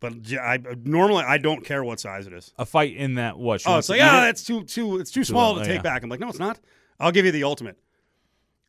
But 0.00 0.22
j- 0.22 0.38
I 0.38 0.58
normally 0.84 1.24
I 1.24 1.38
don't 1.38 1.64
care 1.64 1.82
what 1.84 2.00
size 2.00 2.26
it 2.26 2.32
is. 2.32 2.52
A 2.58 2.66
fight 2.66 2.96
in 2.96 3.14
that 3.14 3.38
what? 3.38 3.60
she 3.60 3.68
Oh, 3.68 3.72
wants 3.72 3.88
it's 3.90 3.98
to 3.98 4.02
like 4.04 4.08
eat 4.08 4.14
ah, 4.14 4.22
it? 4.22 4.26
that's 4.26 4.44
too 4.44 4.64
too 4.64 4.98
it's 4.98 5.10
too 5.10 5.24
small 5.24 5.50
little, 5.54 5.62
to 5.64 5.68
take 5.68 5.78
yeah. 5.78 5.82
back. 5.82 6.02
I'm 6.02 6.10
like, 6.10 6.20
no, 6.20 6.28
it's 6.28 6.38
not. 6.38 6.58
I'll 6.98 7.12
give 7.12 7.24
you 7.24 7.32
the 7.32 7.44
ultimate. 7.44 7.78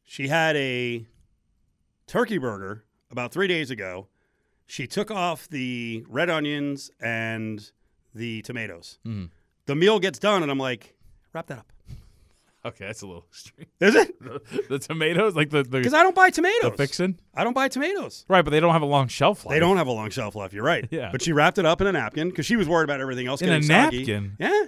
She 0.04 0.28
had 0.28 0.56
a 0.58 1.06
turkey 2.08 2.38
burger 2.38 2.84
about 3.12 3.32
three 3.32 3.48
days 3.48 3.72
ago. 3.72 4.08
She 4.66 4.88
took 4.88 5.12
off 5.12 5.50
the 5.50 6.04
red 6.08 6.30
onions 6.30 6.92
and 7.02 7.72
the 8.16 8.42
tomatoes. 8.42 9.00
Mm-hmm. 9.06 9.26
The 9.66 9.76
meal 9.76 10.00
gets 10.00 10.18
done, 10.20 10.44
and 10.44 10.52
I'm 10.52 10.58
like, 10.58 10.96
wrap 11.34 11.48
that 11.48 11.60
up. 11.60 11.72
Okay, 12.64 12.86
that's 12.86 13.02
a 13.02 13.08
little 13.08 13.26
extreme. 13.30 13.66
Is 13.82 13.96
it? 13.96 14.14
the 14.70 14.78
tomatoes, 14.80 15.36
like 15.36 15.50
the 15.50 15.64
Because 15.64 15.94
I 15.96 16.04
don't 16.04 16.16
buy 16.16 16.30
tomatoes. 16.30 16.72
the 16.72 16.78
fixin', 16.78 17.20
I 17.34 17.44
don't 17.44 17.54
buy 17.54 17.68
tomatoes. 17.68 18.24
right? 18.28 18.44
But 18.44 18.52
they 18.52 18.60
don't 18.60 18.74
have 18.74 18.84
a 18.84 18.86
long 18.86 19.08
shelf 19.08 19.46
life. 19.46 19.54
They 19.56 19.60
don't 19.60 19.78
have 19.78 19.88
a 19.88 19.92
long 19.92 20.10
shelf 20.12 20.36
life. 20.36 20.54
You're 20.54 20.64
right. 20.64 20.88
Yeah. 20.92 21.10
But 21.12 21.22
she 21.24 21.32
wrapped 21.34 21.58
it 21.58 21.66
up 21.66 21.82
in 21.82 21.88
a 21.88 21.92
napkin 21.92 22.30
because 22.30 22.46
she 22.46 22.56
was 22.58 22.68
worried 22.70 22.84
about 22.84 23.02
everything 23.02 23.26
else 23.28 23.42
In 23.42 23.50
a 23.50 23.62
soggy. 23.64 24.00
napkin? 24.00 24.38
Yeah. 24.40 24.64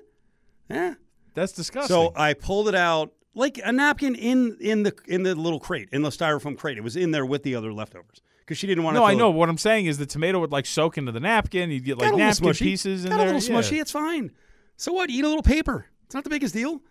Yeah. 0.70 0.94
That's 1.36 1.52
disgusting. 1.52 1.94
So 1.96 2.14
I 2.16 2.34
pulled 2.34 2.68
it 2.68 2.76
out 2.76 3.14
like 3.36 3.60
a 3.64 3.72
napkin 3.72 4.16
in 4.16 4.58
in 4.60 4.84
the 4.84 4.94
in 5.08 5.24
the 5.24 5.36
little 5.36 5.60
crate 5.60 5.90
in 5.92 6.02
the 6.04 6.10
styrofoam 6.10 6.58
crate. 6.58 6.78
It 6.78 6.84
was 6.84 6.96
in 6.96 7.12
there 7.12 7.26
with 7.26 7.44
the 7.44 7.56
other 7.56 7.74
leftovers 7.74 8.22
because 8.40 8.58
she 8.58 8.68
didn't 8.68 8.84
want 8.84 8.96
to. 8.96 9.00
no, 9.02 9.06
I 9.06 9.14
know. 9.16 9.30
What 9.32 9.50
I'm 9.50 9.58
saying 9.58 9.86
is 9.88 9.98
the 9.98 10.06
tomato 10.06 10.40
would 10.40 10.52
like 10.52 10.66
soak 10.66 10.98
into 10.98 11.12
the 11.12 11.20
napkin. 11.20 11.70
You'd 11.72 11.86
get 11.86 11.98
like 11.98 12.10
Got 12.10 12.14
a 12.14 12.18
little 12.18 12.28
napkin 12.30 12.50
smushy. 12.50 12.60
pieces 12.60 13.06
in 13.06 13.12
Got 13.12 13.18
there. 13.18 13.28
a 13.30 13.34
little 13.34 13.54
Yeah. 13.56 13.60
smushy. 13.62 13.82
It's 13.82 13.92
fine. 13.92 14.32
So 14.78 14.94
what? 14.94 15.10
Eat 15.10 15.24
a 15.24 15.28
little 15.28 15.44
paper. 15.44 15.88
It's 16.06 16.16
not 16.16 16.24
the 16.24 16.30
biggest 16.30 16.54
deal. 16.54 16.82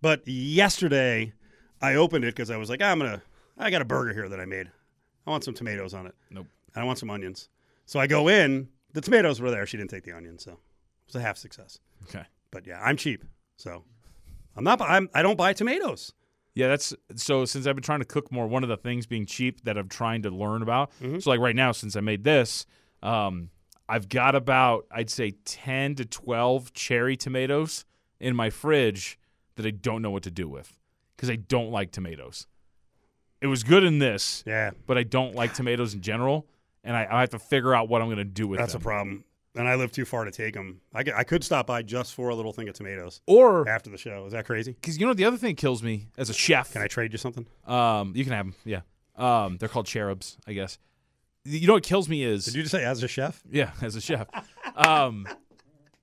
But 0.00 0.26
yesterday, 0.26 1.32
I 1.80 1.94
opened 1.94 2.24
it 2.24 2.34
because 2.34 2.50
I 2.50 2.56
was 2.56 2.70
like, 2.70 2.82
I'm 2.82 2.98
gonna. 2.98 3.22
I 3.58 3.70
got 3.70 3.82
a 3.82 3.86
burger 3.86 4.12
here 4.12 4.28
that 4.28 4.40
I 4.40 4.44
made. 4.44 4.70
I 5.26 5.30
want 5.30 5.44
some 5.44 5.54
tomatoes 5.54 5.94
on 5.94 6.06
it. 6.06 6.14
Nope. 6.30 6.46
And 6.74 6.82
I 6.82 6.86
want 6.86 6.98
some 6.98 7.10
onions. 7.10 7.48
So 7.86 7.98
I 7.98 8.06
go 8.06 8.28
in. 8.28 8.68
The 8.92 9.00
tomatoes 9.00 9.40
were 9.40 9.50
there. 9.50 9.66
She 9.66 9.76
didn't 9.76 9.90
take 9.90 10.04
the 10.04 10.12
onions, 10.12 10.44
so 10.44 10.52
it 10.52 10.58
was 11.06 11.16
a 11.16 11.20
half 11.20 11.36
success. 11.36 11.78
Okay. 12.04 12.24
But 12.50 12.66
yeah, 12.66 12.80
I'm 12.82 12.96
cheap, 12.96 13.24
so 13.56 13.84
I'm 14.56 14.64
not. 14.64 14.80
I'm. 14.80 15.08
I 15.14 15.22
don't 15.22 15.36
buy 15.36 15.52
tomatoes. 15.52 16.12
Yeah, 16.54 16.68
that's 16.68 16.94
so. 17.16 17.44
Since 17.44 17.66
I've 17.66 17.76
been 17.76 17.82
trying 17.82 17.98
to 18.00 18.06
cook 18.06 18.32
more, 18.32 18.46
one 18.46 18.62
of 18.62 18.68
the 18.68 18.76
things 18.76 19.06
being 19.06 19.26
cheap 19.26 19.64
that 19.64 19.76
I'm 19.76 19.88
trying 19.88 20.22
to 20.22 20.30
learn 20.30 20.62
about. 20.62 20.90
Mm-hmm. 21.02 21.18
So, 21.18 21.30
like 21.30 21.40
right 21.40 21.56
now, 21.56 21.72
since 21.72 21.96
I 21.96 22.00
made 22.00 22.24
this, 22.24 22.64
um, 23.02 23.50
I've 23.88 24.08
got 24.08 24.34
about 24.34 24.86
I'd 24.90 25.10
say 25.10 25.32
ten 25.44 25.94
to 25.96 26.04
twelve 26.04 26.72
cherry 26.72 27.16
tomatoes 27.16 27.84
in 28.18 28.34
my 28.34 28.48
fridge 28.48 29.18
that 29.56 29.66
I 29.66 29.70
don't 29.70 30.02
know 30.02 30.10
what 30.10 30.22
to 30.24 30.30
do 30.30 30.48
with 30.48 30.78
because 31.16 31.28
I 31.30 31.36
don't 31.36 31.70
like 31.70 31.90
tomatoes. 31.92 32.46
It 33.40 33.48
was 33.48 33.62
good 33.64 33.84
in 33.84 33.98
this, 33.98 34.42
Yeah, 34.46 34.70
but 34.86 34.96
I 34.96 35.02
don't 35.02 35.34
like 35.34 35.52
tomatoes 35.54 35.92
in 35.94 36.00
general, 36.00 36.46
and 36.82 36.96
I, 36.96 37.06
I 37.10 37.20
have 37.20 37.30
to 37.30 37.38
figure 37.38 37.74
out 37.74 37.88
what 37.88 38.00
I'm 38.00 38.08
going 38.08 38.16
to 38.18 38.24
do 38.24 38.48
with 38.48 38.58
that's 38.58 38.74
a 38.74 38.78
problem. 38.78 39.24
And 39.54 39.66
I 39.66 39.74
live 39.76 39.90
too 39.90 40.04
far 40.04 40.24
to 40.24 40.30
take 40.30 40.52
them. 40.54 40.80
I, 40.94 41.02
could- 41.02 41.14
I 41.14 41.24
could 41.24 41.42
stop 41.42 41.66
by 41.66 41.82
just 41.82 42.14
for 42.14 42.28
a 42.28 42.34
little 42.34 42.52
thing 42.52 42.68
of 42.68 42.74
tomatoes 42.74 43.22
Or 43.26 43.66
after 43.68 43.88
the 43.90 43.96
show. 43.98 44.26
Is 44.26 44.32
that 44.32 44.44
crazy? 44.46 44.72
because 44.72 44.98
you 44.98 45.06
know 45.06 45.14
the 45.14 45.24
other 45.24 45.36
thing 45.38 45.50
that 45.54 45.60
kills 45.60 45.82
me 45.82 46.08
as 46.18 46.28
a 46.30 46.34
chef. 46.34 46.72
Can 46.72 46.82
I 46.82 46.86
trade 46.88 47.12
you 47.12 47.18
something? 47.18 47.46
Um, 47.66 48.12
you 48.14 48.24
can 48.24 48.32
have 48.34 48.46
them. 48.46 48.54
Yeah. 48.64 48.80
Um, 49.16 49.56
they're 49.56 49.68
called 49.70 49.86
cherubs, 49.86 50.36
I 50.46 50.52
guess. 50.52 50.78
You 51.46 51.66
know 51.66 51.72
what 51.74 51.84
kills 51.84 52.06
me 52.08 52.22
is 52.22 52.44
Did 52.44 52.54
you 52.54 52.62
just 52.62 52.72
say 52.72 52.84
as 52.84 53.02
a 53.02 53.08
chef? 53.08 53.42
yeah, 53.50 53.70
as 53.82 53.96
a 53.96 54.00
chef. 54.02 54.26
um, 54.76 55.26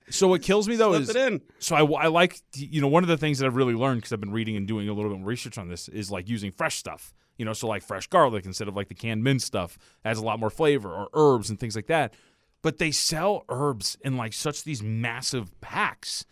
so 0.09 0.27
what 0.27 0.41
kills 0.41 0.67
me 0.67 0.75
though 0.75 0.91
Slip 0.91 1.01
is 1.03 1.09
it 1.09 1.15
in. 1.15 1.41
so 1.59 1.75
I, 1.75 2.03
I 2.03 2.07
like 2.07 2.39
you 2.55 2.81
know 2.81 2.87
one 2.87 3.03
of 3.03 3.09
the 3.09 3.17
things 3.17 3.39
that 3.39 3.45
I've 3.45 3.55
really 3.55 3.73
learned 3.73 3.99
because 4.01 4.11
I've 4.13 4.19
been 4.19 4.31
reading 4.33 4.55
and 4.57 4.67
doing 4.67 4.89
a 4.89 4.93
little 4.93 5.09
bit 5.11 5.19
more 5.19 5.27
research 5.27 5.57
on 5.57 5.67
this 5.69 5.87
is 5.89 6.11
like 6.11 6.27
using 6.29 6.51
fresh 6.51 6.75
stuff. 6.77 7.13
You 7.37 7.45
know, 7.45 7.53
so 7.53 7.67
like 7.67 7.81
fresh 7.81 8.05
garlic 8.07 8.45
instead 8.45 8.67
of 8.67 8.75
like 8.75 8.89
the 8.89 8.93
canned 8.95 9.23
mint 9.23 9.41
stuff 9.41 9.77
has 10.05 10.19
a 10.19 10.23
lot 10.23 10.39
more 10.39 10.51
flavor 10.51 10.93
or 10.93 11.09
herbs 11.13 11.49
and 11.49 11.59
things 11.59 11.75
like 11.75 11.87
that. 11.87 12.13
But 12.61 12.77
they 12.77 12.91
sell 12.91 13.43
herbs 13.49 13.97
in 14.01 14.17
like 14.17 14.33
such 14.33 14.63
these 14.63 14.83
massive 14.83 15.59
packs 15.59 16.25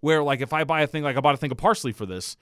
where 0.00 0.22
like 0.22 0.40
if 0.40 0.52
I 0.54 0.64
buy 0.64 0.80
a 0.82 0.86
thing 0.86 1.02
like 1.02 1.16
I 1.16 1.20
bought 1.20 1.34
a 1.34 1.38
thing 1.38 1.50
of 1.52 1.58
parsley 1.58 1.92
for 1.92 2.06
this, 2.06 2.36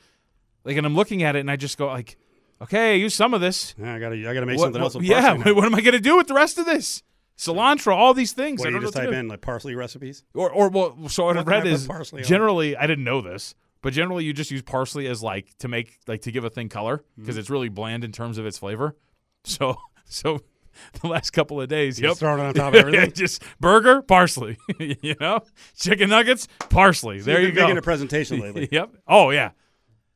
like 0.65 0.77
and 0.77 0.87
I'm 0.87 0.95
looking 0.95 1.23
at 1.25 1.35
it 1.35 1.41
and 1.41 1.51
I 1.51 1.57
just 1.57 1.77
go 1.77 1.89
like, 1.89 2.17
okay, 2.63 2.97
use 2.97 3.15
some 3.15 3.35
of 3.35 3.41
this. 3.41 3.75
Yeah, 3.77 3.95
I 3.95 3.99
gotta. 3.99 4.17
I 4.17 4.33
gotta 4.33 4.47
make 4.47 4.59
What- 4.59 4.67
something 4.67 4.81
what- 4.81 4.87
else. 4.87 4.95
With 4.95 5.05
yeah, 5.05 5.35
now. 5.35 5.53
what 5.55 5.65
am 5.65 5.75
I 5.75 5.81
gonna 5.81 5.99
do 5.99 6.17
with 6.17 6.29
the 6.29 6.35
rest 6.35 6.57
of 6.59 6.67
this? 6.67 7.03
Cilantro, 7.37 7.95
all 7.95 8.15
these 8.15 8.33
things. 8.33 8.61
What 8.61 8.69
I 8.69 8.71
do 8.71 8.77
you 8.77 8.83
just 8.83 8.95
type 8.95 9.11
in 9.11 9.29
like 9.29 9.41
parsley 9.41 9.75
recipes? 9.75 10.25
Or, 10.35 10.51
or 10.51 10.69
well, 10.69 11.09
so 11.09 11.25
what 11.25 11.37
I've 11.37 11.47
What 11.47 11.53
can 11.53 11.63
I 11.63 11.65
read 11.65 11.67
is 11.67 11.87
parsley 11.87 12.23
on? 12.23 12.29
generally 12.29 12.77
I 12.77 12.87
didn't 12.87 13.05
know 13.05 13.21
this, 13.21 13.55
but 13.83 13.93
generally 13.93 14.25
you 14.25 14.33
just 14.33 14.51
use 14.51 14.63
parsley 14.63 15.07
as 15.09 15.23
like 15.23 15.57
to 15.59 15.69
make 15.69 15.99
like 16.07 16.23
to 16.23 16.31
give 16.33 16.45
a 16.45 16.51
thing 16.51 16.69
color 16.69 17.03
because 17.17 17.35
Mm-hmm. 17.35 17.41
it's 17.41 17.51
really 17.51 17.69
bland 17.69 18.05
in 18.05 18.13
terms 18.13 18.39
of 18.39 18.47
its 18.47 18.59
flavor. 18.59 18.97
So 19.47 19.77
so 20.07 20.41
the 21.03 21.07
last 21.09 21.31
couple 21.33 21.61
of 21.61 21.69
days, 21.69 21.99
Just 21.99 22.03
yep, 22.03 22.17
throwing 22.17 22.41
it 22.41 22.47
on 22.47 22.55
top 22.55 22.73
of 22.75 22.81
everything. 22.81 23.13
just 23.13 23.43
burger 23.61 24.01
parsley, 24.01 24.57
you 24.79 25.15
know, 25.21 25.41
chicken 25.77 26.09
nuggets 26.09 26.49
parsley. 26.71 27.21
there 27.21 27.41
You've 27.41 27.51
you 27.51 27.55
go. 27.57 27.63
Making 27.65 27.79
a 27.79 27.83
presentation 27.83 28.41
lately. 28.41 28.69
yep. 28.73 28.91
Oh 29.07 29.31
yeah. 29.31 29.51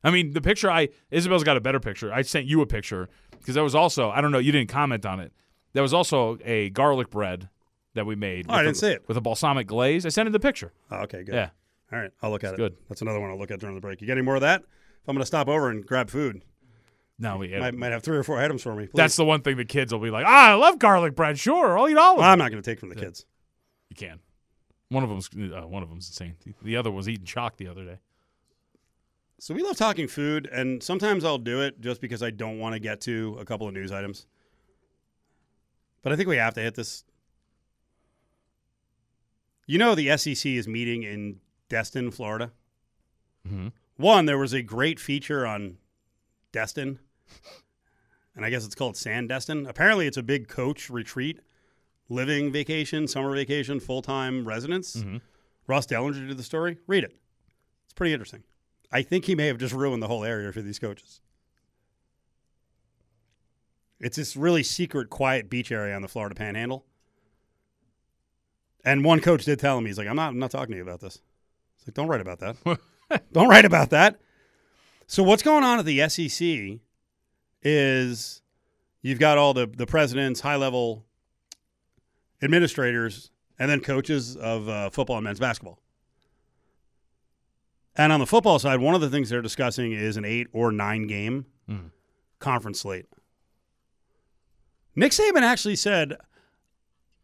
I 0.02 0.10
mean 0.12 0.32
the 0.32 0.40
picture 0.40 0.70
I 0.70 0.88
Isabel's 1.10 1.44
got 1.44 1.56
a 1.56 1.60
better 1.60 1.78
picture. 1.80 2.12
I 2.12 2.22
sent 2.22 2.46
you 2.46 2.62
a 2.62 2.66
picture 2.66 3.08
because 3.38 3.54
that 3.56 3.62
was 3.62 3.74
also 3.74 4.08
I 4.10 4.20
don't 4.20 4.30
know 4.32 4.38
you 4.38 4.52
didn't 4.52 4.70
comment 4.70 5.04
on 5.04 5.20
it. 5.20 5.32
That 5.74 5.82
was 5.82 5.92
also 5.94 6.38
a 6.44 6.70
garlic 6.70 7.10
bread 7.10 7.48
that 7.94 8.06
we 8.06 8.14
made. 8.16 8.46
Oh, 8.48 8.54
I 8.54 8.62
didn't 8.62 8.76
a, 8.76 8.78
see 8.80 8.88
it. 8.92 9.04
with 9.08 9.16
a 9.16 9.20
balsamic 9.20 9.66
glaze. 9.66 10.06
I 10.06 10.08
sent 10.08 10.26
in 10.26 10.32
the 10.32 10.40
picture. 10.40 10.72
Oh, 10.90 10.98
okay, 11.02 11.22
good. 11.24 11.34
Yeah. 11.34 11.50
All 11.92 11.98
right, 11.98 12.10
I'll 12.22 12.30
look 12.30 12.44
at 12.44 12.54
it. 12.54 12.56
good. 12.56 12.76
That's 12.88 13.02
another 13.02 13.20
one 13.20 13.30
I'll 13.30 13.38
look 13.38 13.50
at 13.50 13.60
during 13.60 13.74
the 13.74 13.80
break. 13.80 14.00
You 14.00 14.06
got 14.06 14.14
any 14.14 14.22
more 14.22 14.34
of 14.34 14.40
that? 14.42 14.60
If 14.62 15.08
I'm 15.08 15.14
going 15.14 15.22
to 15.22 15.26
stop 15.26 15.48
over 15.48 15.70
and 15.70 15.86
grab 15.86 16.10
food, 16.10 16.42
No, 17.18 17.38
we. 17.38 17.56
might, 17.58 17.74
might 17.74 17.92
have 17.92 18.02
three 18.02 18.16
or 18.16 18.22
four 18.22 18.38
items 18.38 18.62
for 18.62 18.74
me. 18.74 18.86
Please. 18.86 18.92
That's 18.96 19.16
the 19.16 19.24
one 19.24 19.40
thing 19.42 19.56
the 19.56 19.64
kids 19.64 19.92
will 19.92 20.00
be 20.00 20.10
like, 20.10 20.26
ah, 20.26 20.50
I 20.50 20.54
love 20.54 20.78
garlic 20.78 21.14
bread. 21.14 21.38
Sure, 21.38 21.78
I'll 21.78 21.88
eat 21.88 21.96
all 21.96 22.12
of 22.14 22.18
Well, 22.18 22.28
it. 22.28 22.32
I'm 22.32 22.38
not 22.38 22.50
going 22.50 22.62
to 22.62 22.70
take 22.70 22.78
from 22.80 22.90
the 22.90 22.94
kids. 22.94 23.24
You 23.88 23.96
can. 23.96 24.18
One 24.90 25.02
of 25.02 25.08
them's 25.10 25.28
uh, 25.34 25.66
one 25.66 25.82
of 25.82 25.88
them's 25.90 26.08
insane. 26.08 26.34
The 26.62 26.76
other 26.76 26.90
was 26.90 27.08
eating 27.08 27.24
chalk 27.26 27.56
the 27.58 27.68
other 27.68 27.84
day. 27.84 27.98
So 29.38 29.54
we 29.54 29.62
love 29.62 29.76
talking 29.76 30.08
food, 30.08 30.48
and 30.50 30.82
sometimes 30.82 31.24
I'll 31.24 31.38
do 31.38 31.60
it 31.60 31.80
just 31.80 32.00
because 32.00 32.22
I 32.22 32.30
don't 32.30 32.58
want 32.58 32.72
to 32.74 32.80
get 32.80 33.00
to 33.02 33.36
a 33.40 33.44
couple 33.44 33.68
of 33.68 33.74
news 33.74 33.92
items. 33.92 34.26
But 36.02 36.12
I 36.12 36.16
think 36.16 36.28
we 36.28 36.36
have 36.36 36.54
to 36.54 36.60
hit 36.60 36.74
this. 36.74 37.04
You 39.66 39.78
know, 39.78 39.94
the 39.94 40.16
SEC 40.16 40.46
is 40.56 40.66
meeting 40.66 41.02
in 41.02 41.40
Destin, 41.68 42.10
Florida. 42.10 42.52
Mhm. 43.46 43.72
One, 43.96 44.26
there 44.26 44.38
was 44.38 44.52
a 44.52 44.62
great 44.62 44.98
feature 45.00 45.46
on 45.46 45.78
Destin, 46.52 46.98
and 48.34 48.44
I 48.44 48.50
guess 48.50 48.64
it's 48.64 48.74
called 48.74 48.94
Sandestin. 48.94 49.68
Apparently, 49.68 50.06
it's 50.06 50.16
a 50.16 50.22
big 50.22 50.48
coach 50.48 50.88
retreat, 50.88 51.40
living 52.08 52.50
vacation, 52.50 53.06
summer 53.06 53.34
vacation, 53.34 53.80
full 53.80 54.00
time 54.02 54.46
residence. 54.46 54.96
Mhm. 54.96 55.20
Ross 55.66 55.86
Dellenger 55.86 56.26
did 56.26 56.38
the 56.38 56.42
story. 56.42 56.78
Read 56.86 57.04
it. 57.04 57.14
It's 57.84 57.92
pretty 57.92 58.12
interesting. 58.14 58.44
I 58.90 59.02
think 59.02 59.26
he 59.26 59.34
may 59.34 59.48
have 59.48 59.58
just 59.58 59.74
ruined 59.74 60.02
the 60.02 60.08
whole 60.08 60.24
area 60.24 60.50
for 60.52 60.62
these 60.62 60.78
coaches. 60.78 61.20
It's 64.00 64.16
this 64.16 64.36
really 64.36 64.62
secret, 64.62 65.10
quiet 65.10 65.50
beach 65.50 65.72
area 65.72 65.94
on 65.96 66.02
the 66.02 66.08
Florida 66.08 66.34
Panhandle. 66.34 66.84
And 68.84 69.04
one 69.04 69.20
coach 69.20 69.44
did 69.44 69.58
tell 69.58 69.76
him, 69.76 69.86
he's 69.86 69.98
like, 69.98 70.06
"I'm 70.08 70.16
not, 70.16 70.28
I'm 70.28 70.38
not 70.38 70.50
talking 70.50 70.72
to 70.72 70.76
you 70.76 70.82
about 70.82 71.00
this." 71.00 71.20
It's 71.78 71.86
like, 71.88 71.94
"Don't 71.94 72.08
write 72.08 72.20
about 72.20 72.38
that. 72.40 72.78
Don't 73.32 73.48
write 73.48 73.64
about 73.64 73.90
that." 73.90 74.20
So 75.06 75.22
what's 75.22 75.42
going 75.42 75.64
on 75.64 75.78
at 75.80 75.84
the 75.84 76.08
SEC 76.08 76.78
is 77.62 78.40
you've 79.02 79.18
got 79.18 79.36
all 79.36 79.52
the 79.52 79.66
the 79.66 79.86
presidents, 79.86 80.40
high 80.40 80.56
level 80.56 81.04
administrators, 82.40 83.30
and 83.58 83.68
then 83.70 83.80
coaches 83.80 84.36
of 84.36 84.68
uh, 84.68 84.90
football 84.90 85.16
and 85.16 85.24
men's 85.24 85.40
basketball. 85.40 85.80
And 87.96 88.12
on 88.12 88.20
the 88.20 88.26
football 88.26 88.60
side, 88.60 88.78
one 88.78 88.94
of 88.94 89.00
the 89.00 89.10
things 89.10 89.28
they're 89.28 89.42
discussing 89.42 89.92
is 89.92 90.16
an 90.16 90.24
eight 90.24 90.46
or 90.52 90.70
nine 90.70 91.08
game 91.08 91.46
Mhm. 91.68 91.90
conference 92.38 92.80
slate. 92.80 93.06
Nick 94.98 95.12
Saban 95.12 95.42
actually 95.42 95.76
said, 95.76 96.16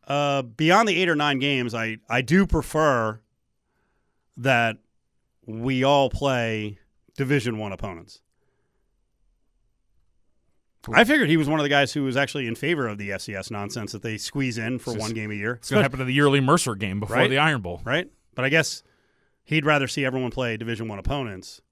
uh, 0.07 0.43
beyond 0.43 0.89
the 0.89 1.01
eight 1.01 1.09
or 1.09 1.17
nine 1.17 1.39
games, 1.41 1.75
I, 1.75 1.99
I 2.09 2.23
do 2.23 2.47
prefer 2.47 3.21
that 4.37 4.77
we 5.45 5.83
all 5.83 6.09
play 6.09 6.79
Division 7.17 7.59
One 7.59 7.73
opponents. 7.73 8.21
I 10.93 11.05
figured 11.05 11.31
he 11.31 11.39
was 11.39 11.49
one 11.49 11.59
of 11.59 11.65
the 11.65 11.71
guys 11.71 11.93
who 11.95 12.05
was 12.05 12.17
actually 12.17 12.47
in 12.47 12.55
favor 12.55 12.87
of 12.87 12.99
the 12.99 13.09
FCS 13.11 13.51
nonsense 13.51 13.93
that 13.93 14.03
they 14.03 14.19
squeeze 14.19 14.59
in 14.59 14.79
for 14.79 14.93
one 14.95 15.13
game 15.13 15.31
a 15.31 15.35
year. 15.35 15.55
It's 15.55 15.71
gonna 15.71 15.83
happen 15.83 15.99
to 15.99 16.05
the 16.05 16.13
yearly 16.13 16.41
Mercer 16.41 16.75
game 16.75 17.01
before 17.01 17.17
Right? 17.17 17.31
the 17.31 17.39
Iron 17.39 17.63
Bowl. 17.63 17.81
right? 17.85 18.09
But 18.35 18.45
I 18.45 18.51
guess 18.51 18.83
he'd 19.45 19.65
rather 19.65 19.89
see 19.89 20.05
everyone 20.05 20.31
play 20.31 20.57
Division 20.59 20.87
One 20.87 20.99
opponents. 20.99 21.63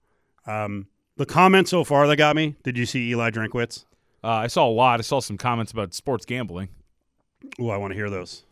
Um, 0.46 0.86
the 1.16 1.26
comments 1.26 1.70
so 1.70 1.84
far 1.84 2.06
that 2.06 2.16
got 2.16 2.34
me. 2.34 2.56
Did 2.64 2.78
you 2.78 2.86
see 2.86 3.10
Eli 3.10 3.30
Drinkwitz? 3.30 3.84
Uh, 4.24 4.28
I 4.28 4.46
saw 4.46 4.68
a 4.68 4.70
lot. 4.70 5.00
I 5.00 5.02
saw 5.02 5.20
some 5.20 5.36
comments 5.36 5.72
about 5.72 5.94
sports 5.94 6.24
gambling. 6.24 6.68
Oh, 7.60 7.70
I 7.70 7.76
want 7.76 7.90
to 7.92 7.96
hear 7.96 8.08
those. 8.10 8.44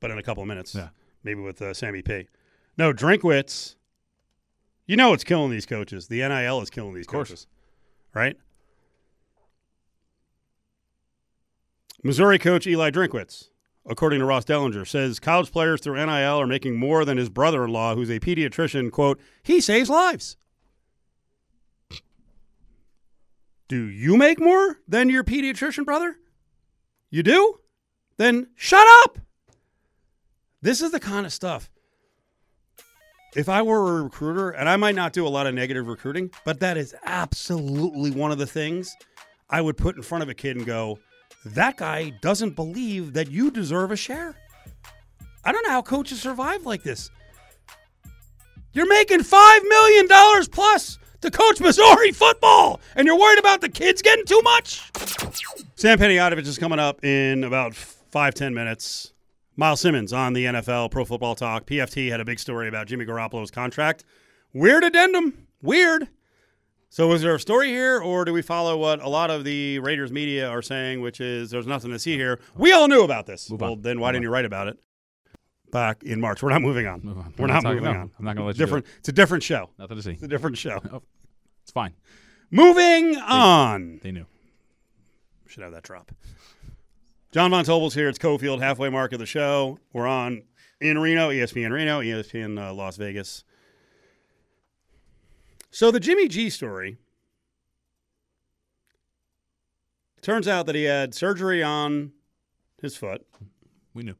But 0.00 0.10
in 0.10 0.18
a 0.18 0.22
couple 0.22 0.42
of 0.42 0.48
minutes, 0.48 0.74
Yeah. 0.74 0.88
maybe 1.24 1.40
with 1.40 1.60
uh, 1.60 1.74
Sammy 1.74 2.02
P. 2.02 2.28
No, 2.78 2.92
Drinkwitz. 2.92 3.74
You 4.86 4.96
know 4.96 5.10
what's 5.10 5.24
killing 5.24 5.50
these 5.50 5.66
coaches? 5.66 6.08
The 6.08 6.26
NIL 6.26 6.60
is 6.60 6.70
killing 6.70 6.94
these 6.94 7.06
course. 7.06 7.28
coaches, 7.28 7.46
right? 8.14 8.36
Missouri 12.02 12.38
coach 12.38 12.66
Eli 12.66 12.90
Drinkwitz 12.90 13.48
according 13.84 14.20
to 14.20 14.24
Ross 14.24 14.44
Dellenger, 14.44 14.86
says 14.86 15.18
college 15.18 15.50
players 15.50 15.80
through 15.80 15.96
NIL 15.96 16.40
are 16.40 16.46
making 16.46 16.76
more 16.78 17.04
than 17.04 17.18
his 17.18 17.28
brother 17.28 17.64
in 17.64 17.72
law, 17.72 17.96
who's 17.96 18.10
a 18.10 18.20
pediatrician. 18.20 18.92
Quote, 18.92 19.20
he 19.42 19.60
saves 19.60 19.90
lives. 19.90 20.36
Do 23.72 23.88
you 23.88 24.18
make 24.18 24.38
more 24.38 24.76
than 24.86 25.08
your 25.08 25.24
pediatrician 25.24 25.86
brother? 25.86 26.18
You 27.08 27.22
do? 27.22 27.58
Then 28.18 28.48
shut 28.54 28.86
up. 29.02 29.18
This 30.60 30.82
is 30.82 30.90
the 30.90 31.00
kind 31.00 31.24
of 31.24 31.32
stuff. 31.32 31.70
If 33.34 33.48
I 33.48 33.62
were 33.62 34.00
a 34.00 34.02
recruiter, 34.02 34.50
and 34.50 34.68
I 34.68 34.76
might 34.76 34.94
not 34.94 35.14
do 35.14 35.26
a 35.26 35.30
lot 35.30 35.46
of 35.46 35.54
negative 35.54 35.86
recruiting, 35.86 36.32
but 36.44 36.60
that 36.60 36.76
is 36.76 36.94
absolutely 37.06 38.10
one 38.10 38.30
of 38.30 38.36
the 38.36 38.46
things 38.46 38.94
I 39.48 39.62
would 39.62 39.78
put 39.78 39.96
in 39.96 40.02
front 40.02 40.20
of 40.20 40.28
a 40.28 40.34
kid 40.34 40.58
and 40.58 40.66
go, 40.66 40.98
that 41.46 41.78
guy 41.78 42.10
doesn't 42.20 42.54
believe 42.54 43.14
that 43.14 43.30
you 43.30 43.50
deserve 43.50 43.90
a 43.90 43.96
share. 43.96 44.36
I 45.46 45.50
don't 45.50 45.66
know 45.66 45.72
how 45.72 45.80
coaches 45.80 46.20
survive 46.20 46.66
like 46.66 46.82
this. 46.82 47.08
You're 48.74 48.86
making 48.86 49.20
$5 49.20 49.62
million 49.66 50.08
plus 50.50 50.98
to 51.22 51.30
coach 51.30 51.60
Missouri 51.60 52.12
football, 52.12 52.80
and 52.94 53.06
you're 53.06 53.18
worried 53.18 53.38
about 53.38 53.60
the 53.60 53.68
kids 53.68 54.02
getting 54.02 54.26
too 54.26 54.40
much? 54.42 54.82
Sam 55.76 55.98
Panayotovich 55.98 56.46
is 56.46 56.58
coming 56.58 56.78
up 56.78 57.02
in 57.04 57.44
about 57.44 57.74
five, 57.74 58.34
ten 58.34 58.52
minutes. 58.54 59.12
Myles 59.56 59.80
Simmons 59.80 60.12
on 60.12 60.32
the 60.32 60.46
NFL 60.46 60.90
Pro 60.90 61.04
Football 61.04 61.34
Talk. 61.34 61.66
PFT 61.66 62.10
had 62.10 62.20
a 62.20 62.24
big 62.24 62.38
story 62.38 62.68
about 62.68 62.86
Jimmy 62.86 63.04
Garoppolo's 63.04 63.50
contract. 63.50 64.04
Weird 64.52 64.82
addendum. 64.84 65.46
Weird. 65.60 66.08
So, 66.88 67.10
is 67.12 67.22
there 67.22 67.34
a 67.34 67.40
story 67.40 67.68
here, 67.68 68.00
or 68.00 68.24
do 68.24 68.32
we 68.34 68.42
follow 68.42 68.76
what 68.76 69.00
a 69.02 69.08
lot 69.08 69.30
of 69.30 69.44
the 69.44 69.78
Raiders 69.78 70.12
media 70.12 70.48
are 70.48 70.60
saying, 70.60 71.00
which 71.00 71.20
is 71.20 71.50
there's 71.50 71.66
nothing 71.66 71.90
to 71.90 71.98
see 71.98 72.16
here? 72.16 72.38
We 72.56 72.72
all 72.72 72.86
knew 72.86 73.02
about 73.02 73.26
this. 73.26 73.48
Well, 73.50 73.76
then 73.76 73.98
why 73.98 74.08
Move 74.08 74.14
didn't 74.14 74.16
on. 74.16 74.22
you 74.24 74.30
write 74.30 74.44
about 74.44 74.68
it 74.68 74.78
back 75.72 76.04
in 76.04 76.20
March? 76.20 76.42
We're 76.42 76.50
not 76.50 76.62
moving 76.62 76.86
on. 76.86 77.00
Move 77.02 77.18
on. 77.18 77.34
We're 77.36 77.48
not 77.48 77.64
moving 77.64 77.86
on. 77.86 78.12
I'm 78.16 78.24
not 78.24 78.36
gonna 78.36 78.46
let 78.46 78.56
you 78.56 78.64
different. 78.64 78.86
It's 78.98 79.08
a 79.08 79.12
different 79.12 79.42
show. 79.42 79.70
Nothing 79.78 79.96
to 79.96 80.02
see. 80.04 80.12
It's 80.12 80.22
a 80.22 80.28
different 80.28 80.56
show. 80.56 80.80
It's 81.64 81.70
fine. 81.70 81.94
Moving 82.50 83.16
on. 83.18 84.00
They 84.02 84.10
knew. 84.10 84.26
Should 85.46 85.62
have 85.62 85.72
that 85.72 85.84
drop. 85.84 86.10
John 87.30 87.52
Von 87.52 87.64
Tobel's 87.64 87.94
here. 87.94 88.08
It's 88.08 88.18
Cofield, 88.18 88.60
halfway 88.60 88.88
mark 88.88 89.12
of 89.12 89.20
the 89.20 89.26
show. 89.26 89.78
We're 89.92 90.08
on 90.08 90.42
in 90.80 90.98
Reno, 90.98 91.30
ESPN 91.30 91.70
Reno, 91.70 92.00
ESPN 92.00 92.60
uh, 92.60 92.74
Las 92.74 92.96
Vegas. 92.96 93.44
So 95.70 95.92
the 95.92 96.00
Jimmy 96.00 96.26
G 96.26 96.50
story 96.50 96.98
turns 100.20 100.48
out 100.48 100.66
that 100.66 100.74
he 100.74 100.84
had 100.84 101.14
surgery 101.14 101.62
on 101.62 102.12
his 102.80 102.96
foot. 102.96 103.24
We 103.94 104.02
knew. 104.02 104.16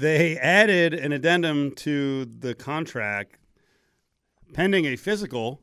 They 0.00 0.38
added 0.38 0.94
an 0.94 1.12
addendum 1.12 1.74
to 1.74 2.24
the 2.24 2.54
contract 2.54 3.36
pending 4.54 4.86
a 4.86 4.96
physical 4.96 5.60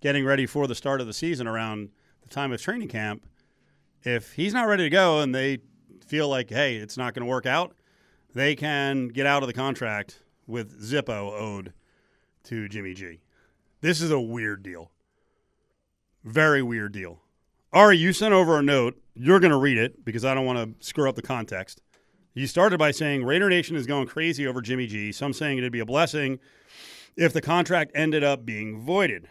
getting 0.00 0.24
ready 0.24 0.46
for 0.46 0.66
the 0.66 0.74
start 0.74 1.00
of 1.00 1.06
the 1.06 1.12
season 1.12 1.46
around 1.46 1.90
the 2.22 2.28
time 2.28 2.50
of 2.50 2.60
training 2.60 2.88
camp. 2.88 3.24
If 4.02 4.32
he's 4.32 4.52
not 4.52 4.66
ready 4.66 4.82
to 4.82 4.90
go 4.90 5.20
and 5.20 5.32
they 5.32 5.58
feel 6.04 6.28
like, 6.28 6.50
hey, 6.50 6.74
it's 6.74 6.96
not 6.96 7.14
going 7.14 7.24
to 7.24 7.30
work 7.30 7.46
out, 7.46 7.76
they 8.34 8.56
can 8.56 9.06
get 9.06 9.26
out 9.26 9.44
of 9.44 9.46
the 9.46 9.52
contract 9.52 10.24
with 10.48 10.82
Zippo 10.82 11.30
owed 11.32 11.72
to 12.44 12.68
Jimmy 12.68 12.94
G. 12.94 13.20
This 13.80 14.00
is 14.00 14.10
a 14.10 14.20
weird 14.20 14.64
deal. 14.64 14.90
Very 16.24 16.64
weird 16.64 16.90
deal. 16.90 17.20
Ari, 17.72 17.96
you 17.96 18.12
sent 18.12 18.34
over 18.34 18.58
a 18.58 18.62
note. 18.62 19.00
You're 19.14 19.38
going 19.38 19.52
to 19.52 19.56
read 19.56 19.78
it 19.78 20.04
because 20.04 20.24
I 20.24 20.34
don't 20.34 20.46
want 20.46 20.58
to 20.80 20.84
screw 20.84 21.08
up 21.08 21.14
the 21.14 21.22
context. 21.22 21.80
You 22.36 22.46
started 22.46 22.78
by 22.78 22.90
saying 22.90 23.24
Raider 23.24 23.48
Nation 23.48 23.76
is 23.76 23.86
going 23.86 24.06
crazy 24.06 24.46
over 24.46 24.60
Jimmy 24.60 24.86
G. 24.86 25.10
Some 25.10 25.32
saying 25.32 25.58
it'd 25.58 25.72
be 25.72 25.80
a 25.80 25.86
blessing 25.86 26.38
if 27.16 27.32
the 27.32 27.40
contract 27.40 27.92
ended 27.94 28.22
up 28.22 28.44
being 28.44 28.78
voided. 28.78 29.28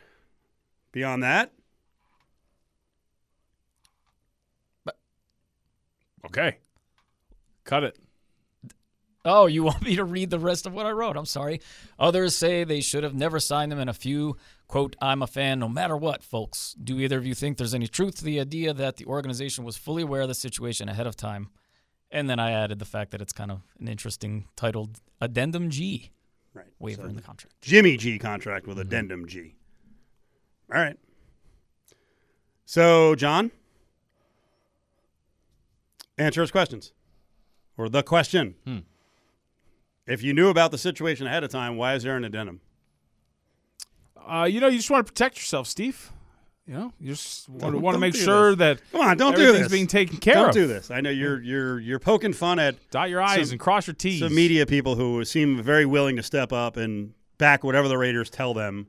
Beyond 0.91 1.23
that, 1.23 1.51
Okay. 6.25 6.57
Cut 7.63 7.83
it. 7.83 7.99
Oh, 9.23 9.45
you 9.45 9.63
want 9.63 9.83
me 9.83 9.95
to 9.95 10.03
read 10.03 10.29
the 10.29 10.39
rest 10.39 10.65
of 10.65 10.73
what 10.73 10.85
I 10.85 10.91
wrote? 10.91 11.17
I'm 11.17 11.25
sorry. 11.25 11.61
Others 11.99 12.35
say 12.35 12.63
they 12.63 12.81
should 12.81 13.03
have 13.03 13.13
never 13.13 13.39
signed 13.39 13.71
them, 13.71 13.79
and 13.79 13.89
a 13.89 13.93
few 13.93 14.37
quote, 14.67 14.95
"I'm 15.01 15.21
a 15.21 15.27
fan 15.27 15.59
no 15.59 15.69
matter 15.69 15.95
what." 15.95 16.23
Folks, 16.23 16.75
do 16.83 16.99
either 16.99 17.17
of 17.17 17.25
you 17.25 17.35
think 17.35 17.57
there's 17.57 17.73
any 17.73 17.87
truth 17.87 18.15
to 18.17 18.25
the 18.25 18.39
idea 18.39 18.73
that 18.73 18.97
the 18.97 19.05
organization 19.05 19.63
was 19.63 19.77
fully 19.77 20.03
aware 20.03 20.21
of 20.21 20.27
the 20.27 20.33
situation 20.33 20.89
ahead 20.89 21.07
of 21.07 21.15
time? 21.15 21.49
And 22.11 22.29
then 22.29 22.39
I 22.39 22.51
added 22.51 22.79
the 22.79 22.85
fact 22.85 23.11
that 23.11 23.21
it's 23.21 23.33
kind 23.33 23.51
of 23.51 23.61
an 23.79 23.87
interesting 23.87 24.45
titled 24.55 25.01
Addendum 25.19 25.69
G 25.69 26.11
right. 26.53 26.67
waiver 26.79 27.03
So, 27.03 27.07
in 27.09 27.15
the 27.15 27.21
contract. 27.21 27.55
Jimmy 27.61 27.97
G 27.97 28.17
contract 28.17 28.67
with 28.67 28.79
addendum 28.79 29.27
G. 29.27 29.55
All 30.73 30.79
right. 30.79 30.97
So, 32.65 33.15
John, 33.15 33.51
answer 36.17 36.41
his 36.41 36.51
questions 36.51 36.93
or 37.77 37.89
the 37.89 38.01
question. 38.03 38.55
Hmm. 38.65 38.79
If 40.07 40.23
you 40.23 40.33
knew 40.33 40.49
about 40.49 40.71
the 40.71 40.77
situation 40.77 41.27
ahead 41.27 41.43
of 41.43 41.49
time, 41.49 41.77
why 41.77 41.95
is 41.95 42.03
there 42.03 42.15
an 42.15 42.23
addendum? 42.23 42.61
Uh, 44.27 44.47
you 44.49 44.59
know, 44.59 44.67
you 44.67 44.77
just 44.77 44.89
want 44.89 45.05
to 45.05 45.11
protect 45.11 45.37
yourself, 45.37 45.67
Steve. 45.67 46.11
You 46.67 46.73
know, 46.73 46.93
you 46.99 47.11
just 47.11 47.47
want, 47.47 47.79
want 47.79 47.93
to 47.93 47.99
make 47.99 48.15
sure 48.15 48.55
this. 48.55 48.79
that 48.79 48.91
Come 48.91 49.01
on, 49.01 49.17
don't 49.17 49.35
do 49.35 49.41
everything's 49.43 49.65
this. 49.67 49.71
being 49.71 49.85
taken 49.87 50.17
care 50.17 50.33
of. 50.33 50.39
don't 50.39 50.49
of. 50.49 50.55
do 50.55 50.67
this. 50.67 50.89
I 50.89 50.99
know 50.99 51.11
you're 51.11 51.39
you're 51.41 51.79
you're 51.79 51.99
poking 51.99 52.33
fun 52.33 52.57
at 52.57 52.75
Dot 52.89 53.09
your 53.11 53.21
I's 53.21 53.47
Some- 53.49 53.53
and 53.53 53.59
cross 53.59 53.85
your 53.85 53.93
T's. 53.93 54.19
some 54.19 54.33
media 54.33 54.65
people 54.65 54.95
who 54.95 55.23
seem 55.25 55.61
very 55.61 55.85
willing 55.85 56.15
to 56.15 56.23
step 56.23 56.51
up 56.51 56.75
and 56.75 57.13
back 57.37 57.63
whatever 57.63 57.87
the 57.87 57.97
Raiders 57.99 58.31
tell 58.31 58.55
them 58.55 58.87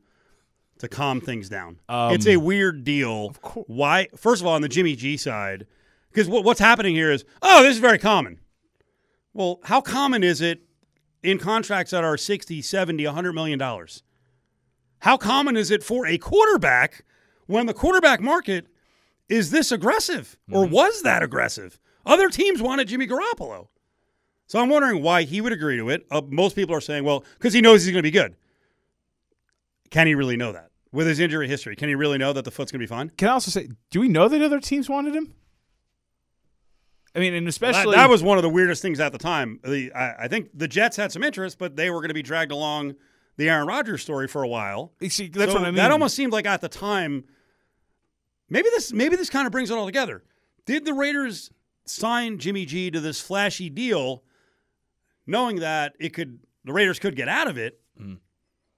to 0.79 0.89
calm 0.89 1.21
things 1.21 1.51
down. 1.51 1.79
Um, 1.89 2.13
it's 2.15 2.27
a 2.27 2.39
weird 2.39 2.83
deal. 2.85 3.31
course. 3.43 3.67
Why? 3.69 4.09
First 4.17 4.41
of 4.41 4.47
all, 4.47 4.55
on 4.55 4.63
the 4.63 4.69
Jimmy 4.69 4.97
G 4.97 5.19
side, 5.19 5.67
because 6.11 6.29
what, 6.29 6.45
what's 6.45 6.61
happening 6.61 6.95
here 6.95 7.11
is, 7.11 7.25
oh, 7.43 7.63
this 7.63 7.75
is 7.75 7.81
very 7.81 7.99
common. 7.99 8.39
Well, 9.35 9.61
how 9.65 9.83
common 9.83 10.25
is 10.25 10.41
it 10.41 10.63
in 11.23 11.39
contracts 11.39 11.91
that 11.91 12.05
are 12.05 12.17
60, 12.17 12.63
70, 12.63 13.05
100 13.05 13.33
million 13.35 13.59
dollars? 13.59 14.03
How 15.01 15.19
common 15.19 15.59
is 15.59 15.71
it 15.71 15.83
for 15.85 16.07
a 16.07 16.17
quarterback 16.17 17.05
when 17.47 17.67
the 17.67 17.75
quarterback 17.75 18.21
market 18.21 18.67
is 19.29 19.51
this 19.51 19.73
aggressive 19.73 20.37
or 20.51 20.67
was 20.67 21.03
that 21.03 21.23
aggressive? 21.23 21.79
Other 22.05 22.29
teams 22.29 22.63
wanted 22.63 22.89
Jimmy 22.89 23.07
Garoppolo. 23.07 23.69
So 24.47 24.61
I'm 24.61 24.69
wondering 24.69 25.03
why 25.03 25.23
he 25.23 25.41
would 25.41 25.53
agree 25.53 25.77
to 25.77 25.91
it. 25.91 26.07
Uh, 26.11 26.23
most 26.29 26.55
people 26.55 26.75
are 26.75 26.81
saying, 26.81 27.03
well, 27.03 27.25
because 27.35 27.53
he 27.53 27.61
knows 27.61 27.85
he's 27.85 27.93
going 27.93 27.99
to 27.99 28.07
be 28.07 28.13
good. 28.13 28.37
Can 29.91 30.07
he 30.07 30.15
really 30.15 30.37
know 30.37 30.53
that? 30.53 30.71
With 30.93 31.09
his 31.09 31.19
injury 31.19 31.49
history, 31.49 31.75
can 31.75 31.89
he 31.89 31.95
really 31.95 32.17
know 32.17 32.33
that 32.33 32.45
the 32.45 32.51
foot's 32.51 32.71
going 32.71 32.79
to 32.79 32.85
be 32.85 32.89
fine? 32.89 33.11
Can 33.11 33.29
I 33.29 33.33
also 33.33 33.51
say, 33.51 33.69
do 33.91 34.01
we 34.01 34.09
know 34.09 34.29
that 34.29 34.41
other 34.41 34.61
teams 34.61 34.89
wanted 34.89 35.15
him? 35.15 35.35
I 37.15 37.19
mean, 37.19 37.35
and 37.35 37.47
That, 37.47 37.51
especially 37.51 37.97
that 37.97 38.09
was 38.09 38.23
one 38.23 38.39
of 38.39 38.43
the 38.43 38.49
weirdest 38.49 38.83
things 38.83 39.01
at 39.01 39.11
the 39.11 39.19
time. 39.19 39.59
The, 39.65 39.93
I, 39.93 40.25
I 40.25 40.29
think 40.29 40.51
the 40.55 40.69
Jets 40.69 40.97
had 40.97 41.11
some 41.11 41.25
interest, 41.25 41.59
but 41.59 41.75
they 41.75 41.91
were 41.91 42.01
going 42.01 42.09
to 42.09 42.15
be 42.15 42.23
dragged 42.23 42.53
along 42.53 42.95
the 43.37 43.49
Aaron 43.49 43.67
Rodgers 43.67 44.03
story 44.03 44.29
for 44.29 44.43
a 44.43 44.49
while. 44.49 44.93
See, 45.09 45.29
that's 45.29 45.51
So 45.51 45.59
what 45.59 45.63
I 45.63 45.71
mean. 45.71 45.77
That 45.77 45.91
almost 45.91 46.15
seemed 46.15 46.33
like 46.33 46.47
at 46.47 46.61
the 46.61 46.69
time. 46.69 47.25
Maybe 48.49 48.69
this 48.71 48.93
maybe 48.93 49.17
this 49.17 49.31
kind 49.31 49.47
of 49.47 49.53
brings 49.53 49.71
it 49.71 49.77
all 49.77 49.87
together. 49.87 50.23
Did 50.65 50.85
the 50.85 50.95
Raiders 50.95 51.51
sign 51.85 52.39
Jimmy 52.39 52.65
G 52.65 52.91
to 52.91 53.01
this 53.01 53.21
flashy 53.21 53.71
deal, 53.71 54.23
knowing 55.27 55.57
that 55.57 55.95
it 55.99 56.11
could 56.11 56.41
the 56.65 56.73
Raiders 56.73 56.99
could 56.99 57.17
get 57.17 57.29
out 57.29 57.49
of 57.49 57.59
it? 57.59 57.81
Mm. 58.01 58.19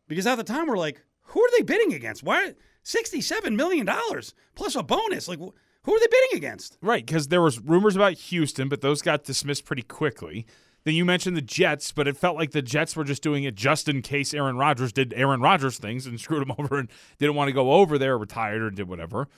Because 0.07 0.27
at 0.27 0.37
the 0.37 0.45
time 0.45 0.67
we're 0.67 0.79
like, 0.79 1.03
who 1.23 1.41
are 1.41 1.51
they 1.57 1.63
bidding 1.63 1.95
against? 1.95 2.23
Why 2.23 2.55
sixty-seven 2.83 3.57
million 3.57 3.87
dollars 3.87 4.35
plus 4.55 4.75
a 4.75 4.83
bonus? 4.83 5.29
Like, 5.29 5.39
who 5.39 5.95
are 5.95 6.01
they 6.01 6.07
bidding 6.07 6.37
against? 6.39 6.79
Right, 6.81 7.05
because 7.05 7.29
there 7.29 7.43
was 7.43 7.61
rumors 7.61 7.97
about 7.97 8.15
Houston, 8.15 8.69
but 8.69 8.81
those 8.81 9.03
got 9.03 9.25
dismissed 9.25 9.65
pretty 9.65 9.83
quickly. 9.83 10.47
Then 10.85 10.95
you 10.95 11.05
mentioned 11.05 11.37
the 11.37 11.43
Jets, 11.43 11.93
but 11.93 12.09
it 12.09 12.17
felt 12.17 12.37
like 12.37 12.53
the 12.53 12.63
Jets 12.63 12.97
were 12.97 13.05
just 13.05 13.23
doing 13.23 13.45
it 13.45 13.55
just 13.55 13.89
in 13.89 14.01
case 14.01 14.33
Aaron 14.33 14.57
Rodgers 14.57 14.93
did 14.93 15.13
Aaron 15.15 15.41
Rodgers 15.41 15.77
things 15.77 16.07
and 16.07 16.19
screwed 16.21 16.43
him 16.43 16.55
over 16.59 16.79
and 16.79 16.89
didn't 17.19 17.35
want 17.35 17.49
to 17.49 17.53
go 17.53 17.73
over 17.73 17.99
there, 17.99 18.17
retired 18.17 18.63
or 18.63 18.71
did 18.71 18.89
whatever. 18.89 19.29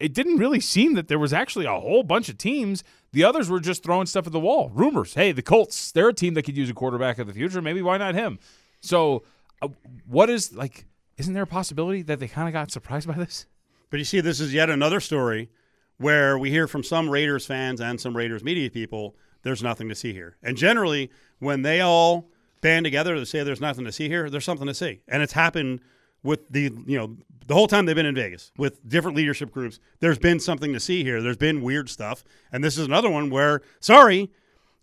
It 0.00 0.14
didn't 0.14 0.38
really 0.38 0.60
seem 0.60 0.94
that 0.94 1.08
there 1.08 1.18
was 1.18 1.32
actually 1.32 1.66
a 1.66 1.78
whole 1.78 2.02
bunch 2.02 2.28
of 2.28 2.38
teams. 2.38 2.82
The 3.12 3.22
others 3.22 3.50
were 3.50 3.60
just 3.60 3.82
throwing 3.82 4.06
stuff 4.06 4.26
at 4.26 4.32
the 4.32 4.40
wall. 4.40 4.70
Rumors. 4.70 5.14
Hey, 5.14 5.30
the 5.32 5.42
Colts, 5.42 5.92
they're 5.92 6.08
a 6.08 6.14
team 6.14 6.34
that 6.34 6.42
could 6.42 6.56
use 6.56 6.70
a 6.70 6.74
quarterback 6.74 7.18
of 7.18 7.26
the 7.26 7.34
future. 7.34 7.60
Maybe 7.60 7.82
why 7.82 7.98
not 7.98 8.14
him? 8.14 8.38
So, 8.80 9.24
uh, 9.60 9.68
what 10.06 10.30
is 10.30 10.54
like? 10.54 10.86
Isn't 11.18 11.34
there 11.34 11.42
a 11.42 11.46
possibility 11.46 12.00
that 12.02 12.18
they 12.18 12.28
kind 12.28 12.48
of 12.48 12.54
got 12.54 12.70
surprised 12.70 13.06
by 13.06 13.14
this? 13.14 13.46
But 13.90 13.98
you 13.98 14.04
see, 14.04 14.20
this 14.20 14.40
is 14.40 14.54
yet 14.54 14.70
another 14.70 15.00
story 15.00 15.50
where 15.98 16.38
we 16.38 16.50
hear 16.50 16.66
from 16.66 16.82
some 16.82 17.10
Raiders 17.10 17.44
fans 17.44 17.80
and 17.80 18.00
some 18.00 18.16
Raiders 18.16 18.42
media 18.42 18.70
people, 18.70 19.16
there's 19.42 19.62
nothing 19.62 19.88
to 19.90 19.94
see 19.94 20.14
here. 20.14 20.36
And 20.42 20.56
generally, 20.56 21.10
when 21.40 21.60
they 21.60 21.82
all 21.82 22.30
band 22.62 22.84
together 22.84 23.14
to 23.16 23.26
say 23.26 23.42
there's 23.42 23.60
nothing 23.60 23.84
to 23.84 23.92
see 23.92 24.08
here, 24.08 24.30
there's 24.30 24.44
something 24.44 24.66
to 24.66 24.74
see. 24.74 25.00
And 25.08 25.22
it's 25.22 25.34
happened 25.34 25.80
with 26.22 26.48
the, 26.48 26.72
you 26.86 26.96
know, 26.96 27.16
the 27.50 27.56
whole 27.56 27.66
time 27.66 27.84
they've 27.84 27.96
been 27.96 28.06
in 28.06 28.14
Vegas 28.14 28.52
with 28.56 28.88
different 28.88 29.16
leadership 29.16 29.50
groups. 29.50 29.80
There's 29.98 30.20
been 30.20 30.38
something 30.38 30.72
to 30.72 30.78
see 30.78 31.02
here. 31.02 31.20
There's 31.20 31.36
been 31.36 31.62
weird 31.62 31.90
stuff. 31.90 32.22
And 32.52 32.62
this 32.62 32.78
is 32.78 32.86
another 32.86 33.10
one 33.10 33.28
where, 33.28 33.60
sorry, 33.80 34.30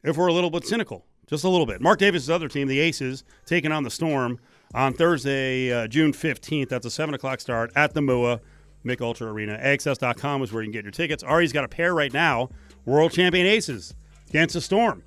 if 0.03 0.17
we're 0.17 0.27
a 0.27 0.33
little 0.33 0.49
bit 0.49 0.67
cynical, 0.67 1.05
just 1.27 1.45
a 1.45 1.49
little 1.49 1.65
bit. 1.65 1.79
Mark 1.79 1.99
Davis' 1.99 2.27
other 2.27 2.49
team, 2.49 2.67
the 2.67 2.81
Aces, 2.81 3.23
taking 3.45 3.71
on 3.71 3.83
the 3.83 3.89
Storm 3.89 4.37
on 4.73 4.93
Thursday, 4.93 5.71
uh, 5.71 5.87
June 5.87 6.11
15th. 6.11 6.67
That's 6.67 6.85
a 6.85 6.91
7 6.91 7.15
o'clock 7.15 7.39
start 7.39 7.71
at 7.73 7.93
the 7.93 8.01
MUA, 8.01 8.41
Mick 8.83 8.99
Ultra 8.99 9.31
Arena. 9.31 9.57
AXS.com 9.63 10.43
is 10.43 10.51
where 10.51 10.61
you 10.61 10.67
can 10.67 10.73
get 10.73 10.83
your 10.83 10.91
tickets. 10.91 11.23
Ari's 11.23 11.53
got 11.53 11.63
a 11.63 11.69
pair 11.69 11.95
right 11.95 12.11
now, 12.11 12.49
World 12.83 13.13
Champion 13.13 13.47
Aces 13.47 13.95
against 14.27 14.55
the 14.55 14.61
Storm. 14.61 15.03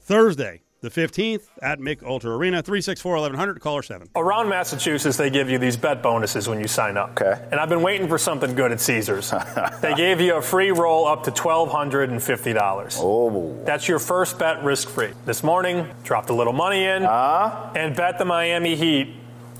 Thursday, 0.00 0.62
the 0.82 0.90
15th 0.90 1.44
at 1.62 1.78
Mich 1.80 2.02
Ultra 2.02 2.36
Arena, 2.36 2.60
364 2.60 3.12
1100, 3.12 3.60
caller 3.60 3.82
7. 3.82 4.08
Around 4.16 4.48
Massachusetts, 4.48 5.16
they 5.16 5.30
give 5.30 5.48
you 5.48 5.56
these 5.56 5.76
bet 5.76 6.02
bonuses 6.02 6.48
when 6.48 6.58
you 6.60 6.66
sign 6.66 6.96
up. 6.96 7.10
Okay. 7.12 7.40
And 7.50 7.60
I've 7.60 7.68
been 7.68 7.82
waiting 7.82 8.08
for 8.08 8.18
something 8.18 8.54
good 8.54 8.72
at 8.72 8.80
Caesars. 8.80 9.32
they 9.80 9.94
gave 9.94 10.20
you 10.20 10.34
a 10.36 10.42
free 10.42 10.72
roll 10.72 11.06
up 11.06 11.22
to 11.24 11.30
$1,250. 11.30 12.98
Oh. 12.98 13.62
That's 13.64 13.86
your 13.88 14.00
first 14.00 14.38
bet 14.38 14.62
risk 14.64 14.88
free. 14.88 15.12
This 15.24 15.42
morning, 15.44 15.86
dropped 16.02 16.30
a 16.30 16.34
little 16.34 16.52
money 16.52 16.84
in 16.84 17.04
Uh, 17.04 17.72
and 17.76 17.94
bet 17.94 18.18
the 18.18 18.24
Miami 18.24 18.74
Heat 18.74 19.14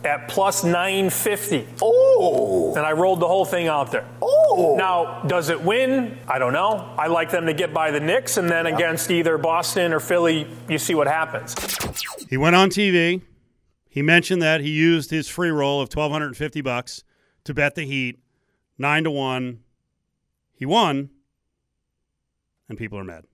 at 0.04 0.28
plus 0.28 0.64
950. 0.64 1.66
oh. 1.82 2.74
And 2.76 2.84
I 2.84 2.92
rolled 2.92 3.20
the 3.20 3.28
whole 3.28 3.44
thing 3.44 3.68
out 3.68 3.92
there. 3.92 4.06
Oh. 4.20 4.74
Now, 4.78 5.22
does 5.22 5.48
it 5.48 5.62
win? 5.62 6.18
I 6.28 6.38
don't 6.38 6.52
know. 6.52 6.94
I 6.98 7.06
like 7.06 7.30
them 7.30 7.46
to 7.46 7.54
get 7.54 7.72
by 7.72 7.90
the 7.90 8.00
Knicks, 8.00 8.36
and 8.36 8.48
then 8.48 8.66
against 8.66 9.10
either 9.10 9.38
Boston 9.38 9.92
or 9.92 10.00
Philly, 10.00 10.46
you 10.68 10.78
see 10.78 10.94
what 10.94 11.06
happens. 11.06 11.54
He 12.28 12.36
went 12.36 12.56
on 12.56 12.70
TV. 12.70 13.22
He 13.88 14.02
mentioned 14.02 14.40
that 14.42 14.60
he 14.60 14.70
used 14.70 15.10
his 15.10 15.28
free 15.28 15.50
roll 15.50 15.80
of 15.80 15.94
1250 15.94 16.60
bucks 16.62 17.04
to 17.44 17.52
bet 17.54 17.74
the 17.74 17.84
Heat 17.84 18.18
9 18.78 19.04
to 19.04 19.10
1. 19.10 19.60
He 20.54 20.64
won 20.64 21.10
and 22.72 22.78
people 22.78 22.98
are 22.98 23.04
mad. 23.04 23.24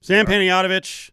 Sam 0.00 0.26
Panayotovich, 0.26 1.10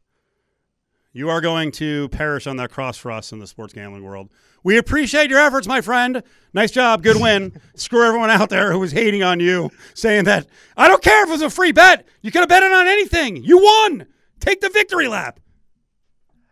you 1.13 1.29
are 1.29 1.41
going 1.41 1.71
to 1.73 2.09
perish 2.09 2.47
on 2.47 2.57
that 2.57 2.71
cross 2.71 2.97
for 2.97 3.11
us 3.11 3.31
in 3.31 3.39
the 3.39 3.47
sports 3.47 3.73
gambling 3.73 4.03
world. 4.03 4.29
We 4.63 4.77
appreciate 4.77 5.29
your 5.29 5.39
efforts, 5.39 5.67
my 5.67 5.81
friend. 5.81 6.23
Nice 6.53 6.71
job. 6.71 7.03
Good 7.03 7.19
win. 7.19 7.59
Screw 7.75 8.05
everyone 8.05 8.29
out 8.29 8.49
there 8.49 8.71
who 8.71 8.79
was 8.79 8.91
hating 8.91 9.23
on 9.23 9.39
you, 9.39 9.71
saying 9.93 10.25
that 10.25 10.47
I 10.77 10.87
don't 10.87 11.01
care 11.01 11.23
if 11.23 11.29
it 11.29 11.31
was 11.31 11.41
a 11.41 11.49
free 11.49 11.71
bet. 11.71 12.07
You 12.21 12.31
could 12.31 12.41
have 12.41 12.49
bet 12.49 12.63
it 12.63 12.71
on 12.71 12.87
anything. 12.87 13.37
You 13.37 13.57
won. 13.57 14.05
Take 14.39 14.61
the 14.61 14.69
victory 14.69 15.07
lap. 15.07 15.39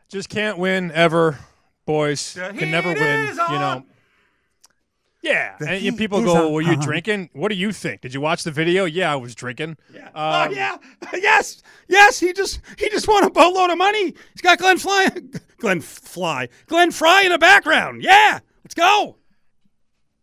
Just 0.10 0.30
can't 0.30 0.58
win 0.58 0.92
ever, 0.92 1.38
boys. 1.86 2.34
The 2.34 2.54
Can 2.58 2.72
never 2.72 2.94
win. 2.94 3.28
You 3.28 3.60
know. 3.60 3.84
Yeah, 5.22 5.58
The 5.60 5.70
and 5.70 5.98
people 5.98 6.24
go, 6.24 6.48
on. 6.48 6.54
"Were 6.54 6.62
you 6.62 6.72
Uh-huh. 6.74 6.82
drinking? 6.82 7.30
What 7.34 7.50
do 7.50 7.56
you 7.56 7.74
think? 7.74 8.00
Did 8.02 8.14
you 8.14 8.22
watch 8.22 8.44
the 8.44 8.52
video?" 8.52 8.86
Yeah, 8.86 9.12
I 9.12 9.16
was 9.18 9.36
drinking. 9.36 9.78
Yeah. 9.94 10.08
Um, 10.08 10.14
oh 10.16 10.52
yeah. 10.52 10.78
Yes. 11.14 11.62
Yes. 11.90 12.20
He 12.22 12.32
just 12.32 12.62
he 12.78 12.90
just 12.90 13.08
won 13.08 13.24
a 13.26 13.30
boatload 13.30 13.70
of 13.70 13.78
money. 13.78 14.06
He's 14.34 14.42
got 14.42 14.60
Glenn 14.60 14.78
Fly, 14.78 15.10
Glenn 15.58 15.82
Fly, 15.82 16.48
Glenn 16.68 16.92
Fry 16.92 17.24
in 17.24 17.32
the 17.32 17.38
background. 17.38 18.02
Yeah. 18.02 18.40
Let's 18.64 18.76
go. 18.76 19.18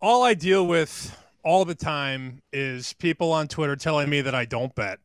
all 0.01 0.23
I 0.23 0.33
deal 0.35 0.67
with 0.67 1.15
all 1.45 1.65
the 1.67 1.75
time 1.75 2.41
is 2.53 2.93
people 2.95 3.33
on 3.33 3.49
Twitter 3.49 3.77
telling 3.77 4.09
me 4.09 4.21
that 4.23 4.35
I 4.35 4.45
don't 4.47 4.75
bet. 4.75 4.99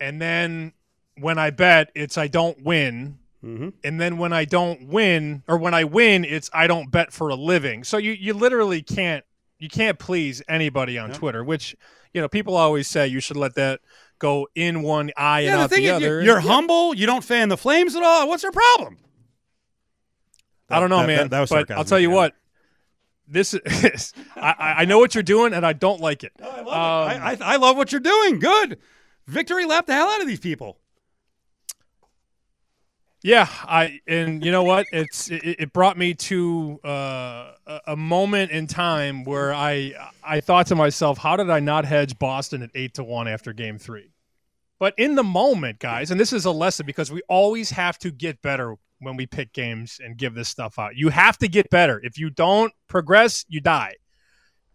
And 0.00 0.20
then 0.22 0.72
when 1.18 1.38
I 1.38 1.50
bet, 1.50 1.90
it's 1.94 2.16
I 2.18 2.28
don't 2.28 2.62
win. 2.62 3.18
Mm-hmm. 3.44 3.68
And 3.84 4.00
then 4.00 4.16
when 4.18 4.32
I 4.32 4.44
don't 4.44 4.88
win, 4.88 5.42
or 5.46 5.58
when 5.58 5.74
I 5.74 5.84
win, 5.84 6.24
it's 6.24 6.48
I 6.54 6.66
don't 6.66 6.90
bet 6.90 7.12
for 7.12 7.28
a 7.28 7.34
living. 7.34 7.84
So 7.84 7.98
you, 7.98 8.12
you 8.12 8.32
literally 8.34 8.80
can't 8.82 9.24
you 9.58 9.68
can't 9.68 9.98
please 9.98 10.42
anybody 10.48 10.98
on 10.98 11.12
Twitter, 11.12 11.44
which 11.44 11.76
you 12.12 12.20
know 12.20 12.28
people 12.28 12.56
always 12.56 12.88
say 12.88 13.06
you 13.06 13.20
should 13.20 13.36
let 13.36 13.54
that 13.56 13.80
go 14.18 14.48
in 14.54 14.82
one 14.82 15.10
eye 15.16 15.40
and 15.40 15.46
Yeah. 15.46 15.56
The 15.56 15.62
out 15.62 15.70
the 15.70 15.90
other. 15.90 16.06
you're, 16.06 16.22
you're 16.22 16.40
humble. 16.40 16.94
You 16.94 17.06
don't 17.06 17.22
fan 17.24 17.48
the 17.50 17.56
Flames 17.56 17.94
at 17.94 18.02
all. 18.02 18.28
What's 18.28 18.42
your 18.42 18.52
problem? 18.52 18.96
I 20.70 20.80
don't 20.80 20.88
know, 20.90 20.98
That- 21.00 21.06
man. 21.06 21.16
that- 21.18 21.30
that 21.30 21.40
was 21.40 21.50
but 21.50 21.56
sarcasm, 21.56 21.78
I'll 21.78 21.84
tell 21.84 22.00
you 22.00 22.08
yeah. 22.10 22.14
what. 22.14 22.34
This 23.26 23.54
is 23.54 24.12
I, 24.36 24.74
I 24.78 24.84
know 24.84 24.98
what 24.98 25.14
you're 25.14 25.22
doing, 25.22 25.54
and 25.54 25.64
I 25.64 25.72
don't 25.72 26.00
like 26.00 26.24
it. 26.24 26.32
I 26.42 26.60
love 26.60 26.66
Um, 26.68 27.16
it. 27.16 27.22
I, 27.22 27.30
I, 27.32 27.54
I 27.54 27.56
love 27.56 27.76
what 27.76 27.90
you're 27.90 28.00
doing. 28.00 28.38
Good. 28.38 28.78
Victory 29.26 29.64
lap 29.64 29.86
the 29.86 29.94
hell 29.94 30.08
out 30.08 30.20
of 30.20 30.26
these 30.26 30.40
people. 30.40 30.78
Yeah, 33.24 33.48
I 33.62 34.00
and 34.06 34.44
you 34.44 34.52
know 34.52 34.64
what? 34.64 34.84
It's 34.92 35.30
it, 35.30 35.40
it 35.42 35.72
brought 35.72 35.96
me 35.96 36.12
to 36.12 36.78
uh, 36.84 37.52
a- 37.86 37.96
moment 37.96 38.50
in 38.50 38.66
time 38.66 39.24
where 39.24 39.54
I 39.54 39.94
I 40.22 40.40
thought 40.40 40.66
to 40.66 40.74
myself, 40.74 41.16
how 41.16 41.34
did 41.36 41.48
I 41.48 41.58
not 41.58 41.86
hedge 41.86 42.18
Boston 42.18 42.62
at 42.62 42.68
eight 42.74 42.92
to 42.94 43.02
one 43.02 43.26
after 43.26 43.54
Game 43.54 43.78
Three? 43.78 44.10
But 44.78 44.92
in 44.98 45.14
the 45.14 45.22
moment, 45.22 45.78
guys, 45.78 46.10
and 46.10 46.20
this 46.20 46.34
is 46.34 46.44
a 46.44 46.50
lesson 46.50 46.84
because 46.84 47.10
we 47.10 47.22
always 47.26 47.70
have 47.70 47.98
to 48.00 48.10
get 48.10 48.42
better 48.42 48.74
when 48.98 49.16
we 49.16 49.24
pick 49.24 49.54
games 49.54 50.02
and 50.04 50.18
give 50.18 50.34
this 50.34 50.50
stuff 50.50 50.78
out. 50.78 50.94
You 50.94 51.08
have 51.08 51.38
to 51.38 51.48
get 51.48 51.70
better. 51.70 52.02
If 52.04 52.18
you 52.18 52.28
don't 52.28 52.74
progress, 52.88 53.46
you 53.48 53.62
die. 53.62 53.94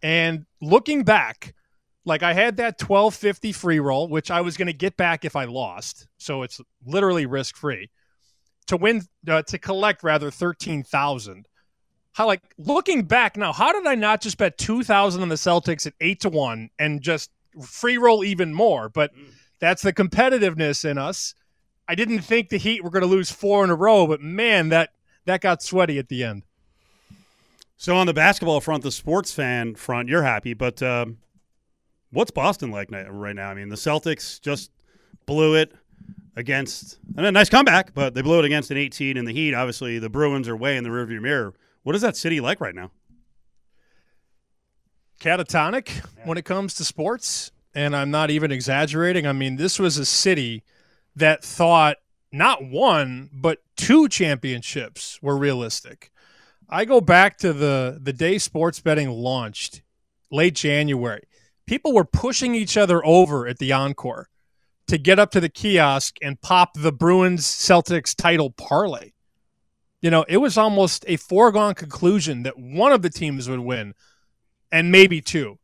And 0.02 0.44
looking 0.60 1.04
back, 1.04 1.54
like 2.04 2.24
I 2.24 2.32
had 2.32 2.56
that 2.56 2.82
1250 2.82 3.52
free 3.52 3.78
roll, 3.78 4.08
which 4.08 4.28
I 4.28 4.40
was 4.40 4.56
going 4.56 4.66
to 4.66 4.72
get 4.72 4.96
back 4.96 5.24
if 5.24 5.36
I 5.36 5.44
lost. 5.44 6.08
So 6.18 6.42
it's 6.42 6.60
literally 6.84 7.26
risk 7.26 7.56
free 7.56 7.90
to 8.70 8.76
win 8.76 9.02
uh, 9.28 9.42
to 9.42 9.58
collect 9.58 10.02
rather 10.02 10.30
13,000. 10.30 11.46
How 12.12 12.26
like 12.26 12.42
looking 12.56 13.02
back 13.02 13.36
now, 13.36 13.52
how 13.52 13.72
did 13.72 13.86
I 13.86 13.94
not 13.94 14.20
just 14.20 14.38
bet 14.38 14.58
2,000 14.58 15.22
on 15.22 15.28
the 15.28 15.34
Celtics 15.34 15.86
at 15.86 15.94
8 16.00 16.20
to 16.20 16.28
1 16.28 16.70
and 16.78 17.02
just 17.02 17.30
free 17.62 17.98
roll 17.98 18.24
even 18.24 18.54
more? 18.54 18.88
But 18.88 19.10
that's 19.58 19.82
the 19.82 19.92
competitiveness 19.92 20.88
in 20.88 20.98
us. 20.98 21.34
I 21.88 21.94
didn't 21.96 22.20
think 22.20 22.48
the 22.48 22.56
Heat 22.56 22.84
were 22.84 22.90
going 22.90 23.02
to 23.02 23.08
lose 23.08 23.30
four 23.30 23.64
in 23.64 23.70
a 23.70 23.74
row, 23.74 24.06
but 24.06 24.20
man, 24.20 24.68
that 24.68 24.90
that 25.24 25.40
got 25.40 25.62
sweaty 25.62 25.98
at 25.98 26.08
the 26.08 26.22
end. 26.22 26.44
So 27.76 27.96
on 27.96 28.06
the 28.06 28.14
basketball 28.14 28.60
front, 28.60 28.84
the 28.84 28.92
sports 28.92 29.32
fan 29.32 29.74
front, 29.74 30.08
you're 30.08 30.22
happy, 30.22 30.54
but 30.54 30.82
um, 30.82 31.18
what's 32.12 32.30
Boston 32.30 32.70
like 32.70 32.90
right 32.92 33.34
now? 33.34 33.50
I 33.50 33.54
mean, 33.54 33.68
the 33.68 33.76
Celtics 33.76 34.40
just 34.40 34.70
blew 35.26 35.54
it 35.56 35.72
against 36.36 36.98
and 37.16 37.26
a 37.26 37.32
nice 37.32 37.48
comeback, 37.48 37.94
but 37.94 38.14
they 38.14 38.22
blew 38.22 38.38
it 38.38 38.44
against 38.44 38.70
an 38.70 38.76
18 38.76 39.16
in 39.16 39.24
the 39.24 39.32
Heat. 39.32 39.54
Obviously, 39.54 39.98
the 39.98 40.10
Bruins 40.10 40.48
are 40.48 40.56
way 40.56 40.76
in 40.76 40.84
the 40.84 40.90
rearview 40.90 41.20
mirror. 41.20 41.54
What 41.82 41.94
is 41.94 42.02
that 42.02 42.16
city 42.16 42.40
like 42.40 42.60
right 42.60 42.74
now? 42.74 42.90
catatonic 45.20 46.04
when 46.24 46.38
it 46.38 46.44
comes 46.44 46.74
to 46.74 46.84
sports, 46.84 47.52
and 47.74 47.94
I'm 47.94 48.10
not 48.10 48.30
even 48.30 48.50
exaggerating. 48.50 49.26
I 49.26 49.32
mean, 49.32 49.56
this 49.56 49.78
was 49.78 49.98
a 49.98 50.06
city 50.06 50.64
that 51.14 51.44
thought 51.44 51.98
not 52.32 52.64
one 52.64 53.28
but 53.32 53.58
two 53.76 54.08
championships 54.08 55.20
were 55.22 55.36
realistic. 55.36 56.10
I 56.68 56.84
go 56.84 57.00
back 57.00 57.38
to 57.38 57.52
the 57.52 57.98
the 58.00 58.12
day 58.12 58.38
sports 58.38 58.80
betting 58.80 59.10
launched, 59.10 59.82
late 60.30 60.54
January. 60.54 61.22
People 61.66 61.92
were 61.92 62.04
pushing 62.04 62.54
each 62.54 62.76
other 62.76 63.04
over 63.04 63.46
at 63.46 63.58
the 63.58 63.72
Encore 63.72 64.28
to 64.90 64.98
get 64.98 65.18
up 65.18 65.30
to 65.30 65.40
the 65.40 65.48
kiosk 65.48 66.16
and 66.20 66.40
pop 66.40 66.74
the 66.74 66.92
Bruins 66.92 67.46
Celtics 67.46 68.14
title 68.14 68.50
parlay. 68.50 69.12
You 70.02 70.10
know, 70.10 70.24
it 70.28 70.38
was 70.38 70.58
almost 70.58 71.04
a 71.06 71.16
foregone 71.16 71.74
conclusion 71.74 72.42
that 72.42 72.58
one 72.58 72.92
of 72.92 73.02
the 73.02 73.10
teams 73.10 73.48
would 73.48 73.60
win 73.60 73.94
and 74.72 74.90
maybe 74.92 75.20
two. 75.20 75.58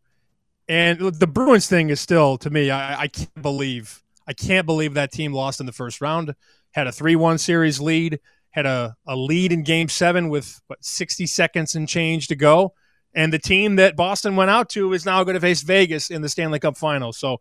And 0.69 1.01
the 1.01 1.27
Bruins 1.27 1.69
thing 1.69 1.91
is 1.91 2.01
still 2.01 2.39
to 2.39 2.51
me, 2.51 2.71
I, 2.71 3.03
I 3.03 3.09
can't 3.09 3.43
believe 3.43 4.03
I 4.29 4.33
can't 4.33 4.67
believe 4.67 4.95
that 4.95 5.13
team 5.13 5.33
lost 5.33 5.61
in 5.61 5.67
the 5.67 5.73
first 5.73 6.01
round. 6.01 6.35
Had 6.73 6.87
a 6.87 6.93
three-one 6.93 7.39
series 7.39 7.81
lead, 7.81 8.21
had 8.51 8.67
a, 8.67 8.97
a 9.07 9.17
lead 9.17 9.53
in 9.53 9.63
Game 9.63 9.89
Seven 9.89 10.29
with 10.29 10.61
what 10.67 10.85
sixty 10.85 11.27
seconds 11.27 11.75
and 11.75 11.89
change 11.89 12.29
to 12.29 12.37
go, 12.37 12.75
and 13.15 13.33
the 13.33 13.39
team 13.39 13.77
that 13.77 13.97
Boston 13.97 14.37
went 14.37 14.51
out 14.51 14.69
to 14.71 14.93
is 14.93 15.07
now 15.07 15.25
going 15.25 15.35
to 15.35 15.41
face 15.41 15.63
Vegas 15.63 16.11
in 16.11 16.23
the 16.23 16.29
Stanley 16.29 16.59
Cup 16.59 16.77
Final. 16.77 17.13
So 17.13 17.41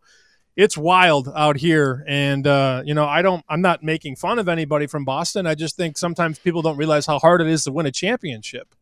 it's 0.56 0.76
wild 0.76 1.30
out 1.34 1.56
here, 1.58 2.04
and 2.08 2.46
uh, 2.46 2.82
you 2.84 2.94
know 2.94 3.06
I 3.06 3.22
don't 3.22 3.44
I'm 3.48 3.60
not 3.60 3.82
making 3.82 4.16
fun 4.16 4.38
of 4.38 4.48
anybody 4.48 4.86
from 4.86 5.04
Boston. 5.04 5.46
I 5.46 5.54
just 5.54 5.76
think 5.76 5.98
sometimes 5.98 6.38
people 6.38 6.62
don't 6.62 6.76
realize 6.78 7.06
how 7.06 7.18
hard 7.18 7.40
it 7.40 7.46
is 7.46 7.64
to 7.64 7.72
win 7.72 7.86
a 7.86 7.92
championship, 7.92 8.74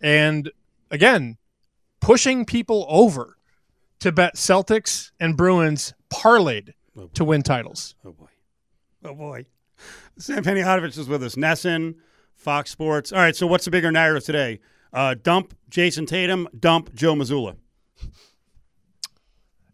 and 0.00 0.50
again, 0.90 1.36
pushing 2.00 2.44
people 2.44 2.86
over 2.88 3.36
to 3.98 4.12
bet 4.12 4.36
Celtics 4.36 5.10
and 5.20 5.36
Bruins 5.36 5.92
parlayed 6.10 6.72
to 7.14 7.24
win 7.24 7.42
titles. 7.42 7.94
Oh 8.04 8.12
boy. 8.12 8.26
Oh 9.04 9.14
boy. 9.14 9.46
Sam 10.18 10.44
Panayotovich 10.44 10.98
is 10.98 11.08
with 11.08 11.22
us. 11.22 11.34
NESN, 11.36 11.94
Fox 12.34 12.70
Sports. 12.70 13.12
All 13.12 13.18
right, 13.18 13.34
so 13.34 13.46
what's 13.46 13.64
the 13.64 13.70
bigger 13.70 13.90
narrative 13.90 14.24
today? 14.24 14.60
Uh, 14.92 15.14
dump 15.14 15.54
Jayson 15.70 16.06
Tatum, 16.06 16.48
dump 16.58 16.94
Joe 16.94 17.14
Mazzulla. 17.14 17.56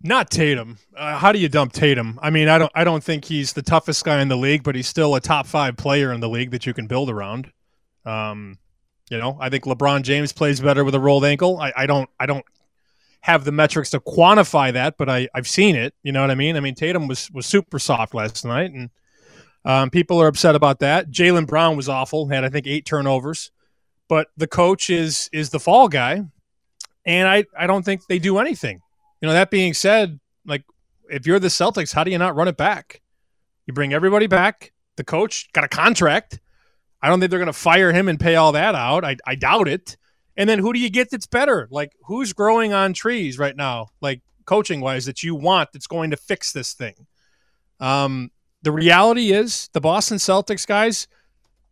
Not 0.06 0.30
Tatum. 0.30 0.78
Uh, 0.96 1.18
how 1.18 1.32
do 1.32 1.38
you 1.38 1.48
dump 1.48 1.72
Tatum? 1.72 2.18
I 2.22 2.30
mean, 2.30 2.48
I 2.48 2.58
don't. 2.58 2.72
I 2.74 2.84
don't 2.84 3.02
think 3.02 3.24
he's 3.24 3.52
the 3.52 3.62
toughest 3.62 4.04
guy 4.04 4.20
in 4.22 4.28
the 4.28 4.36
league, 4.36 4.62
but 4.62 4.74
he's 4.74 4.86
still 4.86 5.14
a 5.14 5.20
top 5.20 5.46
five 5.46 5.76
player 5.76 6.12
in 6.12 6.20
the 6.20 6.28
league 6.28 6.52
that 6.52 6.64
you 6.66 6.72
can 6.72 6.86
build 6.86 7.10
around. 7.10 7.52
Um, 8.04 8.58
you 9.10 9.18
know, 9.18 9.36
I 9.40 9.50
think 9.50 9.64
LeBron 9.64 10.02
James 10.02 10.32
plays 10.32 10.60
better 10.60 10.84
with 10.84 10.94
a 10.94 11.00
rolled 11.00 11.24
ankle. 11.24 11.58
I, 11.60 11.72
I 11.76 11.86
don't. 11.86 12.08
I 12.20 12.26
don't 12.26 12.44
have 13.20 13.44
the 13.44 13.52
metrics 13.52 13.90
to 13.90 14.00
quantify 14.00 14.72
that, 14.72 14.96
but 14.96 15.08
I, 15.08 15.28
I've 15.34 15.48
seen 15.48 15.74
it. 15.74 15.92
You 16.04 16.12
know 16.12 16.20
what 16.20 16.30
I 16.30 16.36
mean? 16.36 16.56
I 16.56 16.60
mean, 16.60 16.74
Tatum 16.76 17.08
was 17.08 17.30
was 17.32 17.44
super 17.46 17.78
soft 17.78 18.14
last 18.14 18.44
night, 18.44 18.70
and 18.72 18.90
Um, 19.64 19.90
people 19.90 20.22
are 20.22 20.28
upset 20.28 20.54
about 20.54 20.78
that. 20.78 21.10
Jaylen 21.10 21.44
Brown 21.46 21.76
was 21.76 21.88
awful, 21.88 22.28
had 22.28 22.44
I 22.44 22.48
think 22.48 22.68
eight 22.68 22.86
turnovers, 22.86 23.50
but 24.08 24.28
the 24.36 24.46
coach 24.46 24.88
is 24.88 25.28
is 25.32 25.50
the 25.50 25.58
fall 25.58 25.88
guy, 25.88 26.22
and 27.04 27.28
I 27.28 27.44
I 27.58 27.66
don't 27.66 27.84
think 27.84 28.06
they 28.06 28.20
do 28.20 28.38
anything. 28.38 28.80
You 29.20 29.28
know, 29.28 29.34
that 29.34 29.50
being 29.50 29.74
said, 29.74 30.20
like 30.44 30.64
if 31.10 31.26
you're 31.26 31.38
the 31.38 31.48
Celtics, 31.48 31.94
how 31.94 32.04
do 32.04 32.10
you 32.10 32.18
not 32.18 32.36
run 32.36 32.48
it 32.48 32.56
back? 32.56 33.02
You 33.66 33.74
bring 33.74 33.92
everybody 33.92 34.26
back. 34.26 34.72
The 34.96 35.04
coach 35.04 35.52
got 35.52 35.64
a 35.64 35.68
contract. 35.68 36.40
I 37.02 37.08
don't 37.08 37.20
think 37.20 37.30
they're 37.30 37.38
going 37.38 37.46
to 37.46 37.52
fire 37.52 37.92
him 37.92 38.08
and 38.08 38.18
pay 38.18 38.36
all 38.36 38.52
that 38.52 38.74
out. 38.74 39.04
I, 39.04 39.16
I 39.26 39.34
doubt 39.34 39.68
it. 39.68 39.96
And 40.36 40.48
then 40.48 40.58
who 40.58 40.72
do 40.72 40.78
you 40.78 40.90
get 40.90 41.10
that's 41.10 41.26
better? 41.26 41.68
Like 41.70 41.92
who's 42.06 42.32
growing 42.32 42.72
on 42.72 42.92
trees 42.92 43.38
right 43.38 43.56
now, 43.56 43.88
like 44.00 44.22
coaching 44.44 44.80
wise, 44.80 45.06
that 45.06 45.22
you 45.22 45.34
want 45.34 45.70
that's 45.72 45.86
going 45.86 46.10
to 46.10 46.16
fix 46.16 46.52
this 46.52 46.74
thing? 46.74 46.94
Um, 47.80 48.30
the 48.62 48.72
reality 48.72 49.32
is 49.32 49.68
the 49.72 49.80
Boston 49.80 50.18
Celtics 50.18 50.66
guys, 50.66 51.08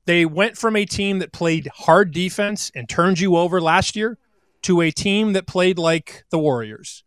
they 0.06 0.24
went 0.26 0.56
from 0.56 0.76
a 0.76 0.84
team 0.84 1.18
that 1.18 1.32
played 1.32 1.68
hard 1.74 2.12
defense 2.12 2.70
and 2.74 2.88
turned 2.88 3.20
you 3.20 3.36
over 3.36 3.60
last 3.60 3.96
year 3.96 4.18
to 4.62 4.80
a 4.80 4.90
team 4.90 5.32
that 5.32 5.46
played 5.46 5.78
like 5.78 6.24
the 6.30 6.38
Warriors. 6.38 7.04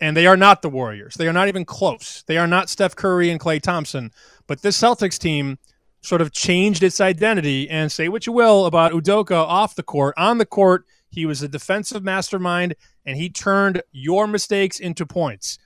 And 0.00 0.16
they 0.16 0.26
are 0.26 0.36
not 0.36 0.62
the 0.62 0.68
Warriors. 0.68 1.14
They 1.14 1.26
are 1.26 1.32
not 1.32 1.48
even 1.48 1.64
close. 1.64 2.22
They 2.26 2.38
are 2.38 2.46
not 2.46 2.68
Steph 2.68 2.94
Curry 2.94 3.30
and 3.30 3.40
Klay 3.40 3.60
Thompson. 3.60 4.12
But 4.46 4.62
this 4.62 4.78
Celtics 4.78 5.18
team 5.18 5.58
sort 6.00 6.20
of 6.20 6.32
changed 6.32 6.82
its 6.82 7.00
identity. 7.00 7.68
And 7.68 7.90
say 7.90 8.08
what 8.08 8.26
you 8.26 8.32
will 8.32 8.66
about 8.66 8.92
Udoka 8.92 9.36
off 9.36 9.74
the 9.74 9.82
court. 9.82 10.14
On 10.16 10.38
the 10.38 10.46
court, 10.46 10.84
he 11.10 11.26
was 11.26 11.42
a 11.42 11.48
defensive 11.48 12.04
mastermind 12.04 12.76
and 13.04 13.16
he 13.16 13.28
turned 13.28 13.82
your 13.90 14.26
mistakes 14.26 14.78
into 14.78 15.06
points. 15.06 15.58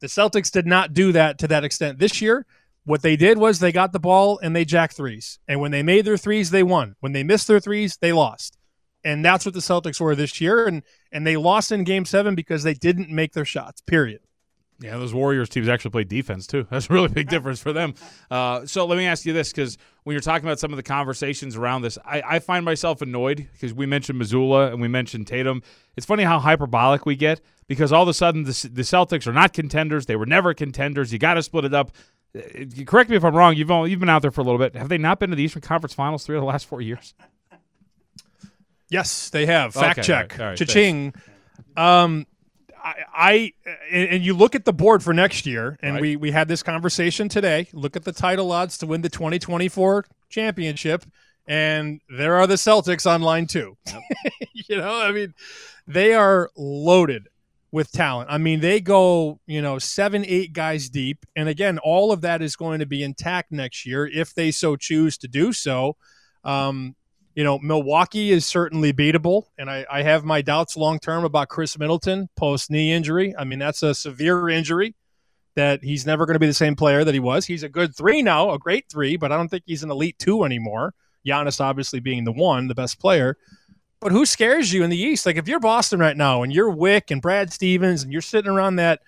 The 0.00 0.06
Celtics 0.06 0.50
did 0.50 0.66
not 0.66 0.92
do 0.92 1.12
that 1.12 1.38
to 1.38 1.48
that 1.48 1.64
extent 1.64 1.98
this 1.98 2.20
year. 2.20 2.44
What 2.84 3.02
they 3.02 3.16
did 3.16 3.38
was 3.38 3.58
they 3.58 3.72
got 3.72 3.92
the 3.92 4.00
ball 4.00 4.38
and 4.42 4.54
they 4.54 4.64
jacked 4.64 4.96
threes. 4.96 5.38
And 5.48 5.60
when 5.60 5.70
they 5.70 5.82
made 5.82 6.04
their 6.04 6.16
threes, 6.16 6.50
they 6.50 6.62
won. 6.62 6.96
When 7.00 7.12
they 7.12 7.22
missed 7.22 7.46
their 7.46 7.60
threes, 7.60 7.96
they 8.00 8.12
lost. 8.12 8.57
And 9.04 9.24
that's 9.24 9.44
what 9.44 9.54
the 9.54 9.60
Celtics 9.60 10.00
were 10.00 10.14
this 10.14 10.40
year. 10.40 10.66
And 10.66 10.82
and 11.12 11.26
they 11.26 11.36
lost 11.36 11.72
in 11.72 11.84
game 11.84 12.04
seven 12.04 12.34
because 12.34 12.62
they 12.62 12.74
didn't 12.74 13.10
make 13.10 13.32
their 13.32 13.44
shots, 13.44 13.80
period. 13.80 14.20
Yeah, 14.80 14.96
those 14.96 15.12
Warriors 15.12 15.48
teams 15.48 15.68
actually 15.68 15.90
play 15.90 16.04
defense 16.04 16.46
too. 16.46 16.66
That's 16.70 16.88
a 16.88 16.92
really 16.92 17.08
big 17.08 17.28
difference 17.28 17.60
for 17.60 17.72
them. 17.72 17.94
Uh, 18.30 18.64
so 18.64 18.86
let 18.86 18.96
me 18.96 19.06
ask 19.06 19.26
you 19.26 19.32
this, 19.32 19.50
because 19.50 19.76
when 20.04 20.14
you're 20.14 20.20
talking 20.20 20.46
about 20.46 20.60
some 20.60 20.72
of 20.72 20.76
the 20.76 20.84
conversations 20.84 21.56
around 21.56 21.82
this, 21.82 21.98
I, 22.04 22.22
I 22.24 22.38
find 22.38 22.64
myself 22.64 23.02
annoyed 23.02 23.48
because 23.52 23.74
we 23.74 23.86
mentioned 23.86 24.20
Mazzulla 24.20 24.70
and 24.70 24.80
we 24.80 24.86
mentioned 24.86 25.26
Tatum. 25.26 25.62
It's 25.96 26.06
funny 26.06 26.22
how 26.22 26.38
hyperbolic 26.38 27.06
we 27.06 27.16
get 27.16 27.40
because 27.66 27.92
all 27.92 28.04
of 28.04 28.08
a 28.08 28.14
sudden 28.14 28.44
the, 28.44 28.70
the 28.72 28.82
Celtics 28.82 29.26
are 29.26 29.32
not 29.32 29.52
contenders. 29.52 30.06
They 30.06 30.16
were 30.16 30.26
never 30.26 30.54
contenders. 30.54 31.12
You 31.12 31.18
got 31.18 31.34
to 31.34 31.42
split 31.42 31.64
it 31.64 31.74
up. 31.74 31.90
Uh, 32.36 32.64
correct 32.86 33.10
me 33.10 33.16
if 33.16 33.24
I'm 33.24 33.34
wrong. 33.34 33.56
You've 33.56 33.72
only, 33.72 33.90
you've 33.90 34.00
been 34.00 34.08
out 34.08 34.22
there 34.22 34.30
for 34.30 34.42
a 34.42 34.44
little 34.44 34.58
bit. 34.58 34.76
Have 34.76 34.88
they 34.88 34.98
not 34.98 35.18
been 35.18 35.30
to 35.30 35.36
the 35.36 35.42
Eastern 35.42 35.62
Conference 35.62 35.94
Finals 35.94 36.24
three 36.24 36.36
of 36.36 36.42
the 36.42 36.46
last 36.46 36.66
four 36.66 36.80
years? 36.80 37.14
Yes, 38.90 39.30
they 39.30 39.46
have. 39.46 39.74
Fact 39.74 39.98
Okay, 39.98 40.06
check. 40.06 40.32
all 40.32 40.38
right, 40.38 40.40
all 40.40 40.46
right, 40.50 40.58
Cha-ching. 40.58 41.14
Um, 41.76 42.26
I, 42.82 42.94
I 43.14 43.52
and 43.92 44.22
you 44.22 44.34
look 44.34 44.54
at 44.54 44.64
the 44.64 44.72
board 44.72 45.02
for 45.02 45.12
next 45.12 45.46
year, 45.46 45.76
and 45.82 45.94
Right. 45.94 46.00
we 46.02 46.16
we 46.16 46.30
had 46.30 46.48
this 46.48 46.62
conversation 46.62 47.28
today. 47.28 47.68
Look 47.72 47.96
at 47.96 48.04
the 48.04 48.12
title 48.12 48.50
odds 48.52 48.78
to 48.78 48.86
win 48.86 49.02
the 49.02 49.08
2024 49.08 50.06
championship, 50.30 51.04
and 51.46 52.00
there 52.08 52.36
are 52.36 52.46
the 52.46 52.54
Celtics 52.54 53.08
on 53.08 53.20
line 53.22 53.46
two. 53.46 53.76
you 54.52 54.78
know, 54.78 55.00
I 55.00 55.12
mean, 55.12 55.34
they 55.86 56.14
are 56.14 56.50
loaded 56.56 57.28
with 57.70 57.92
talent. 57.92 58.30
I 58.30 58.38
mean, 58.38 58.60
they 58.60 58.80
go, 58.80 59.40
you 59.46 59.60
know, 59.60 59.78
seven, 59.78 60.24
eight 60.26 60.54
guys 60.54 60.88
deep. 60.88 61.26
And 61.36 61.48
again, 61.50 61.78
all 61.78 62.12
of 62.12 62.22
that 62.22 62.40
is 62.40 62.56
going 62.56 62.78
to 62.80 62.86
be 62.86 63.02
intact 63.02 63.52
next 63.52 63.84
year 63.84 64.06
if 64.06 64.32
they 64.34 64.50
so 64.50 64.74
choose 64.76 65.18
to 65.18 65.28
do 65.28 65.52
so. 65.52 65.96
Um, 66.44 66.94
you 67.38 67.44
know, 67.44 67.60
Milwaukee 67.60 68.32
is 68.32 68.44
certainly 68.44 68.92
beatable. 68.92 69.44
And 69.56 69.70
I, 69.70 69.86
I 69.88 70.02
have 70.02 70.24
my 70.24 70.42
doubts 70.42 70.76
long 70.76 70.98
term 70.98 71.22
about 71.22 71.48
Khris 71.48 71.78
Middleton 71.78 72.28
post 72.34 72.68
knee 72.68 72.92
injury. 72.92 73.32
I 73.38 73.44
mean, 73.44 73.60
that's 73.60 73.84
a 73.84 73.94
severe 73.94 74.48
injury 74.48 74.96
that 75.54 75.84
he's 75.84 76.04
never 76.04 76.26
going 76.26 76.34
to 76.34 76.40
be 76.40 76.48
the 76.48 76.52
same 76.52 76.74
player 76.74 77.04
that 77.04 77.14
he 77.14 77.20
was. 77.20 77.46
He's 77.46 77.62
a 77.62 77.68
good 77.68 77.96
three 77.96 78.22
now, 78.22 78.50
a 78.50 78.58
great 78.58 78.86
three, 78.90 79.16
but 79.16 79.30
I 79.30 79.36
don't 79.36 79.48
think 79.48 79.62
he's 79.66 79.84
an 79.84 79.90
elite 79.92 80.18
two 80.18 80.42
anymore. 80.42 80.94
Giannis 81.24 81.60
obviously 81.60 82.00
being 82.00 82.24
the 82.24 82.32
one, 82.32 82.66
the 82.66 82.74
best 82.74 82.98
player. 82.98 83.36
But 84.00 84.10
who 84.10 84.26
scares 84.26 84.72
you 84.72 84.82
in 84.82 84.90
the 84.90 85.00
East? 85.00 85.24
Like 85.24 85.36
if 85.36 85.46
you're 85.46 85.60
Boston 85.60 86.00
right 86.00 86.16
now 86.16 86.42
and 86.42 86.52
you're 86.52 86.74
Wyc 86.74 87.12
and 87.12 87.22
Brad 87.22 87.52
Stevens 87.52 88.02
and 88.02 88.10
you're 88.10 88.20
sitting 88.20 88.50
around 88.50 88.76
that 88.76 89.00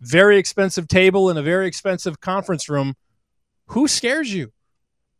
very 0.00 0.38
expensive 0.38 0.88
table 0.88 1.28
in 1.28 1.36
a 1.36 1.42
very 1.42 1.66
expensive 1.66 2.18
conference 2.22 2.66
room, 2.66 2.94
who 3.66 3.86
scares 3.86 4.32
you? 4.32 4.53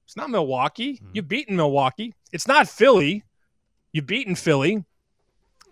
It's 0.05 0.17
not 0.17 0.31
Milwaukee. 0.31 1.01
You've 1.13 1.29
beaten 1.29 1.57
Milwaukee. 1.57 2.15
It's 2.33 2.47
not 2.47 2.69
Philly. 2.69 3.25
You've 3.93 4.07
beaten 4.07 4.35
Philly. 4.35 4.85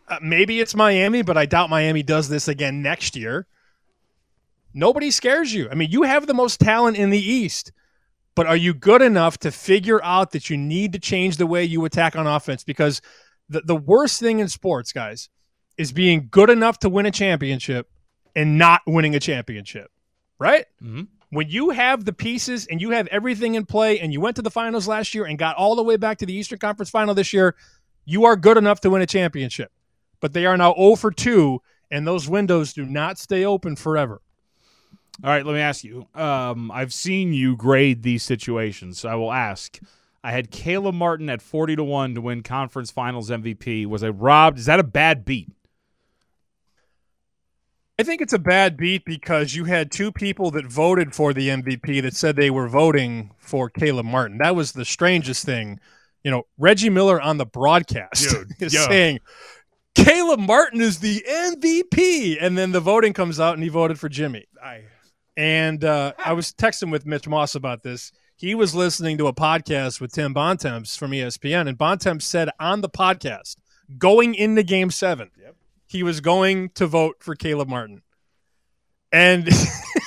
Uh, 0.09 0.19
maybe 0.23 0.61
it's 0.61 0.75
Miami, 0.75 1.23
but 1.23 1.37
I 1.37 1.47
doubt 1.47 1.71
Miami 1.71 2.03
does 2.03 2.29
this 2.29 2.49
again 2.49 2.83
next 2.83 3.15
year. 3.17 3.47
Nobody 4.75 5.11
scares 5.11 5.53
you. 5.53 5.69
I 5.71 5.75
mean, 5.75 5.91
you 5.91 6.03
have 6.03 6.27
the 6.27 6.35
most 6.35 6.59
talent 6.61 6.97
in 6.97 7.11
the 7.11 7.19
East, 7.23 7.73
but 8.35 8.47
are 8.47 8.57
you 8.57 8.73
good 8.73 9.03
enough 9.03 9.39
to 9.39 9.51
figure 9.51 10.03
out 10.03 10.31
that 10.33 10.49
you 10.49 10.57
need 10.57 10.93
to 10.95 10.99
change 10.99 11.37
the 11.37 11.47
way 11.47 11.65
you 11.65 11.85
attack 11.85 12.17
on 12.17 12.27
offense? 12.27 12.65
Because 12.65 13.03
the, 13.49 13.61
the 13.61 13.77
worst 13.77 14.19
thing 14.19 14.39
in 14.39 14.49
sports, 14.49 14.93
guys, 14.93 15.29
is 15.77 15.93
being 15.93 16.29
good 16.31 16.49
enough 16.49 16.79
to 16.81 16.89
win 16.89 17.07
a 17.07 17.11
championship 17.11 17.89
and 18.35 18.57
not 18.57 18.81
winning 18.87 19.15
a 19.15 19.21
championship, 19.21 19.91
right? 20.39 20.65
Mhm. 20.83 21.09
When 21.33 21.49
you 21.49 21.71
have 21.71 22.05
the 22.05 22.13
pieces 22.13 22.67
and 22.67 22.79
you 22.79 22.91
have 22.91 23.07
everything 23.07 23.55
in 23.55 23.65
play 23.65 23.99
and 24.01 24.13
you 24.13 24.21
went 24.21 24.37
to 24.37 24.43
the 24.43 24.51
finals 24.51 24.87
last 24.87 25.15
year 25.15 25.25
and 25.25 25.39
got 25.39 25.57
all 25.57 25.75
the 25.75 25.83
way 25.83 25.97
back 25.97 26.19
to 26.19 26.27
the 26.27 26.35
Eastern 26.35 26.59
Conference 26.59 26.91
final 26.91 27.15
this 27.15 27.33
year, 27.33 27.55
you 28.05 28.27
are 28.27 28.37
good 28.37 28.59
enough 28.59 28.83
to 28.83 28.91
win 28.91 29.01
a 29.01 29.07
championship. 29.07 29.73
But 30.21 30.35
they 30.35 30.45
are 30.45 30.59
now 30.59 30.75
0 30.75 30.97
for 30.97 31.11
2, 31.11 31.63
and 31.91 32.07
those 32.07 32.29
windows 32.29 32.75
do 32.75 32.85
not 32.85 33.19
stay 33.19 33.47
open 33.47 33.77
forever. 33.77 34.21
All 35.25 35.31
right, 35.31 35.47
let 35.47 35.55
me 35.55 35.61
ask 35.61 35.83
you. 35.85 36.07
Um, 36.15 36.71
I've 36.71 36.93
seen 36.93 37.33
you 37.33 37.57
grade 37.57 38.03
these 38.03 38.23
situations, 38.23 39.01
so 39.01 39.09
I 39.09 39.15
will 39.15 39.33
ask. 39.33 39.81
I 40.23 40.33
had 40.33 40.51
Caleb 40.51 40.97
Martin 40.97 41.31
at 41.31 41.41
forty 41.41 41.77
to 41.77 41.83
one 41.83 42.15
to 42.15 42.21
win 42.21 42.43
conference 42.43 42.91
finals 42.91 43.31
MVP. 43.31 43.87
Was 43.87 44.05
I 44.05 44.11
robbed? 44.11 44.59
Is 44.59 44.67
that 44.67 44.81
a 44.81 44.85
bad 44.85 45.25
beat? 45.25 45.49
I 48.03 48.05
think 48.05 48.21
it's 48.21 48.33
a 48.33 48.39
bad 48.41 48.77
beat 48.77 49.05
because 49.05 49.55
you 49.55 49.65
had 49.65 49.93
two 49.93 50.11
people 50.11 50.51
that 50.51 50.67
voted 50.67 51.15
for 51.15 51.33
the 51.33 51.51
MVP 51.51 52.03
that 52.03 52.17
said 52.17 52.35
they 52.35 52.51
were 52.51 52.67
voting 52.67 53.31
for 53.39 53.71
Caleb 53.71 54.07
Martin. 54.07 54.39
That 54.39 54.57
was 54.57 54.73
the 54.73 54.85
strangest 54.85 55.47
thing. 55.47 55.79
You 56.25 56.33
know, 56.33 56.43
Reggie 56.59 56.91
Miller 56.91 57.21
on 57.21 57.39
the 57.39 57.47
broadcast 57.47 58.29
Dude, 58.29 58.49
is 58.59 58.75
yeah. 58.75 58.89
saying 58.89 59.21
Caleb 59.95 60.41
Martin 60.41 60.81
is 60.81 60.99
the 60.99 61.25
MVP, 61.31 62.39
and 62.41 62.59
then 62.59 62.73
the 62.73 62.81
voting 62.81 63.13
comes 63.13 63.39
out 63.39 63.55
and 63.55 63.63
he 63.63 63.69
voted 63.69 64.01
for 64.01 64.09
Jimmy. 64.09 64.47
I, 64.61 64.83
And 65.37 65.85
uh, 65.85 66.15
I 66.19 66.33
was 66.33 66.53
texting 66.53 66.91
with 66.91 67.07
Mitch 67.07 67.29
Moss 67.29 67.55
about 67.55 67.85
this. 67.85 68.11
He 68.35 68.57
was 68.57 68.75
listening 68.75 69.17
to 69.19 69.29
a 69.29 69.33
podcast 69.33 70.01
with 70.01 70.11
Tim 70.11 70.35
Bontemps 70.35 70.97
from 70.97 71.13
ESPN, 71.13 71.69
and 71.69 71.79
Bontemps 71.79 72.27
said 72.27 72.51
on 72.59 72.81
the 72.81 72.91
podcast, 72.91 73.59
going 73.97 74.35
into 74.35 74.65
Game 74.65 74.91
Seven, 74.91 75.31
he 75.93 76.03
was 76.03 76.21
going 76.21 76.71
to 76.71 76.87
vote 76.87 77.17
for 77.21 77.35
Caleb 77.35 77.69
Martin. 77.69 78.03
And 79.13 79.49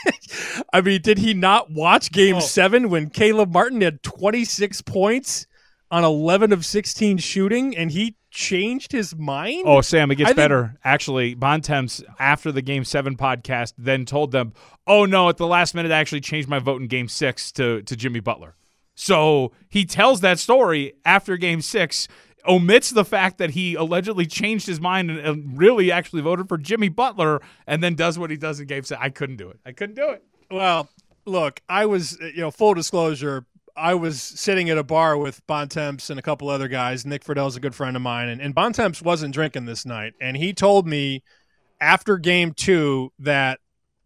I 0.73 0.81
mean, 0.81 1.01
did 1.01 1.17
he 1.19 1.33
not 1.33 1.71
watch 1.71 2.11
Game 2.11 2.38
Oh. 2.38 2.39
Seven 2.39 2.89
when 2.89 3.09
Caleb 3.09 3.53
Martin 3.53 3.81
had 3.81 4.01
26 4.03 4.81
points 4.81 5.47
on 5.91 6.03
11 6.03 6.51
of 6.51 6.65
16 6.65 7.17
shooting, 7.19 7.77
and 7.77 7.91
he 7.91 8.15
changed 8.31 8.91
his 8.91 9.15
mind? 9.15 9.63
Oh, 9.67 9.81
Sam, 9.81 10.09
it 10.11 10.15
gets 10.15 10.25
I 10.25 10.29
think- 10.31 10.38
better. 10.38 10.77
Actually, 10.83 11.36
Bontemps 11.36 12.03
after 12.19 12.51
the 12.51 12.61
Game 12.61 12.83
Seven 12.83 13.15
podcast 13.15 13.73
then 13.77 14.05
told 14.05 14.31
them, 14.31 14.53
"Oh 14.88 15.05
no, 15.05 15.29
at 15.29 15.38
the 15.38 15.47
last 15.47 15.75
minute, 15.75 15.91
I 15.91 15.99
actually 15.99 16.21
changed 16.21 16.49
my 16.49 16.59
vote 16.59 16.81
in 16.81 16.88
Game 16.88 17.07
Six 17.07 17.51
to 17.53 17.81
to 17.83 17.95
Jimmy 17.95 18.19
Butler." 18.19 18.55
So 18.95 19.51
he 19.69 19.86
tells 19.86 20.21
that 20.21 20.39
story 20.39 20.93
after 21.05 21.38
Game 21.38 21.61
Six, 21.61 22.07
omits 22.48 22.89
the 22.89 23.06
fact 23.06 23.38
that 23.38 23.52
he 23.52 23.76
allegedly 23.76 24.26
changed 24.26 24.68
his 24.68 24.80
mind 24.80 25.12
and, 25.12 25.58
really 25.58 25.91
actually 25.91 26.22
voted 26.22 26.48
for 26.48 26.58
Jimmy 26.58 26.89
Butler, 26.89 27.41
and 27.68 27.84
then 27.84 27.96
does 27.96 28.20
what 28.20 28.30
he 28.30 28.38
does 28.38 28.60
in 28.60 28.68
Game 28.68 28.84
Six. 28.84 29.00
I 29.02 29.10
couldn't 29.10 29.38
do 29.38 29.50
it. 29.50 29.60
I 29.66 29.72
couldn't 29.72 29.96
do 29.96 30.10
it. 30.10 30.24
Well, 30.52 30.89
look, 31.26 31.62
I 31.68 31.86
was, 31.86 32.20
uh, 32.22 32.26
you 32.26 32.41
know, 32.41 32.52
full 32.52 32.74
disclosure, 32.74 33.46
I 33.76 33.93
was 33.93 34.22
sitting 34.22 34.70
at 34.70 34.78
a 34.78 34.84
bar 34.84 35.18
with 35.18 35.46
Bontemps 35.48 36.10
and 36.10 36.18
a 36.18 36.22
couple 36.22 36.50
other 36.50 36.68
guys. 36.68 37.06
Nick 37.06 37.24
Friedell's 37.24 37.58
a 37.58 37.60
good 37.60 37.76
friend 37.76 37.96
of 37.96 38.02
mine, 38.02 38.30
and, 38.30 38.41
and 38.41 38.56
Bontemps 38.56 39.02
wasn't 39.02 39.34
drinking 39.34 39.66
this 39.66 39.86
night. 39.86 40.14
And 40.22 40.38
he 40.38 40.54
told 40.54 40.88
me 40.88 41.24
after 41.82 42.18
game 42.18 42.54
two 42.54 43.12
that 43.20 43.60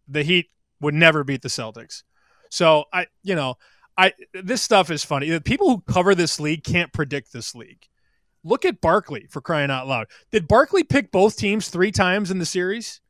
the 0.08 0.24
Heat 0.24 0.50
would 0.80 0.94
never 0.94 1.22
beat 1.22 1.42
the 1.42 1.48
Celtics. 1.48 2.02
So 2.50 2.84
I, 2.92 3.06
you 3.22 3.36
know, 3.36 3.58
I 3.96 4.12
this 4.32 4.60
stuff 4.60 4.90
is 4.90 5.04
funny. 5.04 5.30
The 5.30 5.40
people 5.40 5.68
who 5.68 5.80
cover 5.82 6.14
this 6.16 6.40
league 6.40 6.64
can't 6.64 6.92
predict 6.92 7.32
this 7.32 7.54
league. 7.54 7.86
Look 8.42 8.64
at 8.64 8.80
Barkley 8.80 9.26
for 9.30 9.40
crying 9.40 9.70
out 9.70 9.86
loud. 9.86 10.06
Did 10.30 10.48
Barkley 10.48 10.82
pick 10.82 11.10
both 11.10 11.36
teams 11.36 11.68
three 11.68 11.92
times 11.92 12.30
in 12.30 12.38
the 12.38 12.46
series? 12.46 13.00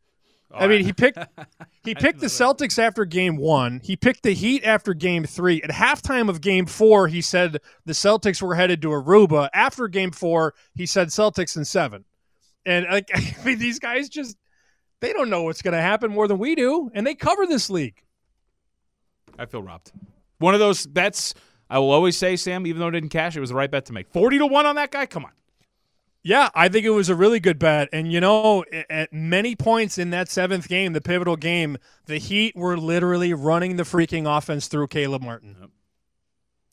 I 0.52 0.66
mean, 0.66 0.84
he 0.84 0.92
picked 0.92 1.18
he 1.84 1.94
picked 1.94 2.20
the 2.20 2.26
Celtics 2.26 2.78
after 2.78 3.04
game 3.04 3.36
one. 3.36 3.80
He 3.84 3.96
picked 3.96 4.22
the 4.22 4.32
Heat 4.32 4.64
after 4.64 4.94
game 4.94 5.24
three. 5.24 5.62
At 5.62 5.70
halftime 5.70 6.28
of 6.28 6.40
game 6.40 6.66
four, 6.66 7.06
he 7.06 7.20
said 7.20 7.58
the 7.84 7.92
Celtics 7.92 8.42
were 8.42 8.54
headed 8.54 8.82
to 8.82 8.88
Aruba. 8.88 9.48
After 9.54 9.86
game 9.86 10.10
four, 10.10 10.54
he 10.74 10.86
said 10.86 11.08
Celtics 11.08 11.56
in 11.56 11.64
seven. 11.64 12.04
And 12.66 12.86
like, 12.90 13.08
I 13.14 13.44
mean, 13.44 13.58
these 13.58 13.78
guys 13.78 14.08
just 14.08 14.36
they 15.00 15.12
don't 15.12 15.30
know 15.30 15.44
what's 15.44 15.62
going 15.62 15.76
to 15.76 15.82
happen 15.82 16.10
more 16.10 16.28
than 16.28 16.38
we 16.38 16.54
do, 16.54 16.90
and 16.94 17.06
they 17.06 17.14
cover 17.14 17.46
this 17.46 17.70
league. 17.70 18.02
I 19.38 19.46
feel 19.46 19.62
robbed. 19.62 19.92
One 20.38 20.54
of 20.54 20.60
those 20.60 20.86
bets 20.86 21.34
I 21.70 21.78
will 21.78 21.92
always 21.92 22.16
say, 22.16 22.36
Sam, 22.36 22.66
even 22.66 22.80
though 22.80 22.88
it 22.88 22.92
didn't 22.92 23.10
cash, 23.10 23.36
it 23.36 23.40
was 23.40 23.50
the 23.50 23.56
right 23.56 23.70
bet 23.70 23.86
to 23.86 23.92
make. 23.92 24.08
Forty 24.08 24.36
to 24.38 24.46
one 24.46 24.66
on 24.66 24.74
that 24.74 24.90
guy. 24.90 25.06
Come 25.06 25.24
on. 25.24 25.32
Yeah, 26.22 26.50
I 26.54 26.68
think 26.68 26.84
it 26.84 26.90
was 26.90 27.08
a 27.08 27.14
really 27.14 27.40
good 27.40 27.58
bet. 27.58 27.88
And, 27.92 28.12
you 28.12 28.20
know, 28.20 28.64
at 28.90 29.10
many 29.10 29.56
points 29.56 29.96
in 29.96 30.10
that 30.10 30.28
seventh 30.28 30.68
game, 30.68 30.92
the 30.92 31.00
pivotal 31.00 31.36
game, 31.36 31.78
the 32.04 32.18
Heat 32.18 32.54
were 32.54 32.76
literally 32.76 33.32
running 33.32 33.76
the 33.76 33.84
freaking 33.84 34.26
offense 34.26 34.68
through 34.68 34.88
Caleb 34.88 35.22
Martin. 35.22 35.56
Yep. 35.58 35.70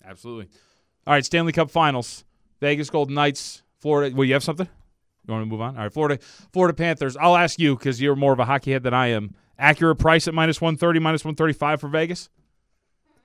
Absolutely. 0.03 0.49
All 1.05 1.13
right, 1.13 1.23
Stanley 1.23 1.53
Cup 1.53 1.71
Finals. 1.71 2.25
Vegas 2.59 2.89
Golden 2.89 3.15
Knights, 3.15 3.61
Florida. 3.79 4.13
Well, 4.13 4.25
you 4.25 4.33
have 4.33 4.43
something? 4.43 4.67
You 5.25 5.33
want 5.33 5.43
to 5.43 5.49
move 5.49 5.61
on? 5.61 5.77
All 5.77 5.83
right, 5.83 5.93
Florida, 5.93 6.19
Florida 6.51 6.73
Panthers. 6.73 7.15
I'll 7.15 7.37
ask 7.37 7.59
you 7.59 7.77
because 7.77 8.01
you're 8.01 8.15
more 8.15 8.33
of 8.33 8.39
a 8.39 8.45
hockey 8.45 8.71
head 8.71 8.83
than 8.83 8.93
I 8.93 9.07
am. 9.07 9.35
Accurate 9.59 9.99
price 9.99 10.27
at 10.27 10.33
minus 10.33 10.59
130, 10.59 10.99
minus 10.99 11.23
135 11.23 11.79
for 11.79 11.87
Vegas? 11.87 12.29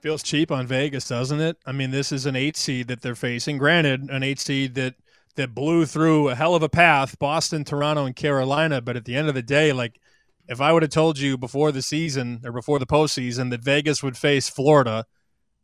Feels 0.02 0.22
cheap 0.22 0.50
on 0.50 0.66
Vegas, 0.66 1.08
doesn't 1.08 1.40
it? 1.40 1.56
I 1.64 1.72
mean, 1.72 1.90
this 1.90 2.12
is 2.12 2.26
an 2.26 2.36
eight 2.36 2.56
seed 2.56 2.88
that 2.88 3.00
they're 3.00 3.14
facing. 3.14 3.56
Granted, 3.56 4.10
an 4.10 4.22
eight 4.22 4.38
seed 4.38 4.74
that– 4.74 4.94
that 5.36 5.54
blew 5.54 5.86
through 5.86 6.28
a 6.28 6.34
hell 6.34 6.54
of 6.54 6.62
a 6.62 6.68
path 6.68 7.18
Boston, 7.18 7.64
Toronto, 7.64 8.04
and 8.04 8.16
Carolina. 8.16 8.80
But 8.80 8.96
at 8.96 9.04
the 9.04 9.16
end 9.16 9.28
of 9.28 9.34
the 9.34 9.42
day, 9.42 9.72
like 9.72 10.00
if 10.48 10.60
I 10.60 10.72
would 10.72 10.82
have 10.82 10.90
told 10.90 11.18
you 11.18 11.38
before 11.38 11.72
the 11.72 11.82
season 11.82 12.40
or 12.44 12.52
before 12.52 12.78
the 12.78 12.86
postseason 12.86 13.50
that 13.50 13.62
Vegas 13.62 14.02
would 14.02 14.16
face 14.16 14.48
Florida, 14.48 15.06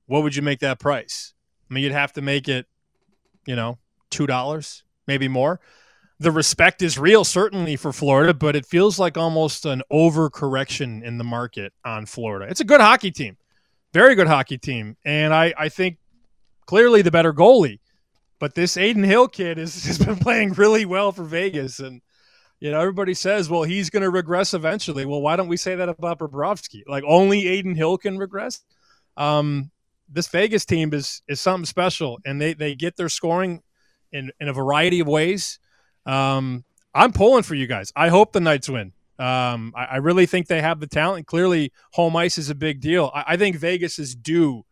what 0.06 0.22
would 0.22 0.36
you 0.36 0.42
make 0.42 0.60
that 0.60 0.78
price? 0.78 1.34
I 1.70 1.74
mean, 1.74 1.84
you'd 1.84 1.92
have 1.92 2.12
to 2.14 2.22
make 2.22 2.48
it, 2.48 2.66
you 3.46 3.56
know, 3.56 3.78
$2, 4.10 4.82
maybe 5.06 5.28
more. 5.28 5.60
The 6.20 6.30
respect 6.32 6.82
is 6.82 6.98
real, 6.98 7.22
certainly 7.24 7.76
for 7.76 7.92
Florida, 7.92 8.34
but 8.34 8.56
it 8.56 8.66
feels 8.66 8.98
like 8.98 9.16
almost 9.16 9.66
an 9.66 9.82
overcorrection 9.92 11.02
in 11.02 11.18
the 11.18 11.24
market 11.24 11.72
on 11.84 12.06
Florida. 12.06 12.46
It's 12.50 12.60
a 12.60 12.64
good 12.64 12.80
hockey 12.80 13.10
team, 13.10 13.36
very 13.92 14.14
good 14.14 14.26
hockey 14.26 14.58
team. 14.58 14.96
And 15.04 15.34
I, 15.34 15.54
I 15.58 15.68
think 15.68 15.98
clearly 16.66 17.02
the 17.02 17.10
better 17.10 17.32
goalie. 17.32 17.80
But 18.38 18.54
this 18.54 18.76
Adin 18.76 19.02
Hill 19.02 19.28
kid 19.28 19.58
is, 19.58 19.84
has 19.86 19.98
been 19.98 20.16
playing 20.16 20.52
really 20.52 20.84
well 20.84 21.12
for 21.12 21.24
Vegas. 21.24 21.80
And, 21.80 22.00
you 22.60 22.70
know, 22.70 22.80
everybody 22.80 23.14
says, 23.14 23.48
well, 23.48 23.62
he's 23.62 23.90
going 23.90 24.02
to 24.02 24.10
regress 24.10 24.54
eventually. 24.54 25.06
Well, 25.06 25.20
why 25.20 25.36
don't 25.36 25.48
we 25.48 25.56
say 25.56 25.74
that 25.76 25.88
about 25.88 26.18
Bobrovsky? 26.18 26.82
Like, 26.86 27.04
only 27.06 27.58
Adin 27.58 27.74
Hill 27.74 27.98
can 27.98 28.18
regress? 28.18 28.60
Um, 29.16 29.70
this 30.08 30.28
Vegas 30.28 30.64
team 30.64 30.94
is 30.94 31.22
is 31.28 31.40
something 31.40 31.66
special, 31.66 32.18
and 32.24 32.40
they, 32.40 32.54
they 32.54 32.74
get 32.74 32.96
their 32.96 33.10
scoring 33.10 33.62
in, 34.12 34.32
in 34.40 34.48
a 34.48 34.52
variety 34.52 35.00
of 35.00 35.06
ways. 35.06 35.58
Um, 36.06 36.64
I'm 36.94 37.12
pulling 37.12 37.42
for 37.42 37.54
you 37.54 37.66
guys. 37.66 37.92
I 37.94 38.08
hope 38.08 38.32
the 38.32 38.40
Knights 38.40 38.68
win. 38.68 38.92
Um, 39.18 39.72
I, 39.76 39.84
I, 39.84 39.96
really 39.96 40.26
think 40.26 40.46
they 40.46 40.60
have 40.60 40.78
the 40.78 40.86
talent. 40.86 41.26
Clearly, 41.26 41.72
home 41.92 42.14
ice 42.14 42.38
is 42.38 42.50
a 42.50 42.54
big 42.54 42.80
deal. 42.80 43.10
I, 43.12 43.24
I 43.28 43.36
think 43.36 43.56
Vegas 43.56 43.98
is 43.98 44.14
due 44.14 44.64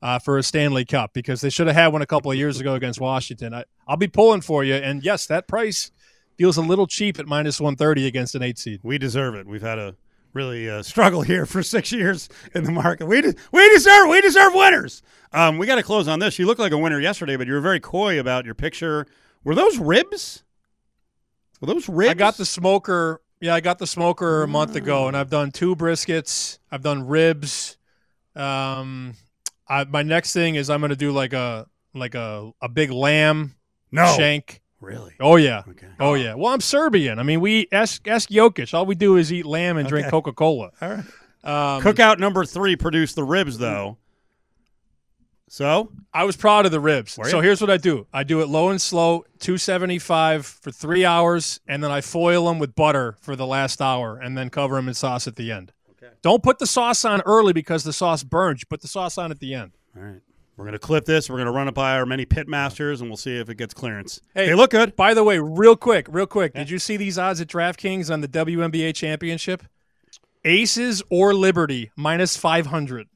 uh, 0.00 0.18
for 0.18 0.38
a 0.38 0.42
Stanley 0.44 0.84
Cup 0.84 1.12
because 1.12 1.40
they 1.40 1.50
should 1.50 1.66
have 1.66 1.76
had 1.76 1.88
one 1.88 2.00
a 2.00 2.06
couple 2.06 2.30
of 2.30 2.36
years 2.36 2.60
ago 2.60 2.74
against 2.74 3.00
Washington. 3.00 3.52
I, 3.52 3.64
I'll 3.88 3.96
be 3.96 4.06
pulling 4.06 4.42
for 4.42 4.62
you. 4.62 4.74
And 4.74 5.04
yes, 5.04 5.26
that 5.26 5.48
price 5.48 5.90
feels 6.38 6.56
a 6.56 6.62
little 6.62 6.86
cheap 6.86 7.18
at 7.18 7.26
minus 7.26 7.60
130 7.60 8.06
against 8.06 8.34
an 8.34 8.42
eight 8.42 8.58
seed. 8.58 8.80
We 8.82 8.96
deserve 8.96 9.34
it. 9.34 9.46
We've 9.46 9.60
had 9.60 9.78
a 9.78 9.96
really 10.32 10.70
uh, 10.70 10.82
struggle 10.82 11.22
here 11.22 11.44
for 11.44 11.62
six 11.64 11.92
years 11.92 12.28
in 12.54 12.64
the 12.64 12.72
market. 12.72 13.06
We, 13.06 13.20
de- 13.20 13.34
we 13.52 13.68
deserve 13.70 14.08
we 14.08 14.20
deserve 14.20 14.54
winners. 14.54 15.02
Um, 15.32 15.58
we 15.58 15.66
got 15.66 15.76
to 15.76 15.82
close 15.82 16.08
on 16.08 16.18
this. 16.18 16.38
You 16.38 16.46
look 16.46 16.58
like 16.58 16.72
a 16.72 16.78
winner 16.78 17.00
yesterday, 17.00 17.36
but 17.36 17.46
you 17.46 17.54
were 17.54 17.60
very 17.60 17.80
coy 17.80 18.18
about 18.18 18.44
your 18.44 18.54
picture. 18.54 19.06
Were 19.44 19.54
those 19.54 19.78
ribs? 19.78 20.44
Were 21.60 21.66
those 21.66 21.88
ribs? 21.88 22.10
I 22.10 22.14
got 22.14 22.36
the 22.36 22.46
smoker. 22.46 23.20
Yeah, 23.40 23.54
I 23.54 23.60
got 23.60 23.78
the 23.78 23.86
smoker 23.86 24.42
a 24.42 24.48
month 24.48 24.76
ago, 24.76 25.08
and 25.08 25.16
I've 25.16 25.30
done 25.30 25.50
two 25.50 25.74
briskets. 25.74 26.58
I've 26.70 26.82
done 26.82 27.06
ribs. 27.06 27.78
Um, 28.36 29.14
I, 29.66 29.84
my 29.84 30.02
next 30.02 30.34
thing 30.34 30.56
is 30.56 30.68
I'm 30.68 30.80
going 30.80 30.90
to 30.90 30.96
do 30.96 31.10
like 31.10 31.32
a 31.32 31.66
like 31.94 32.14
a 32.14 32.52
a 32.60 32.68
big 32.68 32.90
lamb 32.90 33.54
no. 33.90 34.14
shank. 34.16 34.60
Really? 34.80 35.14
Oh 35.20 35.36
yeah. 35.36 35.62
Okay. 35.68 35.88
Oh 35.98 36.14
yeah. 36.14 36.34
Well, 36.34 36.52
I'm 36.52 36.60
Serbian. 36.60 37.18
I 37.18 37.22
mean, 37.22 37.40
we 37.40 37.68
ask 37.72 38.06
ask 38.06 38.28
Jokic. 38.28 38.74
All 38.74 38.84
we 38.84 38.94
do 38.94 39.16
is 39.16 39.32
eat 39.32 39.46
lamb 39.46 39.76
and 39.76 39.86
okay. 39.86 39.90
drink 39.90 40.08
Coca 40.10 40.32
Cola. 40.32 40.70
All 40.80 40.88
right. 40.88 41.04
Um, 41.42 41.82
Cookout 41.82 42.18
number 42.18 42.44
three 42.44 42.76
produced 42.76 43.16
the 43.16 43.24
ribs 43.24 43.56
though. 43.56 43.96
So 45.52 45.90
I 46.14 46.22
was 46.22 46.36
proud 46.36 46.64
of 46.64 46.70
the 46.70 46.78
ribs. 46.78 47.18
So 47.24 47.40
here's 47.40 47.60
what 47.60 47.70
I 47.70 47.76
do: 47.76 48.06
I 48.12 48.22
do 48.22 48.40
it 48.40 48.48
low 48.48 48.68
and 48.68 48.80
slow, 48.80 49.24
275 49.40 50.46
for 50.46 50.70
three 50.70 51.04
hours, 51.04 51.58
and 51.66 51.82
then 51.82 51.90
I 51.90 52.02
foil 52.02 52.46
them 52.46 52.60
with 52.60 52.76
butter 52.76 53.16
for 53.20 53.34
the 53.34 53.46
last 53.46 53.82
hour, 53.82 54.16
and 54.16 54.38
then 54.38 54.48
cover 54.48 54.76
them 54.76 54.86
in 54.86 54.94
sauce 54.94 55.26
at 55.26 55.34
the 55.34 55.50
end. 55.50 55.72
Okay. 55.90 56.12
Don't 56.22 56.44
put 56.44 56.60
the 56.60 56.68
sauce 56.68 57.04
on 57.04 57.20
early 57.22 57.52
because 57.52 57.82
the 57.82 57.92
sauce 57.92 58.22
burns. 58.22 58.60
You 58.62 58.66
put 58.70 58.80
the 58.80 58.86
sauce 58.86 59.18
on 59.18 59.32
at 59.32 59.40
the 59.40 59.54
end. 59.54 59.72
All 59.96 60.04
right. 60.04 60.20
We're 60.56 60.66
going 60.66 60.72
to 60.72 60.78
clip 60.78 61.04
this. 61.04 61.28
We're 61.28 61.36
going 61.36 61.46
to 61.46 61.52
run 61.52 61.66
it 61.66 61.74
by 61.74 61.96
our 61.96 62.06
many 62.06 62.26
pit 62.26 62.46
masters, 62.46 63.00
and 63.00 63.10
we'll 63.10 63.16
see 63.16 63.36
if 63.36 63.48
it 63.48 63.56
gets 63.56 63.74
clearance. 63.74 64.20
Hey, 64.34 64.46
they 64.46 64.54
look 64.54 64.70
good. 64.70 64.94
By 64.94 65.14
the 65.14 65.24
way, 65.24 65.40
real 65.40 65.74
quick, 65.74 66.06
real 66.08 66.26
quick. 66.26 66.52
Yeah. 66.54 66.60
Did 66.60 66.70
you 66.70 66.78
see 66.78 66.96
these 66.96 67.18
odds 67.18 67.40
at 67.40 67.48
DraftKings 67.48 68.08
on 68.08 68.20
the 68.20 68.28
WNBA 68.28 68.94
championship? 68.94 69.64
Aces 70.44 71.02
or 71.10 71.34
Liberty 71.34 71.90
minus 71.96 72.36
500. 72.36 73.08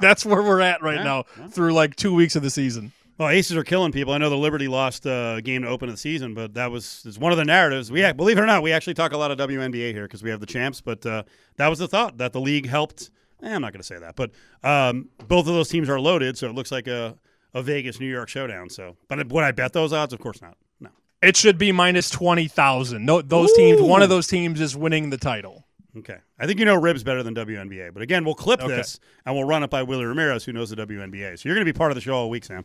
Wow. 0.00 0.08
That's 0.08 0.24
where 0.24 0.42
we're 0.42 0.60
at 0.60 0.82
right 0.82 0.96
yeah. 0.96 1.02
now 1.02 1.24
yeah. 1.38 1.48
through 1.48 1.72
like 1.72 1.96
two 1.96 2.14
weeks 2.14 2.36
of 2.36 2.42
the 2.42 2.50
season. 2.50 2.92
Well, 3.20 3.28
aces 3.28 3.54
are 3.54 3.64
killing 3.64 3.92
people. 3.92 4.14
I 4.14 4.18
know 4.18 4.30
the 4.30 4.38
Liberty 4.38 4.66
lost 4.66 5.04
a 5.04 5.12
uh, 5.12 5.40
game 5.40 5.60
to 5.60 5.68
open 5.68 5.90
the 5.90 5.96
season, 5.98 6.32
but 6.32 6.54
that 6.54 6.70
was 6.70 7.04
is 7.04 7.18
one 7.18 7.32
of 7.32 7.38
the 7.38 7.44
narratives. 7.44 7.92
We 7.92 8.10
believe 8.14 8.38
it 8.38 8.40
or 8.40 8.46
not, 8.46 8.62
we 8.62 8.72
actually 8.72 8.94
talk 8.94 9.12
a 9.12 9.18
lot 9.18 9.30
of 9.30 9.36
WNBA 9.36 9.92
here 9.92 10.04
because 10.04 10.22
we 10.22 10.30
have 10.30 10.40
the 10.40 10.46
champs. 10.46 10.80
But 10.80 11.04
uh, 11.04 11.24
that 11.56 11.68
was 11.68 11.78
the 11.78 11.86
thought 11.86 12.16
that 12.16 12.32
the 12.32 12.40
league 12.40 12.66
helped. 12.66 13.10
Eh, 13.42 13.54
I'm 13.54 13.60
not 13.60 13.74
going 13.74 13.80
to 13.82 13.86
say 13.86 13.98
that, 13.98 14.16
but 14.16 14.30
um, 14.64 15.10
both 15.28 15.46
of 15.46 15.52
those 15.52 15.68
teams 15.68 15.90
are 15.90 16.00
loaded, 16.00 16.38
so 16.38 16.48
it 16.48 16.54
looks 16.54 16.72
like 16.72 16.86
a, 16.86 17.14
a 17.52 17.62
Vegas 17.62 18.00
New 18.00 18.06
York 18.06 18.30
showdown. 18.30 18.70
So, 18.70 18.96
but 19.08 19.28
would 19.30 19.44
I 19.44 19.52
bet 19.52 19.74
those 19.74 19.92
odds? 19.92 20.14
Of 20.14 20.20
course 20.20 20.40
not. 20.40 20.56
No. 20.80 20.88
It 21.20 21.36
should 21.36 21.58
be 21.58 21.72
minus 21.72 22.08
twenty 22.08 22.48
thousand. 22.48 23.04
No, 23.04 23.20
those 23.20 23.50
Ooh. 23.50 23.56
teams. 23.56 23.82
One 23.82 24.00
of 24.00 24.08
those 24.08 24.28
teams 24.28 24.62
is 24.62 24.74
winning 24.74 25.10
the 25.10 25.18
title. 25.18 25.66
Okay. 25.98 26.18
I 26.38 26.46
think 26.46 26.58
you 26.58 26.64
know 26.64 26.76
Ribs 26.76 27.02
better 27.02 27.22
than 27.22 27.34
WNBA. 27.34 27.92
But 27.92 28.02
again, 28.02 28.24
we'll 28.24 28.34
clip 28.34 28.62
okay. 28.62 28.76
this 28.76 29.00
and 29.26 29.34
we'll 29.34 29.44
run 29.44 29.62
it 29.62 29.70
by 29.70 29.82
Willie 29.82 30.04
Ramirez, 30.04 30.44
who 30.44 30.52
knows 30.52 30.70
the 30.70 30.76
WNBA. 30.76 31.38
So 31.38 31.48
you're 31.48 31.56
going 31.56 31.66
to 31.66 31.72
be 31.72 31.76
part 31.76 31.90
of 31.90 31.96
the 31.96 32.00
show 32.00 32.14
all 32.14 32.30
week, 32.30 32.44
Sam. 32.44 32.64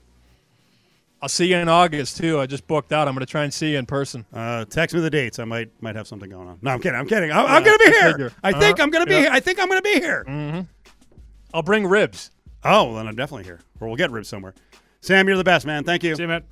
I'll 1.22 1.30
see 1.30 1.48
you 1.48 1.58
in 1.58 1.70
August 1.70 2.18
too. 2.18 2.40
I 2.40 2.46
just 2.46 2.68
booked 2.68 2.92
out. 2.92 3.08
I'm 3.08 3.16
going 3.16 3.26
to 3.26 3.32
try 3.32 3.44
and 3.44 3.54
see 3.54 3.72
you 3.72 3.80
in 3.80 3.86
person. 3.86 4.26
Uh, 4.32 4.66
text 4.66 4.94
me 4.94 5.02
the 5.02 5.10
dates. 5.10 5.40
I 5.40 5.46
might 5.46 5.72
might 5.82 5.96
have 5.96 6.08
something 6.08 6.30
going 6.30 6.48
on. 6.48 6.60
No, 6.62 6.72
I'm 6.72 6.80
kidding. 6.80 7.00
I'm 7.00 7.08
kidding. 7.08 7.32
I'm, 7.32 7.46
yeah, 7.46 7.56
I'm 7.56 7.64
going 7.64 7.78
to 7.78 7.86
be 7.86 7.92
here. 7.92 8.32
I 8.44 8.52
think 8.52 8.64
uh-huh. 8.64 8.84
I'm 8.84 8.90
going 8.92 9.06
to 9.06 9.10
be 9.10 9.16
here. 9.16 9.30
I 9.32 9.40
think 9.40 9.60
I'm 9.60 9.68
going 9.68 9.80
to 9.80 9.84
be 9.84 10.00
here. 10.00 10.26
Mm-hmm. 10.28 10.62
I'll 11.54 11.64
bring 11.64 11.88
ribs. 11.88 12.32
Oh, 12.64 12.86
well, 12.86 12.96
then 12.96 13.08
I'm 13.08 13.16
definitely 13.16 13.46
here, 13.46 13.60
or 13.80 13.88
we'll 13.88 13.98
get 13.98 14.12
ribs 14.12 14.28
somewhere. 14.28 14.54
Sam, 15.02 15.28
you're 15.28 15.38
the 15.38 15.44
best, 15.44 15.66
man. 15.66 15.84
Thank 15.84 16.04
you. 16.04 16.16
See 16.16 16.24
you, 16.24 16.28
man. 16.28 16.44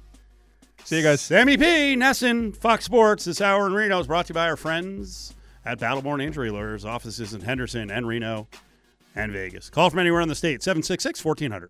See 0.86 0.98
you 0.98 1.04
guys. 1.04 1.22
Sammy 1.22 1.58
P. 1.58 1.96
NESN, 1.96 2.56
Fox 2.56 2.86
Sports. 2.86 3.26
This 3.26 3.42
hour 3.42 3.68
in 3.68 3.74
Reno 3.74 4.00
is 4.00 4.08
brought 4.08 4.28
to 4.28 4.32
you 4.32 4.36
by 4.36 4.50
our 4.50 4.58
friends 4.58 5.36
at 5.66 5.80
Battleborn 5.80 6.22
Injury 6.22 6.50
Lawyers, 6.50 6.86
offices 6.86 7.34
in 7.34 7.42
Henderson 7.42 7.90
and 7.92 8.08
Reno 8.08 8.48
and 9.16 9.32
Vegas. 9.32 9.70
Call 9.70 9.90
from 9.90 10.00
anywhere 10.00 10.22
in 10.22 10.30
the 10.30 10.36
state, 10.36 10.64
766 10.64 11.24
1400. 11.24 11.62